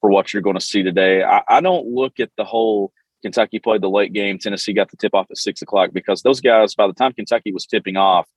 for 0.00 0.08
what 0.08 0.32
you're 0.32 0.40
going 0.40 0.56
to 0.56 0.64
see 0.64 0.84
today. 0.84 1.24
I, 1.24 1.42
I 1.48 1.60
don't 1.60 1.88
look 1.88 2.20
at 2.20 2.30
the 2.36 2.44
whole 2.44 2.92
Kentucky 3.22 3.58
played 3.58 3.82
the 3.82 3.90
late 3.90 4.12
game. 4.12 4.38
Tennessee 4.38 4.72
got 4.72 4.88
the 4.88 4.96
tip 4.96 5.14
off 5.14 5.26
at 5.32 5.36
six 5.36 5.62
o'clock 5.62 5.90
because 5.92 6.22
those 6.22 6.40
guys, 6.40 6.76
by 6.76 6.86
the 6.86 6.92
time 6.92 7.12
Kentucky 7.12 7.52
was 7.52 7.66
tipping 7.66 7.96
off, 7.96 8.28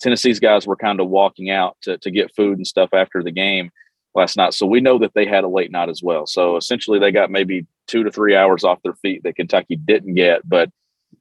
Tennessee's 0.00 0.40
guys 0.40 0.66
were 0.66 0.76
kind 0.76 1.00
of 1.00 1.08
walking 1.08 1.50
out 1.50 1.76
to, 1.82 1.98
to 1.98 2.10
get 2.10 2.34
food 2.34 2.56
and 2.56 2.66
stuff 2.66 2.90
after 2.92 3.22
the 3.22 3.30
game 3.30 3.70
last 4.14 4.36
night. 4.36 4.54
So 4.54 4.66
we 4.66 4.80
know 4.80 4.98
that 4.98 5.14
they 5.14 5.26
had 5.26 5.44
a 5.44 5.48
late 5.48 5.70
night 5.70 5.88
as 5.88 6.02
well. 6.02 6.26
So 6.26 6.56
essentially, 6.56 6.98
they 6.98 7.12
got 7.12 7.30
maybe 7.30 7.66
two 7.86 8.04
to 8.04 8.10
three 8.10 8.36
hours 8.36 8.64
off 8.64 8.82
their 8.82 8.94
feet 8.94 9.22
that 9.24 9.36
Kentucky 9.36 9.76
didn't 9.76 10.14
get. 10.14 10.48
But 10.48 10.70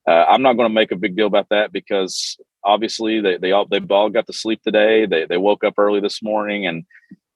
uh, 0.08 0.26
I'm 0.30 0.42
not 0.42 0.54
going 0.54 0.70
to 0.70 0.74
make 0.74 0.92
a 0.92 0.98
big 0.98 1.16
deal 1.16 1.28
about 1.28 1.50
that 1.50 1.72
because 1.72 2.38
obviously 2.64 3.22
they 3.22 3.38
they 3.38 3.52
all 3.52 3.66
they've 3.66 3.92
all 3.92 4.10
got 4.10 4.28
to 4.28 4.34
sleep 4.34 4.62
today. 4.64 5.06
They 5.06 5.26
they 5.26 5.38
woke 5.38 5.64
up 5.64 5.76
early 5.78 6.00
this 6.00 6.22
morning 6.24 6.68
and 6.68 6.86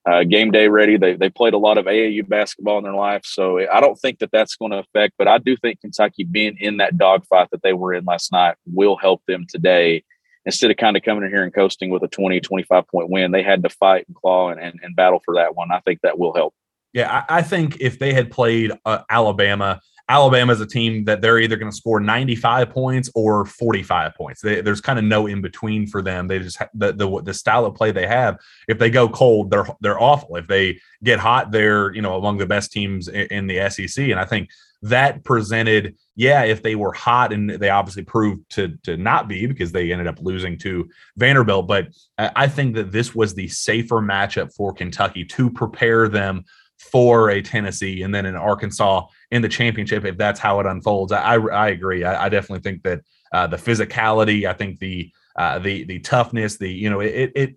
uh, 0.06 0.24
game 0.24 0.50
day 0.50 0.68
ready. 0.68 0.96
They 0.96 1.16
they 1.16 1.30
played 1.30 1.54
a 1.54 1.58
lot 1.58 1.78
of 1.78 1.86
AAU 1.86 2.28
basketball 2.28 2.78
in 2.78 2.84
their 2.84 2.94
life, 2.94 3.22
so 3.24 3.58
I 3.58 3.80
don't 3.80 3.96
think 3.96 4.18
that 4.18 4.30
that's 4.32 4.56
going 4.56 4.72
to 4.72 4.78
affect. 4.78 5.14
But 5.18 5.28
I 5.28 5.38
do 5.38 5.56
think 5.56 5.80
Kentucky 5.80 6.24
being 6.24 6.56
in 6.58 6.78
that 6.78 6.98
dogfight 6.98 7.48
that 7.50 7.62
they 7.62 7.72
were 7.72 7.94
in 7.94 8.04
last 8.04 8.32
night 8.32 8.56
will 8.66 8.96
help 8.96 9.22
them 9.26 9.46
today 9.48 10.04
instead 10.46 10.70
of 10.70 10.76
kind 10.76 10.96
of 10.96 11.02
coming 11.02 11.24
in 11.24 11.30
here 11.30 11.42
and 11.42 11.54
coasting 11.54 11.90
with 11.90 12.02
a 12.02 12.08
20, 12.08 12.40
25 12.40 12.88
point 12.88 13.10
win, 13.10 13.30
they 13.30 13.42
had 13.42 13.62
to 13.62 13.68
fight 13.68 14.06
and 14.06 14.16
claw 14.16 14.50
and, 14.50 14.60
and, 14.60 14.78
and 14.82 14.96
battle 14.96 15.20
for 15.24 15.34
that 15.34 15.54
one. 15.54 15.70
I 15.72 15.80
think 15.80 16.00
that 16.02 16.18
will 16.18 16.34
help. 16.34 16.54
Yeah, 16.92 17.24
I, 17.28 17.38
I 17.38 17.42
think 17.42 17.78
if 17.80 17.98
they 17.98 18.12
had 18.12 18.30
played 18.30 18.72
uh, 18.84 19.00
Alabama, 19.10 19.80
Alabama 20.08 20.52
is 20.52 20.60
a 20.60 20.66
team 20.66 21.04
that 21.06 21.22
they're 21.22 21.38
either 21.38 21.56
going 21.56 21.70
to 21.70 21.76
score 21.76 21.98
95 21.98 22.70
points 22.70 23.10
or 23.14 23.46
45 23.46 24.14
points. 24.14 24.42
They, 24.42 24.60
there's 24.60 24.80
kind 24.80 24.98
of 24.98 25.04
no 25.04 25.26
in 25.26 25.40
between 25.40 25.86
for 25.86 26.02
them. 26.02 26.28
They 26.28 26.38
just 26.40 26.58
the, 26.74 26.92
the 26.92 27.22
the 27.22 27.34
style 27.34 27.64
of 27.64 27.74
play 27.74 27.90
they 27.90 28.06
have. 28.06 28.38
If 28.68 28.78
they 28.78 28.90
go 28.90 29.08
cold, 29.08 29.50
they're 29.50 29.66
they're 29.80 30.00
awful. 30.00 30.36
If 30.36 30.46
they 30.46 30.78
get 31.02 31.18
hot, 31.18 31.52
they're 31.52 31.94
you 31.94 32.02
know 32.02 32.16
among 32.16 32.36
the 32.36 32.46
best 32.46 32.70
teams 32.70 33.08
in, 33.08 33.26
in 33.28 33.46
the 33.46 33.70
SEC. 33.70 34.08
And 34.08 34.20
I 34.20 34.26
think 34.26 34.50
that 34.84 35.24
presented 35.24 35.96
yeah, 36.16 36.44
if 36.44 36.62
they 36.62 36.76
were 36.76 36.92
hot 36.92 37.32
and 37.32 37.50
they 37.50 37.70
obviously 37.70 38.04
proved 38.04 38.48
to 38.50 38.76
to 38.84 38.96
not 38.96 39.28
be 39.28 39.46
because 39.46 39.72
they 39.72 39.90
ended 39.90 40.06
up 40.06 40.20
losing 40.20 40.58
to 40.58 40.88
Vanderbilt, 41.16 41.66
but 41.66 41.88
I 42.18 42.46
think 42.46 42.76
that 42.76 42.92
this 42.92 43.14
was 43.14 43.34
the 43.34 43.48
safer 43.48 43.96
matchup 43.96 44.54
for 44.54 44.72
Kentucky 44.72 45.24
to 45.24 45.50
prepare 45.50 46.08
them 46.08 46.44
for 46.78 47.30
a 47.30 47.42
Tennessee 47.42 48.02
and 48.02 48.14
then 48.14 48.26
in 48.26 48.36
Arkansas 48.36 49.06
in 49.30 49.42
the 49.42 49.48
championship 49.48 50.04
if 50.04 50.16
that's 50.16 50.38
how 50.38 50.60
it 50.60 50.66
unfolds. 50.66 51.12
I 51.12 51.34
I, 51.34 51.46
I 51.46 51.68
agree. 51.68 52.04
I, 52.04 52.26
I, 52.26 52.28
definitely 52.28 52.62
think 52.62 52.82
that 52.82 53.00
uh, 53.32 53.46
the 53.46 53.56
physicality, 53.56 54.46
I 54.46 54.52
think 54.52 54.78
the 54.78 55.10
uh, 55.36 55.58
the 55.58 55.84
the 55.84 55.98
toughness, 55.98 56.56
the 56.58 56.70
you 56.70 56.88
know 56.88 57.00
it 57.00 57.32
it 57.34 57.56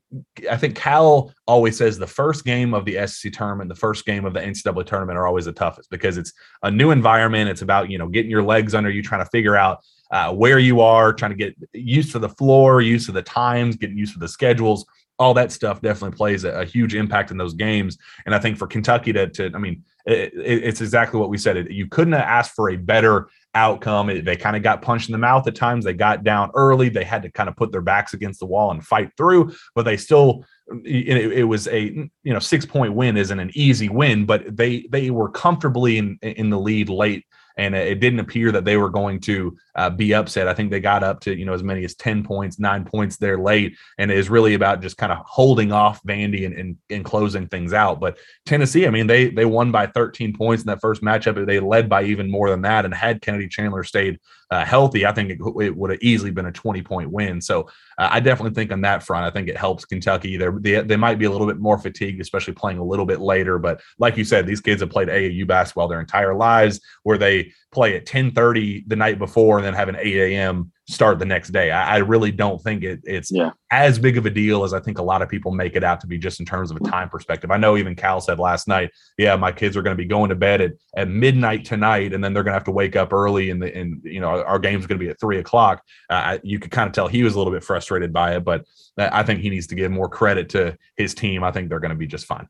I 0.50 0.58
think 0.58 0.76
Cal 0.76 1.32
always 1.46 1.78
says 1.78 1.98
the 1.98 2.08
first 2.08 2.44
game 2.44 2.74
of 2.74 2.86
the 2.86 3.06
SEC 3.08 3.32
tournament, 3.34 3.70
the 3.70 3.76
first 3.76 4.06
game 4.06 4.26
of 4.26 4.34
the 4.34 4.40
NCAA 4.40 4.86
tournament 4.86 5.18
are 5.18 5.28
always 5.28 5.46
the 5.46 5.54
toughest 5.54 5.90
because 5.92 6.18
it's 6.18 6.34
a 6.64 6.72
new 6.72 6.90
environment. 6.90 7.50
It's 7.50 7.62
about 7.62 7.92
you 7.92 8.00
know 8.00 8.08
getting 8.08 8.32
your 8.32 8.44
legs 8.44 8.74
under 8.74 8.90
you, 8.90 9.04
trying 9.04 9.24
to 9.24 9.30
figure 9.30 9.56
out 9.56 9.84
uh, 10.10 10.34
where 10.34 10.58
you 10.58 10.82
are, 10.82 11.14
trying 11.14 11.32
to 11.32 11.38
get 11.38 11.56
used 11.74 12.12
to 12.14 12.20
the 12.20 12.30
floor, 12.30 12.82
used 12.82 13.06
to 13.08 13.12
the 13.12 13.22
times, 13.22 13.76
getting 13.76 13.98
used 13.98 14.14
to 14.14 14.20
the 14.20 14.28
schedules. 14.28 14.86
All 15.20 15.34
that 15.34 15.52
stuff 15.52 15.82
definitely 15.82 16.16
plays 16.16 16.44
a, 16.44 16.52
a 16.52 16.66
huge 16.66 16.96
impact 16.96 17.32
in 17.32 17.38
those 17.38 17.54
games. 17.54 17.98
And 18.26 18.36
I 18.36 18.40
think 18.40 18.58
for 18.58 18.68
Kentucky 18.68 19.12
to, 19.14 19.28
to 19.28 19.52
I 19.54 19.58
mean, 19.58 19.84
it, 20.06 20.34
it, 20.34 20.64
it's 20.64 20.82
exactly 20.82 21.20
what 21.20 21.30
we 21.30 21.38
said. 21.38 21.68
You 21.72 21.88
couldn't 21.88 22.14
have 22.14 22.22
asked 22.22 22.54
for 22.56 22.70
a 22.70 22.76
better 22.76 23.30
outcome. 23.58 24.08
They 24.08 24.36
kind 24.36 24.56
of 24.56 24.64
got 24.64 24.82
punched 24.82 25.10
in 25.10 25.14
the 25.14 25.18
mouth 25.18 25.48
at 25.48 25.56
times. 25.56 25.84
They 25.84 25.94
got 25.94 26.24
down 26.24 26.52
early. 26.54 26.90
They 26.90 27.04
had 27.04 27.24
to 27.24 27.32
kind 27.32 27.50
of 27.50 27.56
put 27.56 27.72
their 27.72 27.82
backs 27.82 28.14
against 28.14 28.40
the 28.40 28.46
wall 28.46 28.72
and 28.72 28.86
fight 28.86 29.12
through, 29.18 29.54
but 29.76 29.84
they 29.84 29.98
still 29.98 30.46
it, 30.84 31.32
it, 31.34 31.44
was 31.44 31.68
a 31.70 31.84
you 32.24 32.34
know 32.34 32.40
six 32.40 32.66
point 32.66 32.94
win 32.94 33.16
isn't 33.16 33.40
an 33.40 33.52
easy 33.54 33.88
win 33.88 34.26
but 34.26 34.58
they 34.58 34.86
they 34.92 35.10
were 35.12 35.30
comfortably 35.30 35.98
in 35.98 36.18
in 36.22 36.50
the 36.50 36.60
lead 36.60 36.90
late 36.90 37.26
and 37.58 37.74
it 37.74 38.00
didn't 38.00 38.20
appear 38.20 38.52
that 38.52 38.66
they 38.66 38.78
were 38.78 38.90
going 38.90 39.20
to 39.22 39.56
uh, 39.78 39.90
be 39.90 40.14
upset. 40.14 40.48
I 40.48 40.54
think 40.54 40.72
they 40.72 40.80
got 40.80 41.04
up 41.04 41.22
to 41.22 41.38
you 41.38 41.46
know 41.46 41.54
as 41.54 41.64
many 41.64 41.86
as 41.86 41.96
ten 41.96 42.24
points, 42.24 42.60
nine 42.60 42.84
points 42.84 43.18
there 43.18 43.38
late, 43.38 43.78
and 43.98 44.12
it 44.12 44.18
is 44.18 44.30
really 44.30 44.56
about 44.56 44.82
just 44.82 44.98
kind 44.98 45.12
of 45.12 45.20
holding 45.26 45.72
off 45.72 46.04
Vandy 46.04 46.46
and, 46.46 46.56
and, 46.56 46.78
and 46.90 47.06
closing 47.06 47.48
things 47.48 47.74
out. 47.74 48.00
But 48.00 48.18
Tennessee, 48.46 48.88
I 48.88 48.90
mean, 48.90 49.08
they 49.08 49.30
they 49.30 49.46
won 49.46 49.72
by 49.72 49.88
13 49.88 50.36
points 50.36 50.64
in 50.64 50.68
that 50.68 50.82
first 50.82 51.02
matchup. 51.02 51.46
They 51.46 51.60
led 51.60 51.88
by 51.88 52.04
even 52.04 52.30
more 52.30 52.50
than 52.50 52.64
that, 52.64 52.86
and 52.86 52.94
had 52.94 53.22
Kennedy 53.22 53.48
Chandler 53.48 53.84
stayed 53.84 54.20
uh, 54.50 54.64
healthy, 54.64 55.06
I 55.06 55.12
think 55.12 55.32
it, 55.32 55.40
it, 55.62 55.76
would 55.76 55.92
have 55.92 56.00
easily 56.02 56.32
been 56.32 56.46
a 56.46 56.52
20 56.52 56.82
point 56.82 57.12
win. 57.12 57.42
So 57.42 57.64
uh, 57.98 58.08
I 58.12 58.20
definitely 58.22 58.56
think 58.56 58.72
on 58.72 58.82
that 58.82 59.04
front, 59.04 59.26
I 59.26 59.30
think 59.30 59.50
it 59.50 59.58
helps 59.58 59.84
Kentucky. 59.84 60.38
They're, 60.38 60.58
they 60.58 60.82
they 60.82 60.96
might 60.96 61.20
be 61.20 61.26
a 61.26 61.32
little 61.32 61.48
bit 61.48 61.60
more 61.60 61.78
fatigued, 61.78 62.22
especially 62.22 62.54
playing 62.54 62.78
a 62.78 62.84
little 62.84 63.06
bit 63.06 63.20
later. 63.20 63.60
But 63.60 63.82
like 64.00 64.16
you 64.16 64.24
said, 64.24 64.46
these 64.46 64.62
kids 64.62 64.82
have 64.82 64.90
played 64.90 65.10
AAU 65.10 65.46
basketball 65.48 65.90
their 65.90 66.00
entire 66.00 66.34
lives, 66.34 66.80
where 67.04 67.18
they 67.18 67.52
play 67.78 67.96
at 67.96 68.06
10:30 68.06 68.88
the 68.88 68.96
night 68.96 69.20
before 69.20 69.58
and 69.58 69.66
then 69.66 69.74
have 69.74 69.90
an 69.90 69.98
8 70.00 70.18
a.m 70.18 70.72
start 70.90 71.20
the 71.20 71.26
next 71.26 71.50
day. 71.50 71.70
I, 71.70 71.96
I 71.96 71.98
really 71.98 72.32
don't 72.32 72.62
think 72.62 72.84
it, 72.84 73.02
it's 73.04 73.30
yeah. 73.30 73.52
as 73.72 74.00
big 74.00 74.18
of 74.18 74.26
a 74.26 74.30
deal 74.30 74.64
as 74.64 74.74
I 74.74 74.80
think 74.80 75.00
a 75.00 75.04
lot 75.04 75.22
of 75.22 75.28
people 75.28 75.52
make 75.52 75.76
it 75.76 75.84
out 75.84 76.00
to 76.02 76.08
be 76.08 76.18
just 76.18 76.40
in 76.40 76.46
terms 76.46 76.72
of 76.72 76.78
a 76.78 76.80
time 76.80 77.10
perspective. 77.10 77.52
I 77.52 77.58
know 77.58 77.76
even 77.76 77.94
Cal 77.94 78.22
said 78.22 78.40
last 78.40 78.70
night, 78.70 78.92
yeah, 79.18 79.36
my 79.36 79.52
kids 79.52 79.76
are 79.76 79.82
going 79.82 79.96
to 79.96 80.02
be 80.02 80.08
going 80.08 80.30
to 80.30 80.36
bed 80.36 80.62
at, 80.62 80.72
at 80.96 81.10
midnight 81.10 81.66
tonight, 81.66 82.14
and 82.14 82.24
then 82.24 82.34
they're 82.34 82.44
going 82.44 82.54
to 82.54 82.58
have 82.58 82.64
to 82.66 82.72
wake 82.72 82.96
up 82.96 83.12
early 83.12 83.50
and 83.50 83.62
the, 83.62 83.76
and, 83.76 84.02
you 84.06 84.22
know, 84.22 84.42
our 84.44 84.60
game's 84.60 84.88
going 84.88 84.98
to 84.98 85.04
be 85.04 85.10
at 85.10 85.20
three 85.20 85.40
o'clock. 85.40 85.84
Uh, 86.10 86.38
you 86.42 86.58
could 86.58 86.72
kind 86.72 86.88
of 86.88 86.94
tell 86.94 87.10
he 87.10 87.24
was 87.24 87.36
a 87.36 87.38
little 87.38 87.54
bit 87.54 87.66
frustrated 87.66 88.14
by 88.14 88.36
it, 88.36 88.46
but 88.46 88.64
I 88.98 89.24
think 89.24 89.42
he 89.42 89.50
needs 89.50 89.68
to 89.68 89.76
give 89.76 89.92
more 89.92 90.08
credit 90.08 90.50
to 90.50 90.78
his 90.96 91.14
team. 91.14 91.44
I 91.44 91.52
think 91.52 91.68
they're 91.68 91.82
going 91.82 91.90
to 91.90 91.96
be 91.96 92.08
just 92.08 92.26
fine. 92.26 92.48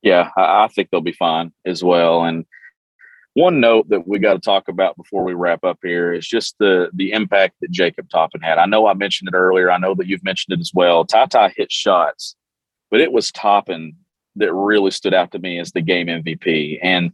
Yeah, 0.00 0.30
I, 0.36 0.64
I 0.64 0.68
think 0.68 0.88
they'll 0.90 1.02
be 1.02 1.12
fine 1.12 1.52
as 1.66 1.84
well. 1.84 2.24
And, 2.24 2.46
one 3.34 3.60
note 3.60 3.88
that 3.88 4.06
we 4.06 4.18
got 4.18 4.34
to 4.34 4.38
talk 4.38 4.68
about 4.68 4.96
before 4.96 5.24
we 5.24 5.34
wrap 5.34 5.64
up 5.64 5.78
here 5.82 6.12
is 6.12 6.26
just 6.26 6.56
the 6.58 6.88
the 6.94 7.12
impact 7.12 7.56
that 7.60 7.70
Jacob 7.70 8.08
Toppin 8.08 8.40
had. 8.40 8.58
I 8.58 8.66
know 8.66 8.86
I 8.86 8.94
mentioned 8.94 9.28
it 9.28 9.36
earlier. 9.36 9.70
I 9.70 9.78
know 9.78 9.94
that 9.94 10.06
you've 10.06 10.24
mentioned 10.24 10.56
it 10.56 10.60
as 10.60 10.72
well. 10.72 11.04
Tata 11.04 11.52
hit 11.54 11.70
shots, 11.70 12.36
but 12.90 13.00
it 13.00 13.12
was 13.12 13.32
Toppin 13.32 13.96
that 14.36 14.52
really 14.52 14.90
stood 14.90 15.14
out 15.14 15.32
to 15.32 15.38
me 15.38 15.58
as 15.58 15.72
the 15.72 15.80
game 15.80 16.06
MVP. 16.06 16.78
And 16.82 17.12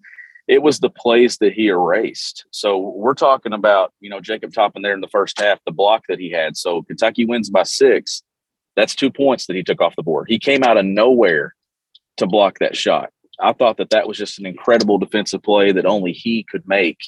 it 0.48 0.62
was 0.62 0.80
the 0.80 0.90
plays 0.90 1.38
that 1.38 1.52
he 1.52 1.68
erased. 1.68 2.44
So 2.50 2.78
we're 2.78 3.14
talking 3.14 3.52
about, 3.52 3.92
you 4.00 4.10
know, 4.10 4.20
Jacob 4.20 4.52
Toppin 4.52 4.82
there 4.82 4.94
in 4.94 5.00
the 5.00 5.08
first 5.08 5.38
half, 5.38 5.60
the 5.64 5.72
block 5.72 6.04
that 6.08 6.18
he 6.18 6.30
had. 6.30 6.56
So 6.56 6.82
Kentucky 6.82 7.24
wins 7.24 7.50
by 7.50 7.62
six. 7.62 8.22
That's 8.76 8.94
two 8.94 9.10
points 9.10 9.46
that 9.46 9.56
he 9.56 9.62
took 9.62 9.80
off 9.80 9.96
the 9.96 10.02
board. 10.02 10.26
He 10.28 10.38
came 10.38 10.64
out 10.64 10.76
of 10.76 10.84
nowhere 10.84 11.54
to 12.16 12.26
block 12.26 12.58
that 12.58 12.76
shot. 12.76 13.10
I 13.42 13.52
thought 13.52 13.78
that 13.78 13.90
that 13.90 14.08
was 14.08 14.18
just 14.18 14.38
an 14.38 14.46
incredible 14.46 14.98
defensive 14.98 15.42
play 15.42 15.72
that 15.72 15.86
only 15.86 16.12
he 16.12 16.44
could 16.44 16.66
make. 16.66 16.98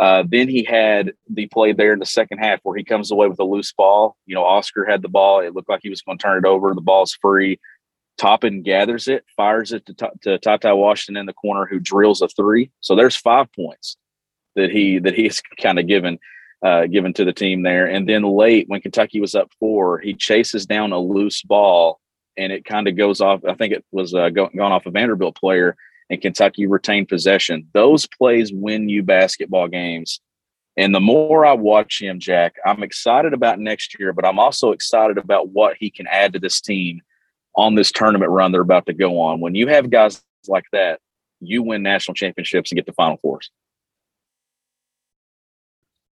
Uh, 0.00 0.24
then 0.26 0.48
he 0.48 0.64
had 0.64 1.12
the 1.28 1.46
play 1.48 1.72
there 1.72 1.92
in 1.92 1.98
the 1.98 2.06
second 2.06 2.38
half 2.38 2.60
where 2.62 2.76
he 2.76 2.84
comes 2.84 3.10
away 3.10 3.28
with 3.28 3.38
a 3.38 3.44
loose 3.44 3.72
ball. 3.72 4.16
You 4.24 4.34
know, 4.34 4.44
Oscar 4.44 4.86
had 4.86 5.02
the 5.02 5.08
ball. 5.08 5.40
It 5.40 5.54
looked 5.54 5.68
like 5.68 5.80
he 5.82 5.90
was 5.90 6.00
going 6.00 6.16
to 6.16 6.22
turn 6.22 6.38
it 6.38 6.48
over. 6.48 6.74
The 6.74 6.80
ball's 6.80 7.12
free. 7.20 7.60
Toppin 8.16 8.62
gathers 8.62 9.08
it, 9.08 9.24
fires 9.36 9.72
it 9.72 9.84
to, 9.86 10.10
to 10.22 10.38
Tata 10.38 10.74
Washington 10.74 11.20
in 11.20 11.26
the 11.26 11.32
corner, 11.32 11.66
who 11.66 11.80
drills 11.80 12.22
a 12.22 12.28
three. 12.28 12.70
So 12.80 12.94
there's 12.94 13.16
five 13.16 13.52
points 13.52 13.96
that 14.56 14.70
he 14.70 14.98
that 14.98 15.14
he's 15.14 15.42
kind 15.60 15.78
of 15.78 15.86
given 15.86 16.18
uh, 16.64 16.86
given 16.86 17.12
to 17.14 17.24
the 17.24 17.32
team 17.32 17.62
there. 17.62 17.86
And 17.86 18.08
then 18.08 18.22
late, 18.22 18.68
when 18.68 18.80
Kentucky 18.80 19.20
was 19.20 19.34
up 19.34 19.50
four, 19.58 19.98
he 19.98 20.14
chases 20.14 20.66
down 20.66 20.92
a 20.92 20.98
loose 20.98 21.42
ball 21.42 22.00
and 22.40 22.52
it 22.52 22.64
kind 22.64 22.88
of 22.88 22.96
goes 22.96 23.20
off. 23.20 23.44
I 23.44 23.54
think 23.54 23.74
it 23.74 23.84
was 23.92 24.14
uh, 24.14 24.30
go, 24.30 24.48
gone 24.56 24.72
off 24.72 24.86
a 24.86 24.90
Vanderbilt 24.90 25.36
player, 25.36 25.76
and 26.08 26.20
Kentucky 26.20 26.66
retained 26.66 27.08
possession. 27.08 27.68
Those 27.74 28.06
plays 28.06 28.52
win 28.52 28.88
you 28.88 29.02
basketball 29.02 29.68
games 29.68 30.20
And 30.76 30.94
the 30.94 31.00
more 31.00 31.44
I 31.44 31.52
watch 31.52 32.00
him, 32.00 32.18
Jack, 32.18 32.54
I'm 32.64 32.82
excited 32.82 33.34
about 33.34 33.58
next 33.58 33.98
year, 33.98 34.12
but 34.12 34.24
I'm 34.24 34.38
also 34.38 34.72
excited 34.72 35.18
about 35.18 35.50
what 35.50 35.76
he 35.78 35.90
can 35.90 36.06
add 36.06 36.32
to 36.32 36.38
this 36.38 36.60
team 36.60 37.02
on 37.56 37.74
this 37.74 37.92
tournament 37.92 38.30
run 38.30 38.52
they're 38.52 38.62
about 38.62 38.86
to 38.86 38.94
go 38.94 39.20
on. 39.20 39.40
When 39.40 39.54
you 39.54 39.66
have 39.68 39.90
guys 39.90 40.22
like 40.48 40.64
that, 40.72 41.00
you 41.40 41.62
win 41.62 41.82
national 41.82 42.14
championships 42.14 42.70
and 42.70 42.76
get 42.76 42.86
the 42.86 42.92
Final 42.92 43.18
Fours. 43.18 43.50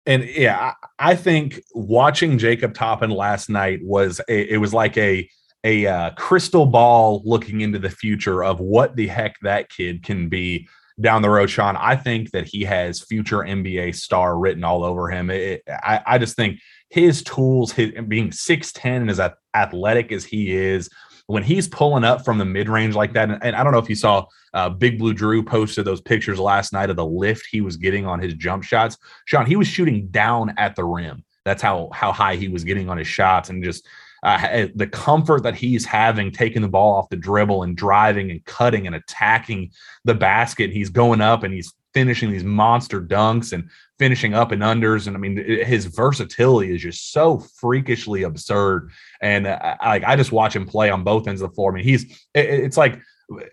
And 0.07 0.25
yeah, 0.25 0.75
I, 0.99 1.15
think 1.15 1.63
watching 1.73 2.37
Jacob 2.37 2.75
Toppin 2.75 3.11
last 3.11 3.49
night 3.49 3.81
was 3.83 4.21
a, 4.29 4.53
it 4.53 4.59
was 4.59 4.75
like 4.75 4.99
a 4.99 5.29
a 5.65 5.87
uh, 5.87 6.11
crystal 6.11 6.67
ball 6.67 7.23
looking 7.25 7.63
into 7.63 7.79
the 7.79 7.91
future 7.91 8.45
of 8.45 8.61
what 8.61 8.95
the 8.95 9.07
heck 9.07 9.41
that 9.41 9.71
kid 9.71 10.05
can 10.05 10.29
be 10.29 10.69
down 11.01 11.23
the 11.23 11.31
road. 11.31 11.51
Shawn, 11.51 11.77
I 11.77 11.97
think 11.97 12.31
that 12.31 12.47
he 12.47 12.63
has 12.65 13.01
future 13.01 13.39
NBA 13.39 13.95
star 13.97 14.39
written 14.39 14.63
all 14.63 14.85
over 14.85 15.11
him. 15.11 15.31
It, 15.31 15.63
I, 15.67 16.03
I 16.07 16.19
just 16.19 16.37
think 16.37 16.61
his 16.91 17.23
tools, 17.25 17.73
his 17.73 17.93
being 18.07 18.31
six 18.31 18.73
ten 18.73 19.03
and 19.03 19.11
as 19.11 19.21
athletic 19.55 20.13
as 20.13 20.25
he 20.25 20.55
is, 20.55 20.89
when 21.27 21.43
he's 21.43 21.67
pulling 21.67 22.05
up 22.05 22.25
from 22.25 22.39
the 22.39 22.45
mid 22.45 22.69
range 22.69 22.95
like 22.95 23.15
that, 23.15 23.31
and, 23.31 23.43
and, 23.43 23.57
I 23.57 23.65
don't 23.65 23.73
know 23.73 23.79
if 23.79 23.89
you 23.89 23.95
saw 23.95 24.27
uh, 24.53 24.69
Big 24.69 24.99
Blue 24.99 25.15
Drew 25.15 25.43
posted 25.43 25.87
those 25.87 26.03
pictures 26.03 26.39
last 26.39 26.73
night 26.73 26.91
of 26.91 26.97
the 26.97 27.07
lift 27.07 27.47
he 27.51 27.63
was 27.63 27.79
getting 27.79 28.07
on 28.07 28.21
his 28.21 28.35
jump 28.35 28.63
shots. 28.63 28.99
Shawn, 29.25 29.47
he 29.47 29.57
was 29.57 29.67
shooting 29.67 30.09
down 30.09 30.55
at 30.59 30.77
the 30.77 30.85
rim. 30.85 31.25
That's 31.45 31.63
how 31.63 31.89
how 31.93 32.13
high 32.13 32.37
he 32.37 32.49
was 32.49 32.65
getting 32.65 32.89
on 32.89 32.99
his 32.99 33.09
shots, 33.09 33.49
and 33.49 33.65
just 33.65 33.87
uh, 34.25 34.39
eh, 34.51 34.69
the 34.75 34.87
comfort 34.87 35.43
that 35.43 35.55
he's 35.55 35.85
having 35.85 36.33
taking 36.33 36.63
the 36.63 36.69
ball 36.69 36.97
off 36.97 37.09
the 37.11 37.17
dribble 37.17 37.63
and 37.63 37.77
driving 37.77 38.31
and 38.31 38.45
cutting 38.45 38.87
and 38.87 38.97
attacking 38.97 39.71
the 40.05 40.15
basket. 40.15 40.73
He's 40.73 40.89
going 40.89 41.21
up 41.21 41.43
and 41.43 41.53
he's 41.53 41.73
finishing 41.93 42.33
these 42.33 42.43
monster 42.43 43.01
dunks 43.01 43.53
and 43.53 43.71
finishing 43.99 44.35
up 44.35 44.51
and 44.51 44.63
unders. 44.63 45.07
And 45.07 45.17
I 45.17 45.21
mean, 45.21 45.37
his 45.37 45.87
versatility 45.87 46.75
is 46.75 46.83
just 46.83 47.13
so 47.13 47.39
freakishly 47.39 48.25
absurd. 48.25 48.91
And 49.21 49.47
uh, 49.47 49.77
I, 49.81 50.03
I 50.05 50.17
just 50.17 50.33
watch 50.33 50.57
him 50.57 50.67
play 50.67 50.91
on 50.91 51.05
both 51.05 51.29
ends 51.29 51.41
of 51.41 51.51
the 51.51 51.55
floor. 51.55 51.71
I 51.71 51.75
mean, 51.77 51.85
he's 51.85 52.27
it's 52.35 52.77
like 52.77 53.01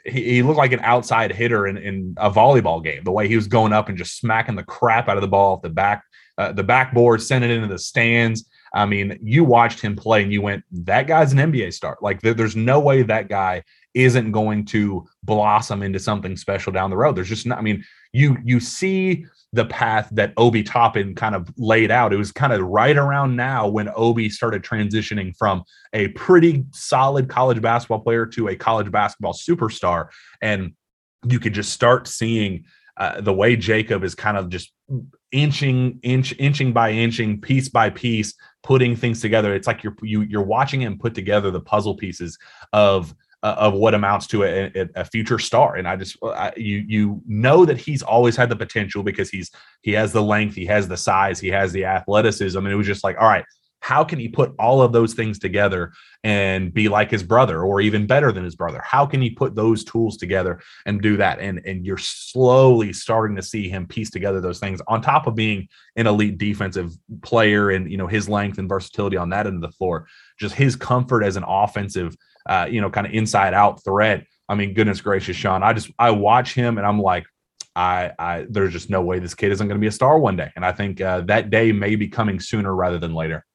he, 0.05 0.23
he 0.23 0.41
looked 0.41 0.57
like 0.57 0.71
an 0.71 0.79
outside 0.81 1.33
hitter 1.33 1.67
in, 1.67 1.77
in 1.77 2.15
a 2.17 2.31
volleyball 2.31 2.83
game. 2.83 3.03
The 3.03 3.11
way 3.11 3.27
he 3.27 3.35
was 3.35 3.47
going 3.47 3.73
up 3.73 3.89
and 3.89 3.97
just 3.97 4.17
smacking 4.17 4.55
the 4.55 4.63
crap 4.63 5.09
out 5.09 5.17
of 5.17 5.21
the 5.21 5.27
ball 5.27 5.55
off 5.55 5.61
the 5.61 5.69
back 5.69 6.03
uh, 6.37 6.51
the 6.51 6.63
backboard, 6.63 7.21
sent 7.21 7.43
it 7.43 7.51
into 7.51 7.67
the 7.67 7.77
stands. 7.77 8.49
I 8.73 8.85
mean, 8.85 9.19
you 9.21 9.43
watched 9.43 9.81
him 9.81 9.95
play 9.95 10.23
and 10.23 10.31
you 10.31 10.41
went, 10.41 10.63
that 10.71 11.07
guy's 11.07 11.33
an 11.33 11.39
NBA 11.39 11.73
star. 11.73 11.97
Like, 12.01 12.21
there, 12.21 12.33
there's 12.33 12.55
no 12.55 12.79
way 12.79 13.01
that 13.03 13.27
guy 13.27 13.63
isn't 13.93 14.31
going 14.31 14.65
to 14.65 15.05
blossom 15.23 15.83
into 15.83 15.99
something 15.99 16.37
special 16.37 16.71
down 16.71 16.89
the 16.89 16.97
road. 16.97 17.15
There's 17.15 17.29
just 17.29 17.45
not, 17.45 17.57
I 17.57 17.61
mean, 17.61 17.83
you 18.13 18.37
you 18.43 18.59
see 18.59 19.25
the 19.53 19.65
path 19.65 20.09
that 20.13 20.33
Obi 20.37 20.63
Toppin 20.63 21.13
kind 21.13 21.35
of 21.35 21.51
laid 21.57 21.91
out. 21.91 22.13
It 22.13 22.17
was 22.17 22.31
kind 22.31 22.53
of 22.53 22.61
right 22.61 22.95
around 22.95 23.35
now 23.35 23.67
when 23.67 23.89
Obi 23.95 24.29
started 24.29 24.63
transitioning 24.63 25.35
from 25.37 25.63
a 25.93 26.07
pretty 26.09 26.65
solid 26.71 27.27
college 27.27 27.61
basketball 27.61 27.99
player 27.99 28.25
to 28.27 28.47
a 28.47 28.55
college 28.55 28.89
basketball 28.91 29.33
superstar. 29.33 30.07
And 30.41 30.73
you 31.27 31.39
could 31.39 31.53
just 31.53 31.73
start 31.73 32.07
seeing 32.07 32.63
uh, 32.97 33.21
the 33.21 33.33
way 33.33 33.55
Jacob 33.55 34.03
is 34.03 34.15
kind 34.15 34.37
of 34.37 34.49
just 34.49 34.71
inching, 35.31 35.99
inch, 36.03 36.35
inching 36.37 36.73
by 36.73 36.91
inching, 36.91 37.39
piece 37.39 37.69
by 37.69 37.89
piece, 37.89 38.33
putting 38.63 38.95
things 38.95 39.21
together. 39.21 39.53
It's 39.55 39.67
like 39.67 39.83
you're 39.83 39.95
you, 40.01 40.21
you're 40.21 40.43
watching 40.43 40.81
him 40.81 40.97
put 40.97 41.15
together 41.15 41.51
the 41.51 41.61
puzzle 41.61 41.95
pieces 41.95 42.37
of 42.73 43.13
uh, 43.43 43.55
of 43.57 43.73
what 43.73 43.93
amounts 43.93 44.27
to 44.27 44.43
a, 44.43 44.87
a, 44.95 45.03
future 45.03 45.39
star. 45.39 45.75
And 45.75 45.87
I 45.87 45.95
just 45.95 46.17
I, 46.23 46.53
you 46.55 46.83
you 46.87 47.21
know 47.25 47.65
that 47.65 47.79
he's 47.79 48.03
always 48.03 48.35
had 48.35 48.49
the 48.49 48.55
potential 48.55 49.03
because 49.03 49.29
he's 49.29 49.49
he 49.81 49.93
has 49.93 50.13
the 50.13 50.21
length, 50.21 50.55
he 50.55 50.65
has 50.67 50.87
the 50.87 50.97
size, 50.97 51.39
he 51.39 51.49
has 51.49 51.71
the 51.71 51.85
athleticism, 51.85 52.57
and 52.57 52.67
it 52.67 52.75
was 52.75 52.87
just 52.87 53.03
like, 53.03 53.17
all 53.19 53.27
right, 53.27 53.45
how 53.81 54.03
can 54.03 54.17
he 54.19 54.29
put 54.29 54.53
all 54.57 54.81
of 54.81 54.93
those 54.93 55.13
things 55.13 55.37
together 55.37 55.91
and 56.23 56.73
be 56.73 56.87
like 56.87 57.11
his 57.11 57.23
brother 57.23 57.61
or 57.61 57.81
even 57.81 58.07
better 58.07 58.31
than 58.31 58.43
his 58.43 58.55
brother 58.55 58.81
how 58.85 59.05
can 59.05 59.21
he 59.21 59.29
put 59.29 59.53
those 59.53 59.83
tools 59.83 60.17
together 60.17 60.61
and 60.85 61.01
do 61.01 61.17
that 61.17 61.39
and 61.39 61.59
and 61.65 61.85
you're 61.85 61.97
slowly 61.97 62.93
starting 62.93 63.35
to 63.35 63.41
see 63.41 63.67
him 63.67 63.85
piece 63.85 64.09
together 64.09 64.39
those 64.39 64.59
things 64.59 64.81
on 64.87 65.01
top 65.01 65.27
of 65.27 65.35
being 65.35 65.67
an 65.95 66.07
elite 66.07 66.37
defensive 66.37 66.91
player 67.21 67.71
and 67.71 67.91
you 67.91 67.97
know 67.97 68.07
his 68.07 68.29
length 68.29 68.57
and 68.57 68.69
versatility 68.69 69.17
on 69.17 69.29
that 69.29 69.47
end 69.47 69.55
of 69.55 69.61
the 69.61 69.75
floor 69.77 70.07
just 70.39 70.55
his 70.55 70.75
comfort 70.75 71.23
as 71.23 71.35
an 71.35 71.43
offensive 71.45 72.15
uh, 72.45 72.67
you 72.69 72.81
know, 72.81 72.89
kind 72.89 73.07
of 73.07 73.13
inside 73.13 73.53
out 73.53 73.83
threat. 73.83 74.25
I 74.49 74.55
mean, 74.55 74.73
goodness 74.73 75.01
gracious, 75.01 75.35
Shawn, 75.35 75.63
I 75.63 75.73
just 75.73 75.91
I 75.97 76.11
watch 76.11 76.53
him 76.53 76.77
and 76.77 76.85
I'm 76.85 76.99
like, 76.99 77.25
I, 77.75 78.11
I 78.19 78.45
there's 78.49 78.73
just 78.73 78.89
no 78.89 79.01
way 79.01 79.19
this 79.19 79.33
kid 79.33 79.51
isn't 79.51 79.67
going 79.67 79.77
to 79.77 79.81
be 79.81 79.87
a 79.87 79.91
star 79.91 80.19
one 80.19 80.35
day, 80.35 80.51
and 80.55 80.65
I 80.65 80.71
think 80.73 80.99
uh, 80.99 81.21
that 81.21 81.49
day 81.49 81.71
may 81.71 81.95
be 81.95 82.09
coming 82.09 82.39
sooner 82.39 82.75
rather 82.75 82.99
than 82.99 83.13
later. 83.13 83.45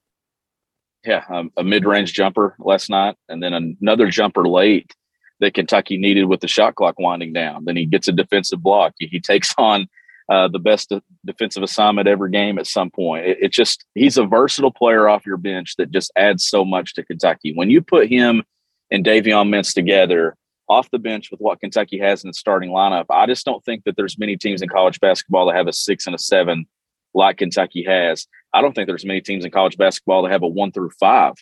Yeah, 1.06 1.24
um, 1.28 1.52
a 1.56 1.62
mid-range 1.62 2.12
jumper 2.12 2.56
last 2.58 2.90
night, 2.90 3.14
and 3.28 3.40
then 3.40 3.76
another 3.80 4.10
jumper 4.10 4.48
late 4.48 4.92
that 5.40 5.54
Kentucky 5.54 5.98
needed 5.98 6.24
with 6.24 6.40
the 6.40 6.48
shot 6.48 6.74
clock 6.74 6.98
winding 6.98 7.32
down. 7.32 7.64
Then 7.64 7.76
he 7.76 7.86
gets 7.86 8.08
a 8.08 8.12
defensive 8.12 8.62
block. 8.62 8.94
He, 8.98 9.20
takes 9.20 9.54
on 9.58 9.86
uh, 10.28 10.48
the 10.48 10.58
best 10.58 10.92
defensive 11.24 11.62
assignment 11.62 12.08
every 12.08 12.30
game 12.30 12.58
at 12.58 12.66
some 12.66 12.90
point. 12.90 13.26
It, 13.26 13.38
it 13.40 13.52
just 13.52 13.84
he's 13.94 14.18
a 14.18 14.24
versatile 14.24 14.72
player 14.72 15.08
off 15.08 15.26
your 15.26 15.36
bench 15.36 15.76
that 15.76 15.92
just 15.92 16.10
adds 16.16 16.48
so 16.48 16.64
much 16.64 16.94
to 16.94 17.04
Kentucky. 17.04 17.52
When 17.54 17.70
you 17.70 17.82
put 17.82 18.08
him 18.08 18.42
and 18.90 19.04
Davion 19.04 19.48
Mintz 19.48 19.74
together 19.74 20.36
off 20.68 20.90
the 20.90 20.98
bench 20.98 21.30
with 21.30 21.38
what 21.38 21.60
Kentucky 21.60 21.98
has 22.00 22.24
in 22.24 22.30
the 22.30 22.34
starting 22.34 22.70
lineup, 22.70 23.04
I 23.10 23.26
just 23.26 23.44
don't 23.44 23.64
think 23.64 23.84
that 23.84 23.96
there's 23.96 24.18
many 24.18 24.36
teams 24.36 24.62
in 24.62 24.68
college 24.68 24.98
basketball 24.98 25.46
that 25.46 25.56
have 25.56 25.68
a 25.68 25.72
six 25.72 26.06
and 26.06 26.14
a 26.16 26.18
seven 26.18 26.66
like 27.14 27.38
Kentucky 27.38 27.84
has. 27.84 28.26
I 28.52 28.62
don't 28.62 28.74
think 28.74 28.86
there's 28.86 29.04
many 29.04 29.20
teams 29.20 29.44
in 29.44 29.50
college 29.50 29.76
basketball 29.76 30.22
that 30.22 30.32
have 30.32 30.42
a 30.42 30.48
one 30.48 30.72
through 30.72 30.90
five 30.98 31.34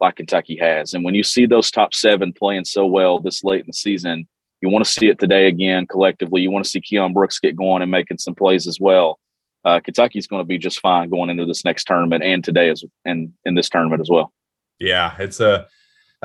like 0.00 0.16
Kentucky 0.16 0.56
has. 0.56 0.94
And 0.94 1.04
when 1.04 1.14
you 1.14 1.22
see 1.22 1.46
those 1.46 1.70
top 1.70 1.94
seven 1.94 2.32
playing 2.32 2.64
so 2.64 2.86
well 2.86 3.18
this 3.18 3.44
late 3.44 3.60
in 3.60 3.66
the 3.66 3.72
season, 3.72 4.28
you 4.60 4.68
want 4.68 4.84
to 4.84 4.90
see 4.90 5.08
it 5.08 5.18
today 5.18 5.46
again 5.46 5.86
collectively. 5.86 6.42
You 6.42 6.50
want 6.50 6.64
to 6.64 6.70
see 6.70 6.80
Keion 6.80 7.14
Brooks 7.14 7.38
get 7.38 7.56
going 7.56 7.82
and 7.82 7.90
making 7.90 8.18
some 8.18 8.34
plays 8.34 8.66
as 8.66 8.78
well. 8.80 9.18
Uh, 9.64 9.80
Kentucky's 9.80 10.26
going 10.26 10.40
to 10.40 10.46
be 10.46 10.58
just 10.58 10.80
fine 10.80 11.10
going 11.10 11.30
into 11.30 11.44
this 11.44 11.64
next 11.64 11.84
tournament 11.84 12.22
and 12.22 12.44
today 12.44 12.70
as 12.70 12.84
and 13.04 13.32
in 13.44 13.54
this 13.54 13.68
tournament 13.68 14.00
as 14.00 14.08
well. 14.08 14.32
Yeah, 14.78 15.14
it's 15.18 15.40
a 15.40 15.66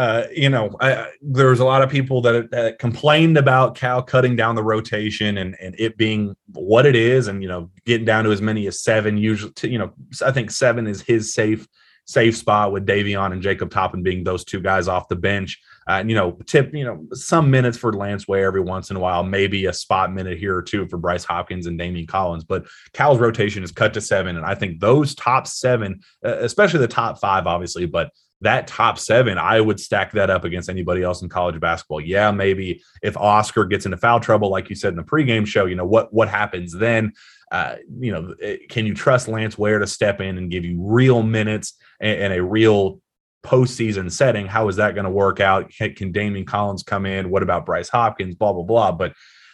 uh, 0.01 0.25
you 0.35 0.49
know, 0.49 0.75
I, 0.81 1.11
there's 1.21 1.59
a 1.59 1.65
lot 1.65 1.83
of 1.83 1.89
people 1.91 2.23
that, 2.23 2.49
that, 2.49 2.79
complained 2.79 3.37
about 3.37 3.75
Cal 3.75 4.01
cutting 4.01 4.35
down 4.35 4.55
the 4.55 4.63
rotation 4.63 5.37
and, 5.37 5.55
and 5.61 5.75
it 5.77 5.95
being 5.95 6.35
what 6.53 6.87
it 6.87 6.95
is, 6.95 7.27
and 7.27 7.43
you 7.43 7.47
know, 7.47 7.69
getting 7.85 8.03
down 8.03 8.23
to 8.23 8.31
as 8.31 8.41
many 8.41 8.65
as 8.65 8.81
seven. 8.81 9.15
Usually, 9.15 9.53
you 9.61 9.77
know, 9.77 9.91
I 10.25 10.31
think 10.31 10.49
seven 10.49 10.87
is 10.87 11.03
his 11.03 11.35
safe 11.35 11.67
safe 12.05 12.35
spot 12.35 12.71
with 12.71 12.87
Davion 12.87 13.31
and 13.31 13.43
Jacob 13.43 13.69
Toppin 13.69 14.01
being 14.01 14.23
those 14.23 14.43
two 14.43 14.59
guys 14.59 14.87
off 14.87 15.07
the 15.07 15.15
bench. 15.15 15.61
Uh, 15.87 15.99
and, 15.99 16.09
you 16.09 16.15
know, 16.15 16.31
tip, 16.47 16.73
you 16.73 16.83
know, 16.83 17.05
some 17.13 17.51
minutes 17.51 17.77
for 17.77 17.93
Lance 17.93 18.27
Ware 18.27 18.47
every 18.47 18.59
once 18.59 18.89
in 18.89 18.97
a 18.97 18.99
while, 18.99 19.23
maybe 19.23 19.67
a 19.67 19.73
spot 19.73 20.11
minute 20.11 20.39
here 20.39 20.57
or 20.57 20.63
two 20.63 20.87
for 20.87 20.97
Bryce 20.97 21.23
Hopkins 21.23 21.67
and 21.67 21.79
Daimion 21.79 22.07
Collins. 22.07 22.43
But 22.43 22.65
Cal's 22.93 23.19
rotation 23.19 23.63
is 23.63 23.71
cut 23.71 23.93
to 23.93 24.01
seven. 24.01 24.35
And 24.35 24.47
I 24.47 24.55
think 24.55 24.79
those 24.79 25.13
top 25.13 25.45
seven, 25.45 26.01
uh, 26.25 26.37
especially 26.39 26.79
the 26.79 26.87
top 26.87 27.19
five, 27.19 27.45
obviously, 27.45 27.85
but 27.85 28.09
that 28.41 28.67
top 28.67 28.97
seven, 28.97 29.37
I 29.37 29.61
would 29.61 29.79
stack 29.79 30.11
that 30.13 30.29
up 30.29 30.43
against 30.43 30.69
anybody 30.69 31.03
else 31.03 31.21
in 31.21 31.29
college 31.29 31.59
basketball. 31.59 32.01
Yeah, 32.01 32.31
maybe 32.31 32.81
if 33.01 33.15
Oscar 33.15 33.65
gets 33.65 33.85
into 33.85 33.97
foul 33.97 34.19
trouble, 34.19 34.49
like 34.49 34.69
you 34.69 34.75
said 34.75 34.89
in 34.89 34.97
the 34.97 35.03
pregame 35.03 35.45
show, 35.45 35.65
you 35.65 35.75
know 35.75 35.85
what 35.85 36.13
what 36.13 36.27
happens 36.27 36.73
then? 36.73 37.13
Uh, 37.51 37.75
you 37.99 38.11
know, 38.11 38.33
eh, 38.41 38.57
can 38.69 38.85
you 38.85 38.93
trust 38.93 39.27
Lance 39.27 39.57
Ware 39.57 39.79
to 39.79 39.87
step 39.87 40.21
in 40.21 40.37
and 40.37 40.49
give 40.49 40.65
you 40.65 40.81
real 40.81 41.21
minutes 41.21 41.73
and, 41.99 42.19
and 42.19 42.33
a 42.33 42.43
real 42.43 43.01
postseason 43.43 44.11
setting? 44.11 44.47
How 44.47 44.67
is 44.69 44.77
that 44.77 44.95
going 44.95 45.05
to 45.05 45.11
work 45.11 45.39
out? 45.39 45.69
Can, 45.69 45.93
can 45.93 46.13
Daimion 46.13 46.47
Collins 46.47 46.83
come 46.83 47.05
in? 47.05 47.29
What 47.29 47.43
about 47.43 47.65
Bryce 47.65 47.89
Hopkins? 47.89 48.35
Blah 48.35 48.53
blah 48.53 48.63
blah. 48.63 48.91
But 48.91 49.11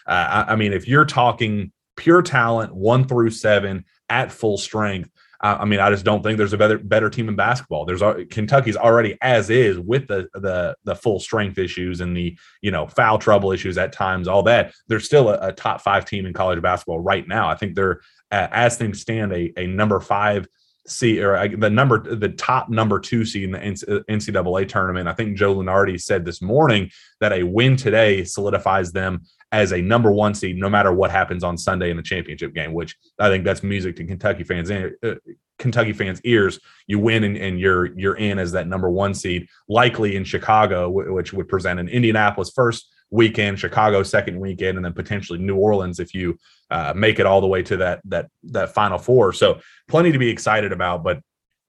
uh, 0.08 0.46
I, 0.48 0.54
I 0.54 0.56
mean, 0.56 0.72
if 0.72 0.88
you're 0.88 1.06
talking 1.06 1.72
pure 1.98 2.22
talent, 2.22 2.74
one 2.74 3.06
through 3.06 3.32
seven 3.32 3.84
at 4.10 4.32
full 4.32 4.58
strength 4.58 5.10
I 5.40 5.66
mean, 5.66 5.80
I 5.80 5.92
just 5.92 6.04
don't 6.04 6.24
think 6.24 6.38
there's 6.38 6.54
a 6.54 6.58
better 6.58 6.80
better 6.80 7.10
team 7.10 7.30
in 7.30 7.36
basketball. 7.36 7.86
There's 7.86 8.02
Kentucky's 8.30 8.76
already 8.76 9.18
as 9.22 9.50
is 9.50 9.78
with 9.78 10.08
the 10.08 10.28
the 10.34 10.76
the 10.84 10.96
full 10.96 11.20
strength 11.20 11.58
issues 11.60 12.02
and 12.02 12.18
the 12.18 12.38
you 12.62 12.72
know 12.72 12.88
foul 12.88 13.20
trouble 13.20 13.52
issues 13.52 13.78
at 13.78 13.94
times, 13.94 14.28
all 14.28 14.44
that. 14.44 14.74
They're 14.88 15.00
still 15.00 15.30
a, 15.30 15.50
a 15.50 15.52
top 15.52 15.82
five 15.82 16.06
team 16.06 16.26
in 16.26 16.34
college 16.34 16.62
basketball 16.62 17.00
right 17.00 17.28
now. 17.28 17.50
I 17.50 17.56
think 17.56 17.76
they're 17.76 18.02
as 18.32 18.78
things 18.78 19.00
stand 19.00 19.32
a, 19.32 19.54
a 19.58 19.68
number 19.68 20.00
five 20.00 20.48
seed 20.88 21.20
or 21.20 21.48
the 21.48 21.70
number 21.70 22.16
the 22.16 22.30
top 22.30 22.70
number 22.70 23.00
two 23.00 23.26
seed 23.26 23.44
in 23.44 23.52
the 23.52 23.60
NCAA 23.60 24.68
tournament. 24.68 25.08
I 25.08 25.14
think 25.14 25.38
Joe 25.38 25.56
Lunardi 25.56 26.02
said 26.02 26.26
this 26.26 26.42
morning 26.42 26.90
that 27.20 27.34
a 27.34 27.44
win 27.44 27.76
today 27.76 28.24
solidifies 28.24 28.92
them 28.92 29.22
as 29.52 29.72
a 29.72 29.82
number 29.82 30.12
one 30.12 30.34
seed, 30.34 30.58
no 30.58 30.70
matter 30.70 30.92
what 30.92 31.12
happens 31.12 31.44
on 31.44 31.58
Sunday 31.58 31.90
in 31.90 31.98
the 31.98 32.04
championship 32.04 32.54
game. 32.54 32.74
Which 32.74 32.96
I 33.20 33.30
think 33.30 33.44
that's 33.44 33.64
music 33.64 33.96
to 33.98 34.06
Kentucky 34.06 34.44
fans. 34.44 34.70
Uh, 34.72 35.16
Kentucky 35.58 35.94
fans' 35.94 36.22
ears. 36.24 36.60
You 36.86 37.00
win 37.00 37.24
and, 37.24 37.38
and, 37.38 37.60
you're 37.60 37.98
you're 37.98 38.16
in 38.16 38.40
as 38.40 38.52
that 38.52 38.68
number 38.68 38.90
one 38.90 39.14
seed, 39.14 39.48
likely 39.68 40.16
in 40.16 40.24
Chicago, 40.24 40.90
which 40.90 41.34
would 41.34 41.48
present 41.48 41.80
an 41.80 41.90
Indianapolis 41.90 42.52
first 42.56 42.94
weekend, 43.10 43.60
Chicago 43.60 44.04
second 44.04 44.40
weekend, 44.40 44.78
and 44.78 44.86
then 44.86 44.94
potentially 44.94 45.40
New 45.40 45.56
Orleans 45.56 46.00
if 46.00 46.14
you 46.14 46.38
uh, 46.70 46.94
make 46.96 47.20
it 47.20 47.26
all 47.26 47.42
the 47.42 47.48
way 47.48 47.64
to 47.64 47.78
that 47.78 48.02
that 48.06 48.28
that 48.44 48.74
Final 48.74 48.98
Four. 48.98 49.34
So 49.34 49.60
plenty 49.88 50.12
to 50.12 50.20
be 50.20 50.30
excited 50.30 50.72
about. 50.72 51.04
But 51.04 51.22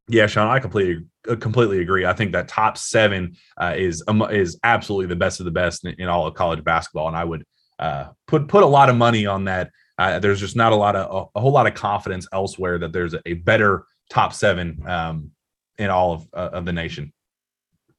yeah, 0.08 0.26
Shawn, 0.26 0.48
I 0.48 0.58
completely 0.58 1.06
uh, 1.28 1.36
completely 1.36 1.80
agree. 1.80 2.04
I 2.04 2.12
think 2.12 2.32
that 2.32 2.48
top 2.48 2.76
seven 2.78 3.36
uh, 3.60 3.74
is 3.76 4.02
um, 4.08 4.22
is 4.22 4.58
absolutely 4.64 5.06
the 5.06 5.16
best 5.16 5.40
of 5.40 5.44
the 5.44 5.52
best 5.52 5.84
in, 5.84 5.94
in 5.98 6.08
all 6.08 6.26
of 6.26 6.34
college 6.34 6.64
basketball, 6.64 7.08
and 7.08 7.16
I 7.16 7.24
would 7.24 7.44
uh, 7.78 8.08
put 8.26 8.48
put 8.48 8.62
a 8.62 8.66
lot 8.66 8.88
of 8.88 8.96
money 8.96 9.26
on 9.26 9.44
that. 9.44 9.70
Uh, 9.98 10.18
there's 10.18 10.40
just 10.40 10.56
not 10.56 10.72
a 10.72 10.76
lot 10.76 10.94
of 10.96 11.28
a, 11.34 11.38
a, 11.38 11.40
whole 11.40 11.52
lot 11.52 11.66
of 11.66 11.74
confidence 11.74 12.26
elsewhere 12.32 12.78
that 12.78 12.92
there's 12.92 13.14
a 13.26 13.34
better 13.34 13.84
top 14.10 14.32
seven 14.32 14.80
um, 14.86 15.30
in 15.78 15.90
all 15.90 16.12
of 16.12 16.28
uh, 16.32 16.50
of 16.52 16.64
the 16.64 16.72
nation. 16.72 17.12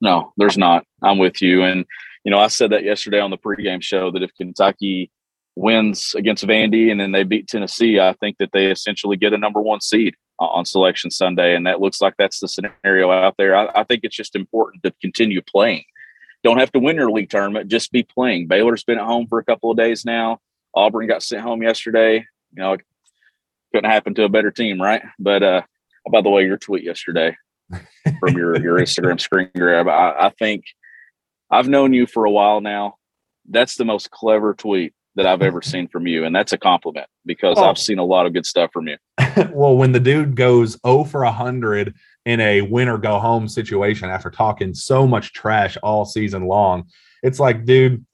No, 0.01 0.33
there's 0.37 0.57
not. 0.57 0.85
I'm 1.03 1.17
with 1.17 1.41
you, 1.41 1.63
and 1.63 1.85
you 2.23 2.31
know 2.31 2.39
I 2.39 2.47
said 2.47 2.71
that 2.71 2.83
yesterday 2.83 3.19
on 3.19 3.31
the 3.31 3.37
pregame 3.37 3.81
show 3.81 4.11
that 4.11 4.23
if 4.23 4.31
Kentucky 4.35 5.11
wins 5.55 6.13
against 6.15 6.45
Vandy 6.45 6.89
and 6.89 6.99
then 6.99 7.11
they 7.11 7.23
beat 7.23 7.47
Tennessee, 7.47 7.99
I 7.99 8.13
think 8.13 8.37
that 8.37 8.51
they 8.53 8.67
essentially 8.67 9.17
get 9.17 9.33
a 9.33 9.37
number 9.37 9.61
one 9.61 9.81
seed 9.81 10.15
on 10.39 10.65
Selection 10.65 11.11
Sunday, 11.11 11.55
and 11.55 11.67
that 11.67 11.81
looks 11.81 12.01
like 12.01 12.15
that's 12.17 12.39
the 12.39 12.47
scenario 12.47 13.11
out 13.11 13.35
there. 13.37 13.55
I, 13.55 13.81
I 13.81 13.83
think 13.83 14.01
it's 14.03 14.15
just 14.15 14.35
important 14.35 14.83
to 14.83 14.93
continue 15.01 15.41
playing. 15.41 15.83
Don't 16.43 16.59
have 16.59 16.71
to 16.71 16.79
win 16.79 16.95
your 16.95 17.11
league 17.11 17.29
tournament, 17.29 17.69
just 17.69 17.91
be 17.91 18.03
playing. 18.03 18.47
Baylor's 18.47 18.83
been 18.83 18.97
at 18.97 19.05
home 19.05 19.27
for 19.27 19.39
a 19.39 19.43
couple 19.43 19.71
of 19.71 19.77
days 19.77 20.05
now. 20.05 20.39
Auburn 20.73 21.07
got 21.07 21.23
sent 21.23 21.41
home 21.41 21.61
yesterday. 21.61 22.25
You 22.53 22.63
know, 22.63 22.77
couldn't 23.73 23.89
happen 23.89 24.13
to 24.15 24.23
a 24.23 24.29
better 24.29 24.51
team, 24.51 24.81
right? 24.81 25.01
But 25.17 25.43
uh, 25.43 25.61
by 26.11 26.21
the 26.21 26.29
way, 26.29 26.45
your 26.45 26.57
tweet 26.57 26.83
yesterday 26.83 27.35
from 28.19 28.37
your 28.37 28.59
your 28.61 28.75
Instagram 28.79 29.19
screen 29.19 29.49
grab, 29.55 29.87
I, 29.87 30.27
I 30.27 30.29
think 30.37 30.63
I've 31.51 31.67
known 31.67 31.93
you 31.93 32.05
for 32.05 32.25
a 32.25 32.31
while 32.31 32.61
now. 32.61 32.95
That's 33.49 33.75
the 33.75 33.85
most 33.85 34.11
clever 34.11 34.53
tweet 34.53 34.93
that 35.15 35.25
I've 35.25 35.41
ever 35.41 35.61
seen 35.61 35.87
from 35.87 36.07
you, 36.07 36.23
and 36.23 36.35
that's 36.35 36.53
a 36.53 36.57
compliment 36.57 37.07
because 37.25 37.57
oh. 37.57 37.63
I've 37.63 37.77
seen 37.77 37.99
a 37.99 38.05
lot 38.05 38.25
of 38.25 38.33
good 38.33 38.45
stuff 38.45 38.71
from 38.71 38.87
you. 38.87 38.97
well, 39.51 39.75
when 39.75 39.91
the 39.91 39.99
dude 39.99 40.35
goes 40.35 40.77
0 40.85 41.03
for 41.05 41.23
100 41.23 41.93
in 42.29 42.39
a 42.39 42.61
win 42.61 42.87
or 42.87 42.99
go 42.99 43.17
home 43.17 43.47
situation 43.47 44.07
after 44.07 44.29
talking 44.29 44.75
so 44.75 45.07
much 45.07 45.33
trash 45.33 45.77
all 45.81 46.05
season 46.05 46.45
long, 46.45 46.83
it's 47.23 47.39
like, 47.39 47.65
dude, 47.65 48.05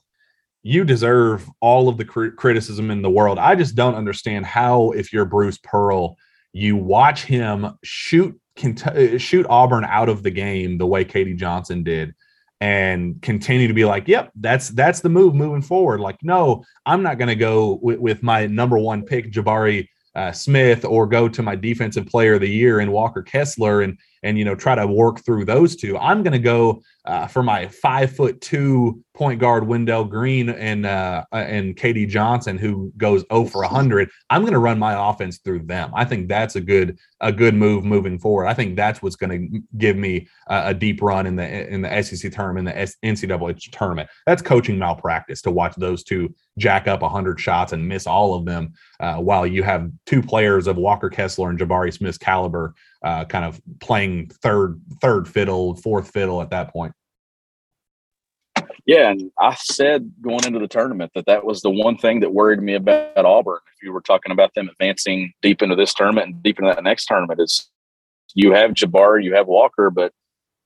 you 0.63 0.86
deserve 0.86 1.49
all 1.59 1.89
of 1.89 1.97
the 1.97 2.05
cr- 2.05 2.30
criticism 2.30 2.91
in 2.91 3.01
the 3.01 3.09
world. 3.09 3.38
I 3.38 3.55
just 3.55 3.76
don't 3.76 3.93
understand 3.93 4.45
how, 4.45 4.91
if 4.91 5.11
you're 5.11 5.26
Bruce 5.26 5.57
Pearl, 5.57 6.16
you 6.53 6.78
watch 6.78 7.26
him 7.26 7.78
shoot 7.84 8.39
uh, 8.86 9.18
shoot 9.18 9.45
Auburn 9.49 9.84
out 9.84 10.07
of 10.07 10.24
the 10.24 10.32
game 10.32 10.78
the 10.78 10.88
way 10.88 11.03
KD 11.03 11.36
Johnson 11.36 11.84
did 11.84 12.16
and 12.61 13.22
continue 13.22 13.68
to 13.68 13.74
be 13.74 13.84
like, 13.84 14.07
yep, 14.07 14.32
that's 14.36 14.70
that's 14.70 15.01
the 15.01 15.09
move 15.09 15.36
moving 15.36 15.61
forward. 15.61 15.99
Like, 15.99 16.20
no, 16.24 16.63
I'm 16.86 17.03
not 17.03 17.18
going 17.18 17.28
to 17.28 17.36
go 17.36 17.80
with, 17.82 17.99
with, 17.99 18.24
my 18.24 18.47
number 18.47 18.78
one 18.78 19.03
pick, 19.03 19.30
Jabari 19.30 19.89
uh, 20.16 20.32
Smith, 20.32 20.86
or 20.86 21.05
go 21.05 21.28
to 21.28 21.43
my 21.43 21.55
defensive 21.55 22.05
player 22.05 22.36
of 22.36 22.41
the 22.41 22.49
year 22.49 22.80
in 22.80 22.91
Walker 22.91 23.22
Kessler. 23.22 23.82
And 23.82 23.97
and 24.26 24.39
you 24.39 24.43
know 24.43 24.55
try 24.55 24.76
to 24.76 24.88
work 24.88 25.23
through 25.23 25.45
those 25.45 25.76
two. 25.76 25.97
I'm 25.97 26.23
going 26.23 26.34
to 26.34 26.39
go 26.39 26.82
uh, 27.05 27.28
for 27.28 27.43
my 27.43 27.67
five 27.67 28.13
foot 28.13 28.41
two 28.41 29.03
point 29.13 29.39
guard 29.39 29.67
Wendell 29.67 30.03
Green 30.05 30.49
and 30.49 30.86
uh, 30.86 31.23
uh 31.32 31.36
and 31.36 31.76
KD 31.76 32.09
Johnson 32.09 32.57
who 32.57 32.91
goes 32.97 33.23
0 33.32 33.45
for 33.45 33.61
100. 33.61 34.09
I'm 34.30 34.41
going 34.41 34.53
to 34.53 34.59
run 34.59 34.80
my 34.80 35.09
offense 35.09 35.38
through 35.38 35.59
them. 35.59 35.91
I 35.95 36.03
think 36.03 36.28
that's 36.28 36.55
a 36.55 36.61
good 36.61 36.97
a 37.21 37.32
good 37.32 37.53
move 37.53 37.86
moving 37.86 38.19
forward. 38.19 38.47
I 38.47 38.55
think 38.55 38.76
that's 38.76 39.01
what's 39.01 39.15
going 39.15 39.51
to 39.51 39.61
give 39.78 39.95
me 39.95 40.28
a, 40.47 40.69
a, 40.69 40.73
deep 40.73 41.01
run 41.01 41.28
in 41.28 41.36
the 41.36 41.67
in 41.71 41.82
the 41.82 42.01
SEC 42.01 42.32
tournament, 42.32 42.67
in 42.67 42.76
the 42.76 43.28
NCAA 43.28 43.71
tournament. 43.71 44.09
That's 44.26 44.41
coaching 44.41 44.78
malpractice 44.78 45.41
to 45.43 45.51
watch 45.51 45.76
those 45.78 46.03
two 46.03 46.34
jack 46.57 46.88
up 46.88 47.01
100 47.01 47.39
shots 47.39 47.73
and 47.73 47.88
miss 47.88 48.07
all 48.07 48.34
of 48.34 48.45
them 48.45 48.73
uh, 48.99 49.17
while 49.17 49.45
you 49.45 49.61
have 49.61 49.91
two 50.05 50.21
players 50.21 50.67
of 50.67 50.78
Walker 50.78 51.09
Kessler 51.09 51.49
and 51.49 51.59
Jabari 51.59 51.93
Smith's 51.93 52.17
caliber 52.17 52.73
uh, 53.05 53.23
kind 53.23 53.45
of 53.45 53.61
playing 53.79 54.31
third 54.41 54.81
third 54.99 55.27
fiddle, 55.27 55.75
fourth 55.75 56.11
fiddle 56.11 56.41
at 56.41 56.49
that 56.49 56.73
point. 56.73 56.91
Yeah, 58.87 59.11
and 59.11 59.31
I 59.39 59.55
said 59.55 60.11
going 60.21 60.43
into 60.45 60.59
the 60.59 60.67
tournament 60.67 61.11
that 61.15 61.27
that 61.27 61.45
was 61.45 61.61
the 61.61 61.69
one 61.69 61.97
thing 61.97 62.19
that 62.19 62.33
worried 62.33 62.61
me 62.61 62.73
about 62.73 63.17
Auburn. 63.17 63.59
If 63.75 63.83
you 63.83 63.93
were 63.93 64.01
talking 64.01 64.31
about 64.31 64.53
them 64.55 64.69
advancing 64.69 65.33
deep 65.41 65.61
into 65.61 65.75
this 65.75 65.93
tournament 65.93 66.27
and 66.27 66.43
deep 66.43 66.59
into 66.59 66.73
that 66.73 66.83
next 66.83 67.05
tournament, 67.05 67.39
is 67.39 67.69
you 68.33 68.53
have 68.53 68.71
Jabbar, 68.71 69.23
you 69.23 69.35
have 69.35 69.47
Walker, 69.47 69.91
but 69.91 70.11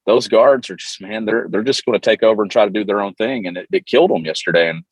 those 0.06 0.28
guards 0.30 0.70
are 0.70 0.78
just 0.78 1.02
man, 1.02 1.26
they're 1.26 1.48
they're 1.50 1.62
just 1.62 1.86
going 1.86 2.00
to 2.00 2.10
take 2.10 2.24
over 2.24 2.42
and 2.42 2.50
try 2.50 2.64
to 2.64 2.72
do 2.72 2.86
their 2.86 3.02
own 3.02 3.16
thing, 3.16 3.48
and 3.48 3.58
it, 3.58 3.68
it 3.72 3.86
killed 3.86 4.12
them 4.12 4.26
yesterday. 4.26 4.70
And 4.70 4.84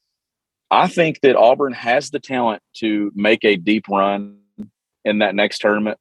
I 0.69 0.87
think 0.89 1.21
that 1.21 1.37
Auburn 1.37 1.73
has 1.73 2.09
the 2.09 2.19
talent 2.19 2.61
to 2.77 3.11
make 3.15 3.45
a 3.45 3.55
deep 3.55 3.87
run 3.87 4.39
in 5.05 5.19
that 5.19 5.33
next 5.33 5.59
tournament. 5.59 5.97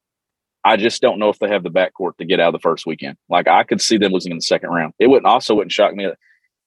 I 0.67 0.77
just 0.77 1.01
don't 1.01 1.21
know 1.21 1.29
if 1.29 1.39
they 1.39 1.49
have 1.49 1.63
the 1.63 1.71
backcourt 1.71 2.17
to 2.19 2.25
get 2.25 2.41
out 2.41 2.49
of 2.49 2.55
the 2.55 2.59
first 2.59 2.87
weekend. 2.87 3.17
Like 3.29 3.47
I 3.47 3.63
could 3.63 3.81
see 3.81 3.99
them 3.99 4.13
losing 4.13 4.33
in 4.33 4.39
the 4.39 4.43
second 4.43 4.71
round. 4.71 4.95
It 4.99 5.07
wouldn't 5.07 5.27
also 5.27 5.55
wouldn't 5.55 5.71
shock 5.71 5.95
me 5.95 6.07
uh, 6.07 6.13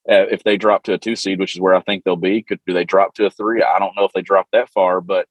if 0.07 0.43
they 0.43 0.55
drop 0.55 0.83
to 0.83 0.93
a 0.93 0.97
two 0.97 1.17
seed, 1.17 1.37
which 1.37 1.53
is 1.53 1.59
where 1.59 1.75
I 1.75 1.81
think 1.81 2.05
they'll 2.05 2.15
be. 2.15 2.41
Could 2.41 2.61
do 2.65 2.73
they 2.73 2.85
drop 2.85 3.13
to 3.15 3.25
a 3.25 3.29
three? 3.29 3.61
I 3.61 3.77
don't 3.77 3.95
know 3.97 4.05
if 4.05 4.13
they 4.13 4.21
drop 4.21 4.47
that 4.53 4.69
far, 4.69 5.01
but 5.01 5.27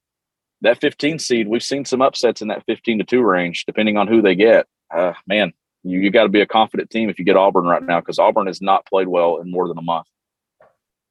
that 0.61 0.79
15 0.79 1.17
seed, 1.17 1.47
we've 1.47 1.63
seen 1.63 1.83
some 1.83 2.01
upsets 2.01 2.43
in 2.43 2.49
that 2.49 2.63
15 2.67 2.99
to 2.99 3.03
two 3.05 3.23
range, 3.23 3.65
depending 3.65 3.97
on 3.97 4.07
who 4.07 4.21
they 4.21 4.35
get. 4.35 4.67
Uh, 4.93 5.13
man, 5.25 5.51
you, 5.83 5.99
you 5.99 6.11
got 6.11 6.23
to 6.23 6.29
be 6.29 6.41
a 6.41 6.45
confident 6.45 6.91
team 6.91 7.09
if 7.09 7.17
you 7.17 7.25
get 7.25 7.37
Auburn 7.37 7.65
right 7.65 7.81
now 7.81 7.99
because 7.99 8.19
Auburn 8.19 8.45
has 8.45 8.61
not 8.61 8.85
played 8.85 9.07
well 9.07 9.37
in 9.37 9.49
more 9.49 9.67
than 9.67 9.79
a 9.79 9.81
month. 9.81 10.05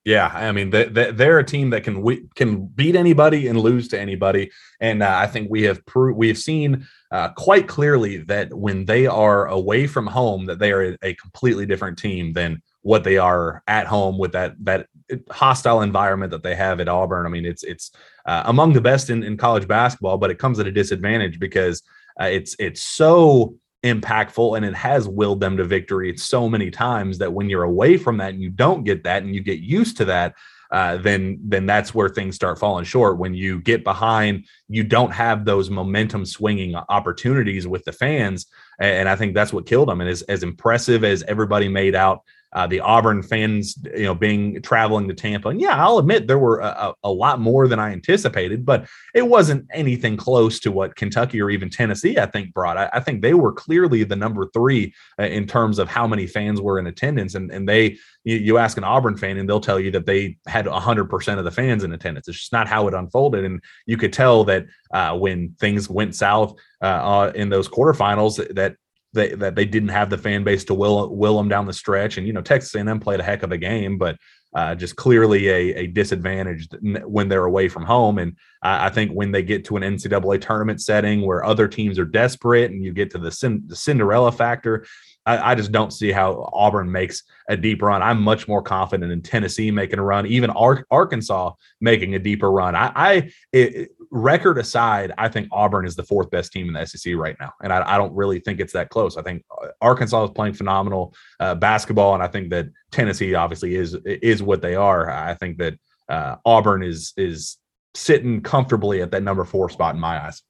Yeah, 0.09 0.31
I 0.33 0.53
mean 0.53 0.71
they, 0.71 0.87
they're 0.87 1.39
a 1.39 1.45
team 1.45 1.69
that 1.69 1.85
can 1.85 2.01
we, 2.01 2.29
can 2.35 2.65
beat 2.65 2.97
anybody 2.97 3.49
and 3.49 3.61
lose 3.61 3.89
to 3.89 4.01
anybody, 4.01 4.51
and 4.81 5.03
uh, 5.03 5.15
I 5.15 5.27
think 5.27 5.51
we 5.51 5.65
have 5.65 5.85
pro- 5.85 6.15
we 6.15 6.29
have 6.29 6.39
seen 6.39 6.87
uh, 7.11 7.29
quite 7.37 7.69
clearly 7.69 8.17
that 8.25 8.55
when 8.55 8.87
they 8.87 9.07
are 9.07 9.49
away 9.49 9.87
from 9.87 10.07
home, 10.07 10.47
that 10.47 10.59
they 10.59 10.73
are 10.73 10.97
a 11.03 11.13
completely 11.13 11.67
different 11.67 11.99
team 11.99 12.33
than 12.33 12.63
what 12.81 13.05
they 13.05 13.19
are 13.19 13.63
at 13.69 13.87
home 13.87 14.17
with 14.17 14.33
that 14.33 14.55
that 14.65 14.87
hostile 15.31 15.83
environment 15.83 16.31
that 16.31 16.43
they 16.43 16.55
have 16.55 16.81
at 16.81 16.89
Auburn. 16.89 17.27
I 17.27 17.29
mean, 17.29 17.45
it's 17.45 17.63
it's 17.63 17.91
uh, 18.25 18.45
among 18.47 18.73
the 18.73 18.81
best 18.81 19.11
in, 19.11 19.23
in 19.23 19.37
college 19.37 19.69
basketball, 19.69 20.17
but 20.17 20.31
it 20.31 20.39
comes 20.39 20.59
at 20.59 20.67
a 20.67 20.73
disadvantage 20.73 21.39
because 21.39 21.83
uh, 22.19 22.25
it's 22.25 22.57
it's 22.59 22.81
so 22.81 23.59
impactful 23.85 24.57
and 24.57 24.67
it 24.67 24.75
has 24.75 25.09
willed 25.09 25.41
them 25.41 25.57
to 25.57 25.65
victory 25.65 26.17
so 26.17 26.49
many 26.49 26.71
times 26.71 27.19
that 27.19 27.33
when 27.33 27.49
you're 27.49 27.63
away 27.63 27.97
from 27.97 28.17
that 28.17 28.35
and 28.35 28.43
you 28.43 28.51
don't 28.51 28.85
get 28.85 29.05
that 29.05 29.23
and 29.23 29.35
you 29.35 29.41
get 29.41 29.61
used 29.61 29.97
to 29.97 30.05
that 30.05 30.35
uh, 30.71 30.99
then 30.99 31.39
then 31.43 31.65
that's 31.65 31.95
where 31.95 32.09
things 32.09 32.35
start 32.35 32.59
falling 32.59 32.85
short. 32.85 33.19
When 33.19 33.35
you 33.35 33.61
get 33.61 33.85
behind, 33.85 34.45
you 34.69 34.85
don't 34.85 35.13
have 35.13 35.45
those 35.45 35.71
momentum 35.71 36.27
swinging 36.27 36.75
opportunities 36.75 37.67
with 37.67 37.85
the 37.85 37.93
fans, 37.93 38.47
and 38.79 39.09
I 39.09 39.17
think 39.17 39.35
that's 39.35 39.53
what 39.53 39.67
killed 39.67 39.89
them. 39.89 40.01
And 40.01 40.11
as 40.11 40.23
as 40.23 40.43
impressive 40.43 41.05
as 41.05 41.23
everybody 41.23 41.69
made 41.69 41.95
out 41.95 42.23
uh, 42.53 42.67
the 42.67 42.81
Auburn 42.81 43.23
fans, 43.23 43.77
you 43.95 44.05
know, 44.05 44.15
being 44.15 44.63
traveling 44.63 45.07
to 45.09 45.15
Tampa. 45.15 45.51
And 45.51 45.61
yeah, 45.61 45.83
I'll 45.83 45.99
admit 45.99 46.27
there 46.27 46.39
were 46.39 46.61
a, 46.61 46.95
a, 47.03 47.13
lot 47.13 47.41
more 47.41 47.69
than 47.69 47.79
I 47.79 47.93
anticipated, 47.93 48.65
but 48.65 48.89
it 49.15 49.27
wasn't 49.27 49.67
anything 49.73 50.17
close 50.17 50.59
to 50.61 50.73
what 50.73 50.97
Kentucky 50.97 51.43
or 51.43 51.51
even 51.51 51.69
Tennessee, 51.69 52.19
I 52.19 52.27
think, 52.27 52.55
brought. 52.55 52.79
I, 52.79 52.89
I 52.95 53.01
think 53.01 53.21
they 53.21 53.35
were 53.35 53.53
clearly 53.53 54.05
the 54.05 54.17
number 54.17 54.49
three 54.55 54.95
uh, 55.19 55.25
in 55.25 55.47
terms 55.47 55.79
of 55.79 55.89
how 55.89 56.07
many 56.07 56.27
fans 56.27 56.61
were 56.61 56.79
in 56.79 56.87
attendance. 56.87 57.35
And, 57.35 57.51
and 57.51 57.69
they, 57.69 57.99
you, 58.25 58.37
you 58.37 58.59
ask 58.59 58.79
an 58.79 58.85
Auburn 58.85 59.17
fan, 59.17 59.37
and 59.37 59.49
they'll 59.49 59.61
tell 59.61 59.81
you 59.81 59.91
that 59.91 60.07
they 60.07 60.39
had 60.47 60.67
100% 60.67 61.39
of 61.39 61.45
the 61.45 61.51
fans 61.51 61.85
in 61.85 61.93
attendance. 61.93 62.29
It's 62.29 62.39
just 62.39 62.53
not 62.53 62.69
how 62.69 62.89
it 62.89 62.95
unfolded. 62.95 63.45
And 63.45 63.63
you 63.85 63.99
could 63.99 64.13
tell 64.13 64.45
that 64.45 64.67
uh, 64.93 65.17
when 65.19 65.55
things 65.61 65.91
went 65.91 66.15
south 66.15 66.55
uh, 66.83 66.87
uh, 66.87 67.33
in 67.35 67.51
those 67.51 67.69
quarterfinals, 67.69 68.55
that 68.55 68.77
they, 69.13 69.35
that 69.35 69.55
they 69.55 69.65
didn't 69.65 69.89
have 69.89 70.11
the 70.11 70.19
fan 70.19 70.45
base 70.45 70.65
to 70.65 70.75
will 70.75 71.15
will 71.15 71.37
them 71.37 71.49
down 71.49 71.67
the 71.67 71.73
stretch. 71.73 72.19
And 72.19 72.27
you 72.27 72.33
know, 72.33 72.43
Texas 72.43 72.75
A&M 72.75 73.01
played 73.01 73.21
a 73.21 73.23
heck 73.23 73.43
of 73.43 73.53
a 73.53 73.59
game, 73.59 73.99
but 73.99 74.17
uh, 74.55 74.75
just 74.75 74.97
clearly 74.97 75.49
a, 75.49 75.75
a 75.75 75.87
disadvantage 75.87 76.69
when 77.05 77.29
they're 77.29 77.45
away 77.45 77.69
from 77.69 77.85
home. 77.85 78.19
And 78.19 78.37
I, 78.63 78.87
I, 78.87 78.91
think 78.91 79.13
when 79.13 79.31
they 79.31 79.43
get 79.43 79.67
to 79.67 79.77
an 79.77 79.83
NCAA 79.83 80.41
tournament 80.41 80.81
setting 80.81 81.21
where 81.21 81.45
other 81.45 81.69
teams 81.69 81.99
are 81.99 82.07
desperate, 82.07 82.71
and 82.71 82.83
you 82.83 82.93
get 82.93 83.11
to 83.11 83.19
the, 83.19 83.63
the 83.67 83.77
Cinderella 83.77 84.33
factor, 84.33 84.87
I, 85.27 85.53
I, 85.53 85.55
just 85.55 85.71
don't 85.71 85.93
see 85.93 86.11
how 86.11 86.49
Auburn 86.55 86.91
makes 86.91 87.25
a 87.49 87.57
deep 87.57 87.83
run. 87.83 88.03
I'm 88.03 88.23
much 88.23 88.49
more 88.49 88.63
confident 88.63 89.13
in 89.13 89.21
Tennessee 89.21 89.71
making 89.71 89.99
a 89.99 90.03
run, 90.03 90.27
even 90.27 90.49
Ar- 90.51 90.87
Arkansas 90.91 91.53
making 91.81 92.15
a 92.15 92.19
deeper 92.19 92.51
run. 92.51 92.75
I, 92.75 92.93
I 92.97 93.31
it, 93.53 93.91
record 94.11 94.59
aside, 94.59 95.13
I 95.19 95.29
think 95.29 95.49
Auburn 95.53 95.87
is 95.87 95.97
the 95.97 96.03
fourth 96.03 96.31
best 96.31 96.53
team 96.53 96.69
in 96.69 96.75
the 96.75 96.85
SEC 96.87 97.15
right 97.17 97.37
now, 97.41 97.53
and 97.63 97.73
I, 97.73 97.95
I 97.95 97.99
don't 97.99 98.15
really 98.15 98.41
think 98.41 98.61
it's 98.61 98.73
that 98.73 98.91
close. 98.91 99.17
I 99.17 99.23
think 99.23 99.45
uh, 99.63 99.69
Arkansas 99.81 100.25
is 100.25 100.31
playing 100.31 100.55
phenomenal 100.55 101.15
uh, 101.41 101.55
basketball, 101.55 102.15
and 102.15 102.23
I 102.23 102.29
think 102.29 102.51
that 102.51 102.67
Tennessee 102.91 103.35
obviously 103.35 103.75
is 103.75 103.95
is 104.05 104.43
what 104.43 104.63
they 104.63 104.75
are. 104.75 105.11
I 105.11 105.35
think 105.35 105.59
that 105.59 105.79
uh, 106.09 106.37
Auburn 106.45 106.83
is 106.83 107.13
is 107.17 107.59
sitting 107.95 108.41
comfortably 108.43 109.03
at 109.03 109.11
that 109.11 109.23
number 109.23 109.45
four 109.45 109.71
spot 109.71 109.95
in 109.95 110.01
my 110.01 110.25
eyes. 110.25 110.43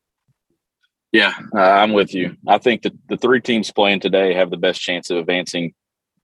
Yeah, 1.13 1.33
uh, 1.55 1.61
I'm 1.61 1.93
with 1.93 2.15
you. 2.15 2.37
I 2.47 2.59
think 2.59 2.83
that 2.83 2.93
the 3.09 3.17
three 3.17 3.41
teams 3.41 3.73
playing 3.73 4.01
today 4.01 4.35
have 4.35 4.51
the 4.51 4.59
best 4.59 4.81
chance 4.81 5.11
of 5.11 5.17
advancing 5.17 5.75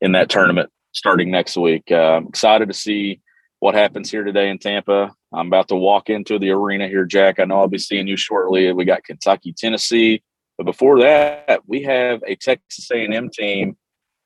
in 0.00 0.12
that 0.12 0.28
tournament 0.28 0.70
starting 0.92 1.30
next 1.30 1.56
week. 1.56 1.84
Uh, 1.90 2.16
I'm 2.16 2.26
excited 2.26 2.68
to 2.68 2.74
see 2.74 3.20
what 3.60 3.74
happens 3.74 4.10
here 4.10 4.24
today 4.24 4.50
in 4.50 4.58
Tampa. 4.58 5.10
I'm 5.34 5.48
about 5.48 5.68
to 5.68 5.76
walk 5.76 6.10
into 6.10 6.38
the 6.38 6.50
arena 6.50 6.88
here, 6.88 7.04
Jack. 7.04 7.40
I 7.40 7.44
know 7.44 7.58
I'll 7.58 7.68
be 7.68 7.78
seeing 7.78 8.06
you 8.06 8.16
shortly. 8.16 8.72
We 8.72 8.84
got 8.84 9.04
Kentucky, 9.04 9.52
Tennessee, 9.52 10.22
but 10.56 10.64
before 10.64 11.00
that, 11.00 11.62
we 11.66 11.82
have 11.82 12.22
a 12.26 12.36
Texas 12.36 12.90
A&M 12.90 13.30
team 13.30 13.76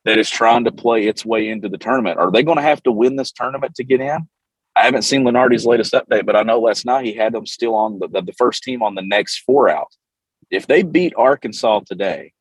that 0.05 0.19
is 0.19 0.31
trying 0.31 0.65
to 0.65 0.73
play 0.73 1.07
its 1.07 1.25
way 1.25 1.49
into 1.49 1.69
the 1.69 1.79
tournament. 1.79 2.19
Are 2.19 2.31
they 2.31 2.43
going 2.43 2.57
to 2.57 2.63
have 2.63 2.83
to 2.85 2.93
win 2.93 3.17
this 3.17 3.33
tournament 3.33 3.75
to 3.77 3.85
get 3.85 4.01
in? 4.01 4.29
I 4.77 4.85
haven't 4.85 5.03
seen 5.03 5.25
Lunardi's 5.25 5.67
latest 5.67 5.93
update, 5.93 6.25
but 6.25 6.37
I 6.37 6.43
know 6.43 6.61
last 6.61 6.87
night 6.87 7.05
he 7.05 7.15
had 7.15 7.33
them 7.33 7.47
still 7.47 7.75
on 7.75 7.99
the, 7.99 8.09
the, 8.09 8.23
the 8.23 8.33
first 8.33 8.63
team 8.63 8.83
on 8.83 8.95
the 8.95 9.03
next 9.03 9.41
four 9.41 9.69
out. 9.69 9.89
If 10.51 10.67
they 10.67 10.83
beat 10.83 11.15
Arkansas 11.17 11.81
today, 11.87 12.33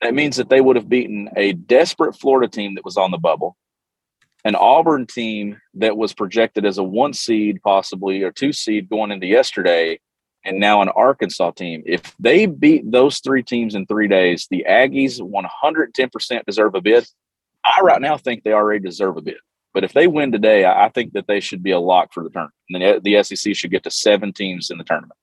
that 0.00 0.14
means 0.14 0.36
that 0.36 0.48
they 0.48 0.60
would 0.60 0.76
have 0.76 0.88
beaten 0.88 1.28
a 1.36 1.52
desperate 1.52 2.14
Florida 2.14 2.48
team 2.48 2.74
that 2.74 2.84
was 2.84 2.96
on 2.96 3.10
the 3.10 3.18
bubble, 3.18 3.56
an 4.44 4.54
Auburn 4.56 5.06
team 5.06 5.60
that 5.74 5.96
was 5.96 6.12
projected 6.12 6.64
as 6.64 6.78
a 6.78 6.82
one 6.82 7.12
seed, 7.12 7.60
possibly, 7.62 8.22
or 8.22 8.32
two 8.32 8.52
seed 8.52 8.88
going 8.88 9.10
into 9.10 9.26
yesterday, 9.26 10.00
and 10.44 10.58
now 10.58 10.82
an 10.82 10.88
Arkansas 10.88 11.52
team. 11.52 11.82
If 11.86 12.14
they 12.18 12.46
beat 12.46 12.90
those 12.90 13.20
three 13.20 13.42
teams 13.42 13.74
in 13.74 13.86
three 13.86 14.08
days, 14.08 14.48
the 14.50 14.64
Aggies 14.68 15.20
110% 15.20 16.44
deserve 16.44 16.74
a 16.74 16.80
bid. 16.80 17.06
I 17.64 17.80
right 17.82 18.00
now 18.00 18.16
think 18.16 18.42
they 18.42 18.52
already 18.52 18.80
deserve 18.80 19.16
a 19.16 19.22
bid. 19.22 19.36
But 19.72 19.84
if 19.84 19.92
they 19.92 20.06
win 20.06 20.32
today, 20.32 20.66
I 20.66 20.90
think 20.90 21.12
that 21.14 21.26
they 21.26 21.40
should 21.40 21.62
be 21.62 21.70
a 21.70 21.80
lock 21.80 22.12
for 22.12 22.22
the 22.22 22.30
tournament. 22.30 22.54
And 22.68 23.02
the 23.02 23.22
SEC 23.22 23.54
should 23.54 23.70
get 23.70 23.84
to 23.84 23.90
seven 23.90 24.32
teams 24.32 24.70
in 24.70 24.78
the 24.78 24.84
tournament. 24.84 25.18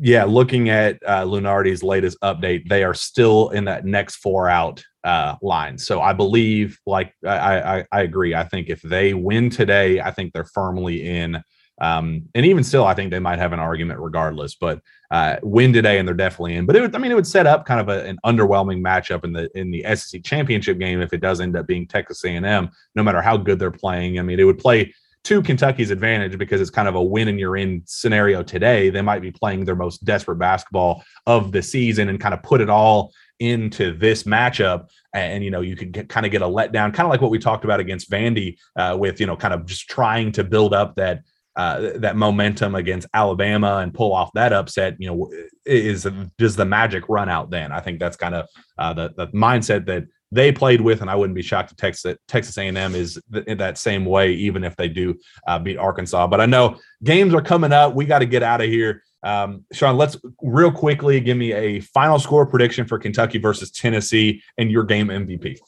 Yeah, 0.00 0.24
looking 0.24 0.68
at 0.68 0.98
uh, 1.06 1.24
Lunardi's 1.24 1.82
latest 1.82 2.18
update, 2.22 2.68
they 2.68 2.82
are 2.82 2.94
still 2.94 3.50
in 3.50 3.64
that 3.66 3.84
next 3.84 4.16
four 4.16 4.48
out 4.48 4.82
uh, 5.04 5.36
line. 5.42 5.78
So 5.78 6.00
I 6.00 6.12
believe, 6.12 6.78
like 6.86 7.14
I, 7.24 7.78
I, 7.78 7.84
I 7.92 8.02
agree. 8.02 8.34
I 8.34 8.44
think 8.44 8.68
if 8.68 8.82
they 8.82 9.14
win 9.14 9.48
today, 9.48 10.00
I 10.00 10.10
think 10.10 10.32
they're 10.32 10.44
firmly 10.44 11.06
in. 11.06 11.42
Um, 11.80 12.28
and 12.34 12.44
even 12.44 12.62
still, 12.62 12.84
I 12.84 12.94
think 12.94 13.10
they 13.10 13.20
might 13.20 13.38
have 13.38 13.54
an 13.54 13.58
argument 13.58 14.00
regardless. 14.00 14.54
But 14.54 14.80
uh, 15.10 15.36
win 15.42 15.72
today, 15.72 15.98
and 15.98 16.06
they're 16.06 16.14
definitely 16.14 16.56
in. 16.56 16.66
But 16.66 16.76
it 16.76 16.82
would, 16.82 16.94
I 16.94 16.98
mean, 16.98 17.10
it 17.10 17.14
would 17.14 17.26
set 17.26 17.46
up 17.46 17.64
kind 17.64 17.80
of 17.80 17.88
a, 17.88 18.04
an 18.04 18.18
underwhelming 18.24 18.82
matchup 18.82 19.24
in 19.24 19.32
the 19.32 19.48
in 19.58 19.70
the 19.70 19.84
SEC 19.94 20.22
championship 20.22 20.78
game 20.78 21.00
if 21.00 21.12
it 21.12 21.22
does 21.22 21.40
end 21.40 21.56
up 21.56 21.66
being 21.66 21.86
Texas 21.86 22.22
A&M. 22.24 22.70
No 22.94 23.02
matter 23.02 23.22
how 23.22 23.36
good 23.36 23.58
they're 23.58 23.70
playing, 23.70 24.18
I 24.18 24.22
mean, 24.22 24.38
it 24.38 24.44
would 24.44 24.58
play 24.58 24.92
to 25.24 25.42
Kentucky's 25.42 25.90
advantage 25.90 26.38
because 26.38 26.60
it's 26.60 26.70
kind 26.70 26.88
of 26.88 26.94
a 26.94 27.02
win 27.02 27.28
and 27.28 27.38
you're 27.38 27.56
in 27.56 27.82
scenario 27.84 28.42
today. 28.42 28.90
They 28.90 29.02
might 29.02 29.20
be 29.20 29.30
playing 29.30 29.64
their 29.64 29.76
most 29.76 30.04
desperate 30.04 30.38
basketball 30.38 31.04
of 31.26 31.52
the 31.52 31.62
season 31.62 32.08
and 32.08 32.18
kind 32.18 32.34
of 32.34 32.42
put 32.42 32.60
it 32.60 32.70
all 32.70 33.12
into 33.38 33.96
this 33.96 34.22
matchup. 34.24 34.88
And, 35.14 35.44
you 35.44 35.50
know, 35.50 35.60
you 35.60 35.76
could 35.76 35.92
get, 35.92 36.08
kind 36.08 36.24
of 36.24 36.32
get 36.32 36.42
a 36.42 36.46
letdown, 36.46 36.94
kind 36.94 37.00
of 37.00 37.10
like 37.10 37.20
what 37.20 37.30
we 37.30 37.38
talked 37.38 37.64
about 37.64 37.80
against 37.80 38.10
Vandy 38.10 38.56
uh, 38.76 38.96
with, 38.98 39.20
you 39.20 39.26
know, 39.26 39.36
kind 39.36 39.52
of 39.52 39.66
just 39.66 39.88
trying 39.88 40.32
to 40.32 40.44
build 40.44 40.72
up 40.72 40.96
that 40.96 41.22
uh, 41.56 41.98
that 41.98 42.16
momentum 42.16 42.74
against 42.76 43.08
Alabama 43.12 43.78
and 43.78 43.92
pull 43.92 44.14
off 44.14 44.30
that 44.34 44.52
upset, 44.52 44.94
you 44.98 45.08
know, 45.08 45.30
is 45.66 46.06
does 46.38 46.54
the 46.56 46.64
magic 46.64 47.04
run 47.08 47.28
out 47.28 47.50
then? 47.50 47.72
I 47.72 47.80
think 47.80 47.98
that's 47.98 48.16
kind 48.16 48.34
of 48.36 48.46
uh, 48.78 48.94
the 48.94 49.12
the 49.16 49.26
mindset 49.28 49.84
that 49.86 50.04
they 50.32 50.52
played 50.52 50.80
with, 50.80 51.00
and 51.00 51.10
I 51.10 51.16
wouldn't 51.16 51.34
be 51.34 51.42
shocked 51.42 51.72
if 51.72 51.76
Texas 51.76 52.16
Texas 52.28 52.56
A&M 52.56 52.94
is 52.94 53.20
th- 53.32 53.44
in 53.46 53.58
that 53.58 53.78
same 53.78 54.04
way, 54.04 54.32
even 54.32 54.64
if 54.64 54.76
they 54.76 54.88
do 54.88 55.18
uh, 55.46 55.58
beat 55.58 55.76
Arkansas. 55.76 56.26
But 56.26 56.40
I 56.40 56.46
know 56.46 56.78
games 57.02 57.34
are 57.34 57.42
coming 57.42 57.72
up. 57.72 57.94
We 57.94 58.04
got 58.04 58.20
to 58.20 58.26
get 58.26 58.42
out 58.42 58.60
of 58.60 58.68
here. 58.68 59.02
Um, 59.22 59.64
Shawn, 59.72 59.96
let's 59.96 60.16
real 60.40 60.72
quickly 60.72 61.20
give 61.20 61.36
me 61.36 61.52
a 61.52 61.80
final 61.80 62.18
score 62.18 62.46
prediction 62.46 62.86
for 62.86 62.98
Kentucky 62.98 63.38
versus 63.38 63.70
Tennessee 63.70 64.42
and 64.56 64.70
your 64.70 64.84
game 64.84 65.08
MVP. 65.08 65.58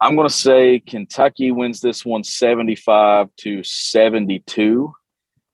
I'm 0.00 0.16
going 0.16 0.28
to 0.28 0.34
say 0.34 0.80
Kentucky 0.80 1.52
wins 1.52 1.80
this 1.80 2.04
one 2.04 2.24
75 2.24 3.28
to 3.38 3.62
72. 3.62 4.92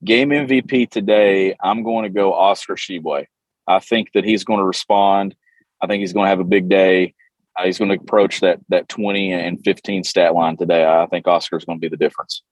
Game 0.04 0.30
MVP 0.30 0.90
today, 0.90 1.54
I'm 1.62 1.82
going 1.82 2.04
to 2.04 2.10
go 2.10 2.32
Oscar 2.32 2.74
Tshiebwe. 2.74 3.26
I 3.66 3.78
think 3.80 4.12
that 4.12 4.24
he's 4.24 4.44
going 4.44 4.60
to 4.60 4.64
respond. 4.64 5.34
I 5.82 5.86
think 5.86 6.00
he's 6.00 6.12
going 6.12 6.24
to 6.24 6.30
have 6.30 6.40
a 6.40 6.44
big 6.44 6.68
day. 6.68 7.14
Uh, 7.58 7.64
he's 7.64 7.78
going 7.78 7.90
to 7.90 7.96
approach 7.96 8.40
that 8.40 8.60
that 8.68 8.88
20 8.88 9.32
and 9.32 9.62
15 9.64 10.04
stat 10.04 10.34
line 10.34 10.56
today. 10.56 10.86
I 10.86 11.06
think 11.06 11.26
Oscar's 11.26 11.64
going 11.64 11.78
to 11.78 11.80
be 11.80 11.88
the 11.88 11.96
difference. 11.96 12.42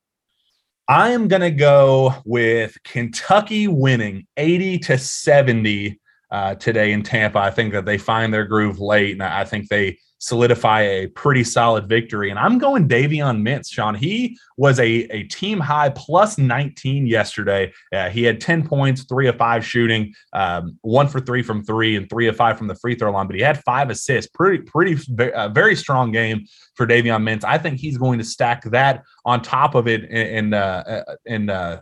I 0.89 1.11
am 1.11 1.29
going 1.29 1.43
to 1.43 1.51
go 1.51 2.15
with 2.25 2.77
Kentucky 2.85 3.67
winning 3.67 4.27
80 4.37 4.79
to 4.81 4.99
70 4.99 6.01
uh, 6.31 6.55
today 6.57 6.93
in 6.93 7.03
Tampa. 7.03 7.39
I 7.39 7.51
think 7.51 7.73
that 7.73 7.85
they 7.85 7.99
find 7.99 8.33
their 8.33 8.45
groove 8.45 8.79
late, 8.79 9.13
and 9.13 9.23
I 9.23 9.45
think 9.45 9.69
they 9.69 9.99
solidify 10.19 10.83
a 10.83 11.07
pretty 11.09 11.45
solid 11.45 11.89
victory. 11.89 12.31
And 12.31 12.39
I'm 12.39 12.59
going 12.59 12.89
Davion 12.89 13.43
Mintz, 13.43 13.71
Shawn. 13.71 13.95
He 13.95 14.39
was 14.57 14.79
a, 14.79 14.85
a 14.85 15.25
team 15.25 15.61
high 15.61 15.91
plus 15.91 16.39
19 16.39 17.07
yesterday. 17.07 17.73
Uh, 17.93 18.09
he 18.09 18.23
had 18.23 18.41
10 18.41 18.67
points, 18.67 19.05
three 19.05 19.29
of 19.29 19.37
five 19.37 19.65
shooting, 19.65 20.15
um, 20.33 20.79
one 20.83 21.09
for 21.09 21.21
three 21.21 21.43
from 21.43 21.63
three, 21.63 21.97
and 21.97 22.09
three 22.09 22.29
of 22.29 22.37
five 22.37 22.57
from 22.57 22.67
the 22.67 22.75
free 22.75 22.95
throw 22.95 23.13
line. 23.13 23.27
But 23.27 23.37
he 23.37 23.43
had 23.43 23.63
five 23.65 23.91
assists. 23.91 24.31
Pretty, 24.33 24.63
pretty, 24.63 24.99
uh, 25.33 25.49
very 25.51 25.77
strong 25.77 26.13
game 26.13 26.47
for 26.75 26.87
Davion 26.87 27.23
Mintz. 27.23 27.45
I 27.45 27.59
think 27.59 27.79
he's 27.79 27.99
going 27.99 28.19
to 28.19 28.25
stack 28.25 28.63
that 28.65 29.03
on 29.25 29.43
top 29.43 29.75
of 29.75 29.89
it 29.89 30.05
in 30.05 30.55
uh, 30.55 31.05
in 31.25 31.51
uh, 31.51 31.81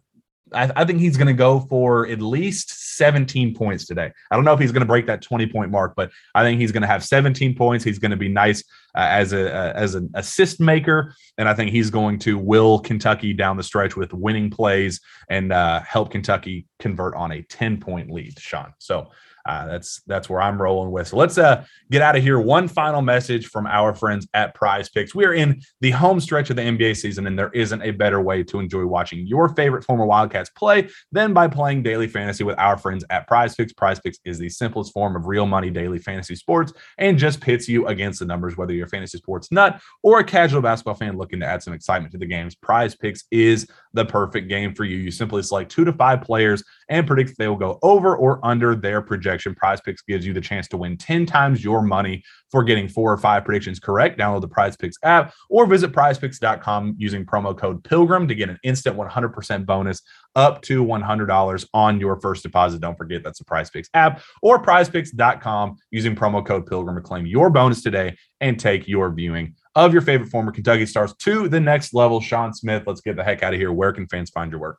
I, 0.54 0.70
I 0.76 0.84
think 0.84 1.00
he's 1.00 1.16
going 1.16 1.28
to 1.28 1.32
go 1.32 1.60
for 1.60 2.06
at 2.06 2.22
least 2.22 2.96
17 2.96 3.54
points 3.54 3.86
today. 3.86 4.10
I 4.30 4.36
don't 4.36 4.44
know 4.44 4.52
if 4.52 4.60
he's 4.60 4.72
going 4.72 4.82
to 4.82 4.86
break 4.86 5.06
that 5.06 5.22
20 5.22 5.46
point 5.48 5.70
mark, 5.70 5.94
but 5.96 6.10
I 6.34 6.42
think 6.42 6.60
he's 6.60 6.72
going 6.72 6.82
to 6.82 6.86
have 6.86 7.04
17 7.04 7.54
points. 7.54 7.84
He's 7.84 7.98
going 7.98 8.10
to 8.10 8.16
be 8.16 8.28
nice 8.28 8.62
uh, 8.94 9.08
as 9.10 9.32
a 9.32 9.52
uh, 9.54 9.72
as 9.74 9.94
an 9.94 10.10
assist 10.14 10.60
maker, 10.60 11.14
and 11.38 11.48
I 11.48 11.54
think 11.54 11.70
he's 11.70 11.90
going 11.90 12.18
to 12.20 12.38
will 12.38 12.78
Kentucky 12.80 13.32
down 13.32 13.56
the 13.56 13.62
stretch 13.62 13.96
with 13.96 14.12
winning 14.12 14.50
plays 14.50 15.00
and 15.28 15.52
uh, 15.52 15.80
help 15.80 16.10
Kentucky 16.10 16.66
convert 16.78 17.14
on 17.14 17.32
a 17.32 17.42
10 17.42 17.80
point 17.80 18.10
lead. 18.10 18.38
Shawn, 18.38 18.72
so 18.78 19.10
uh, 19.46 19.66
that's 19.66 20.00
that's 20.06 20.28
where 20.28 20.40
I'm 20.40 20.60
rolling 20.60 20.90
with. 20.90 21.08
So 21.08 21.16
let's 21.16 21.36
uh, 21.36 21.64
get 21.90 22.00
out 22.00 22.16
of 22.16 22.22
here. 22.22 22.40
One 22.40 22.66
final 22.66 23.02
message 23.02 23.48
from 23.48 23.66
our 23.66 23.94
friends 23.94 24.26
at 24.32 24.54
Prize 24.54 24.88
Picks. 24.88 25.14
We 25.14 25.26
are 25.26 25.34
in 25.34 25.60
the 25.80 25.90
home 25.90 26.18
stretch 26.20 26.48
of 26.50 26.56
the 26.56 26.62
NBA 26.62 26.96
season, 26.96 27.26
and 27.26 27.38
there 27.38 27.50
isn't 27.50 27.82
a 27.82 27.90
better 27.90 28.20
way 28.20 28.42
to 28.44 28.58
enjoy 28.58 28.86
watching 28.86 29.26
your 29.26 29.50
favorite 29.50 29.84
former 29.84 30.06
Wildcats 30.06 30.50
play 30.50 30.88
than 31.12 31.34
by 31.34 31.48
playing 31.48 31.82
daily 31.82 32.08
fantasy 32.08 32.42
with 32.42 32.58
our 32.58 32.78
friends 32.78 33.04
at 33.10 33.26
Prize 33.26 33.54
Picks. 33.54 33.72
Prize 33.74 34.00
Picks 34.00 34.18
is 34.24 34.38
the 34.38 34.48
simplest 34.48 34.92
form 34.92 35.14
of 35.14 35.26
real 35.26 35.46
money 35.46 35.68
daily 35.68 35.98
fantasy 35.98 36.36
sports 36.36 36.72
and 36.96 37.18
just 37.18 37.40
pits 37.40 37.68
you 37.68 37.86
against 37.86 38.20
the 38.20 38.26
numbers, 38.26 38.56
whether 38.56 38.72
you're 38.72 38.86
a 38.86 38.88
fantasy 38.88 39.18
sports 39.18 39.52
nut 39.52 39.80
or 40.02 40.20
a 40.20 40.24
casual 40.24 40.62
basketball 40.62 40.94
fan 40.94 41.18
looking 41.18 41.40
to 41.40 41.46
add 41.46 41.62
some 41.62 41.74
excitement 41.74 42.12
to 42.12 42.18
the 42.18 42.26
games. 42.26 42.54
Prize 42.54 42.94
Picks 42.94 43.24
is 43.30 43.66
the 43.92 44.06
perfect 44.06 44.48
game 44.48 44.74
for 44.74 44.84
you. 44.84 44.96
You 44.96 45.10
simply 45.10 45.42
select 45.42 45.70
two 45.70 45.84
to 45.84 45.92
five 45.92 46.22
players 46.22 46.64
and 46.88 47.06
predict 47.06 47.36
they 47.36 47.48
will 47.48 47.56
go 47.56 47.78
over 47.82 48.16
or 48.16 48.44
under 48.44 48.74
their 48.74 49.02
projection. 49.34 49.54
Prize 49.54 49.80
Picks 49.80 50.02
gives 50.02 50.24
you 50.24 50.32
the 50.32 50.40
chance 50.40 50.68
to 50.68 50.76
win 50.76 50.96
10 50.96 51.26
times 51.26 51.64
your 51.64 51.82
money 51.82 52.22
for 52.50 52.62
getting 52.62 52.88
four 52.88 53.12
or 53.12 53.18
five 53.18 53.44
predictions 53.44 53.80
correct. 53.80 54.18
Download 54.18 54.40
the 54.40 54.48
Prize 54.48 54.76
Picks 54.76 54.96
app 55.02 55.34
or 55.50 55.66
visit 55.66 55.92
prizepicks.com 55.92 56.94
using 56.98 57.26
promo 57.26 57.56
code 57.56 57.82
PILGRIM 57.82 58.28
to 58.28 58.34
get 58.34 58.48
an 58.48 58.58
instant 58.62 58.96
100% 58.96 59.66
bonus 59.66 60.02
up 60.36 60.62
to 60.62 60.84
$100 60.84 61.66
on 61.74 62.00
your 62.00 62.20
first 62.20 62.42
deposit. 62.42 62.80
Don't 62.80 62.96
forget 62.96 63.22
that's 63.24 63.38
the 63.38 63.44
Prize 63.44 63.70
Picks 63.70 63.88
app 63.94 64.22
or 64.42 64.62
prizepicks.com 64.62 65.76
using 65.90 66.14
promo 66.14 66.46
code 66.46 66.66
PILGRIM 66.66 66.96
to 66.96 67.00
claim 67.00 67.26
your 67.26 67.50
bonus 67.50 67.82
today 67.82 68.16
and 68.40 68.58
take 68.58 68.86
your 68.86 69.12
viewing 69.12 69.54
of 69.74 69.92
your 69.92 70.02
favorite 70.02 70.30
former 70.30 70.52
Kentucky 70.52 70.86
stars 70.86 71.12
to 71.18 71.48
the 71.48 71.58
next 71.58 71.92
level. 71.92 72.20
Shawn 72.20 72.54
Smith, 72.54 72.84
let's 72.86 73.00
get 73.00 73.16
the 73.16 73.24
heck 73.24 73.42
out 73.42 73.54
of 73.54 73.58
here. 73.58 73.72
Where 73.72 73.92
can 73.92 74.06
fans 74.06 74.30
find 74.30 74.52
your 74.52 74.60
work? 74.60 74.78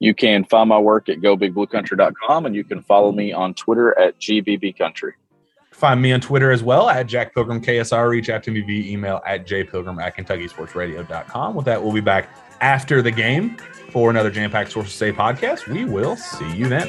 You 0.00 0.14
can 0.14 0.44
find 0.44 0.68
my 0.68 0.78
work 0.78 1.08
at 1.08 1.18
gobigbluecountry.com 1.18 2.46
and 2.46 2.54
you 2.54 2.64
can 2.64 2.82
follow 2.82 3.12
me 3.12 3.32
on 3.32 3.54
Twitter 3.54 3.98
at 3.98 4.18
GBBCountry. 4.18 5.12
Find 5.70 6.00
me 6.00 6.12
on 6.12 6.20
Twitter 6.20 6.52
as 6.52 6.62
well 6.62 6.88
at 6.88 7.06
Jack 7.06 7.34
Pilgrim 7.34 7.60
KSR. 7.60 8.08
Reach 8.08 8.30
out 8.30 8.44
to 8.44 8.52
me 8.52 8.60
via 8.60 8.92
email 8.92 9.20
at 9.26 9.44
jpilgrim 9.46 10.00
at 10.00 10.16
KentuckySportsRadio.com. 10.16 11.54
With 11.54 11.66
that, 11.66 11.82
we'll 11.82 11.92
be 11.92 12.00
back 12.00 12.28
after 12.60 13.02
the 13.02 13.10
game 13.10 13.56
for 13.90 14.08
another 14.08 14.30
Jam 14.30 14.50
Pack 14.50 14.70
Sources 14.70 14.94
Say 14.94 15.12
podcast. 15.12 15.66
We 15.66 15.84
will 15.84 16.16
see 16.16 16.50
you 16.54 16.68
then. 16.68 16.88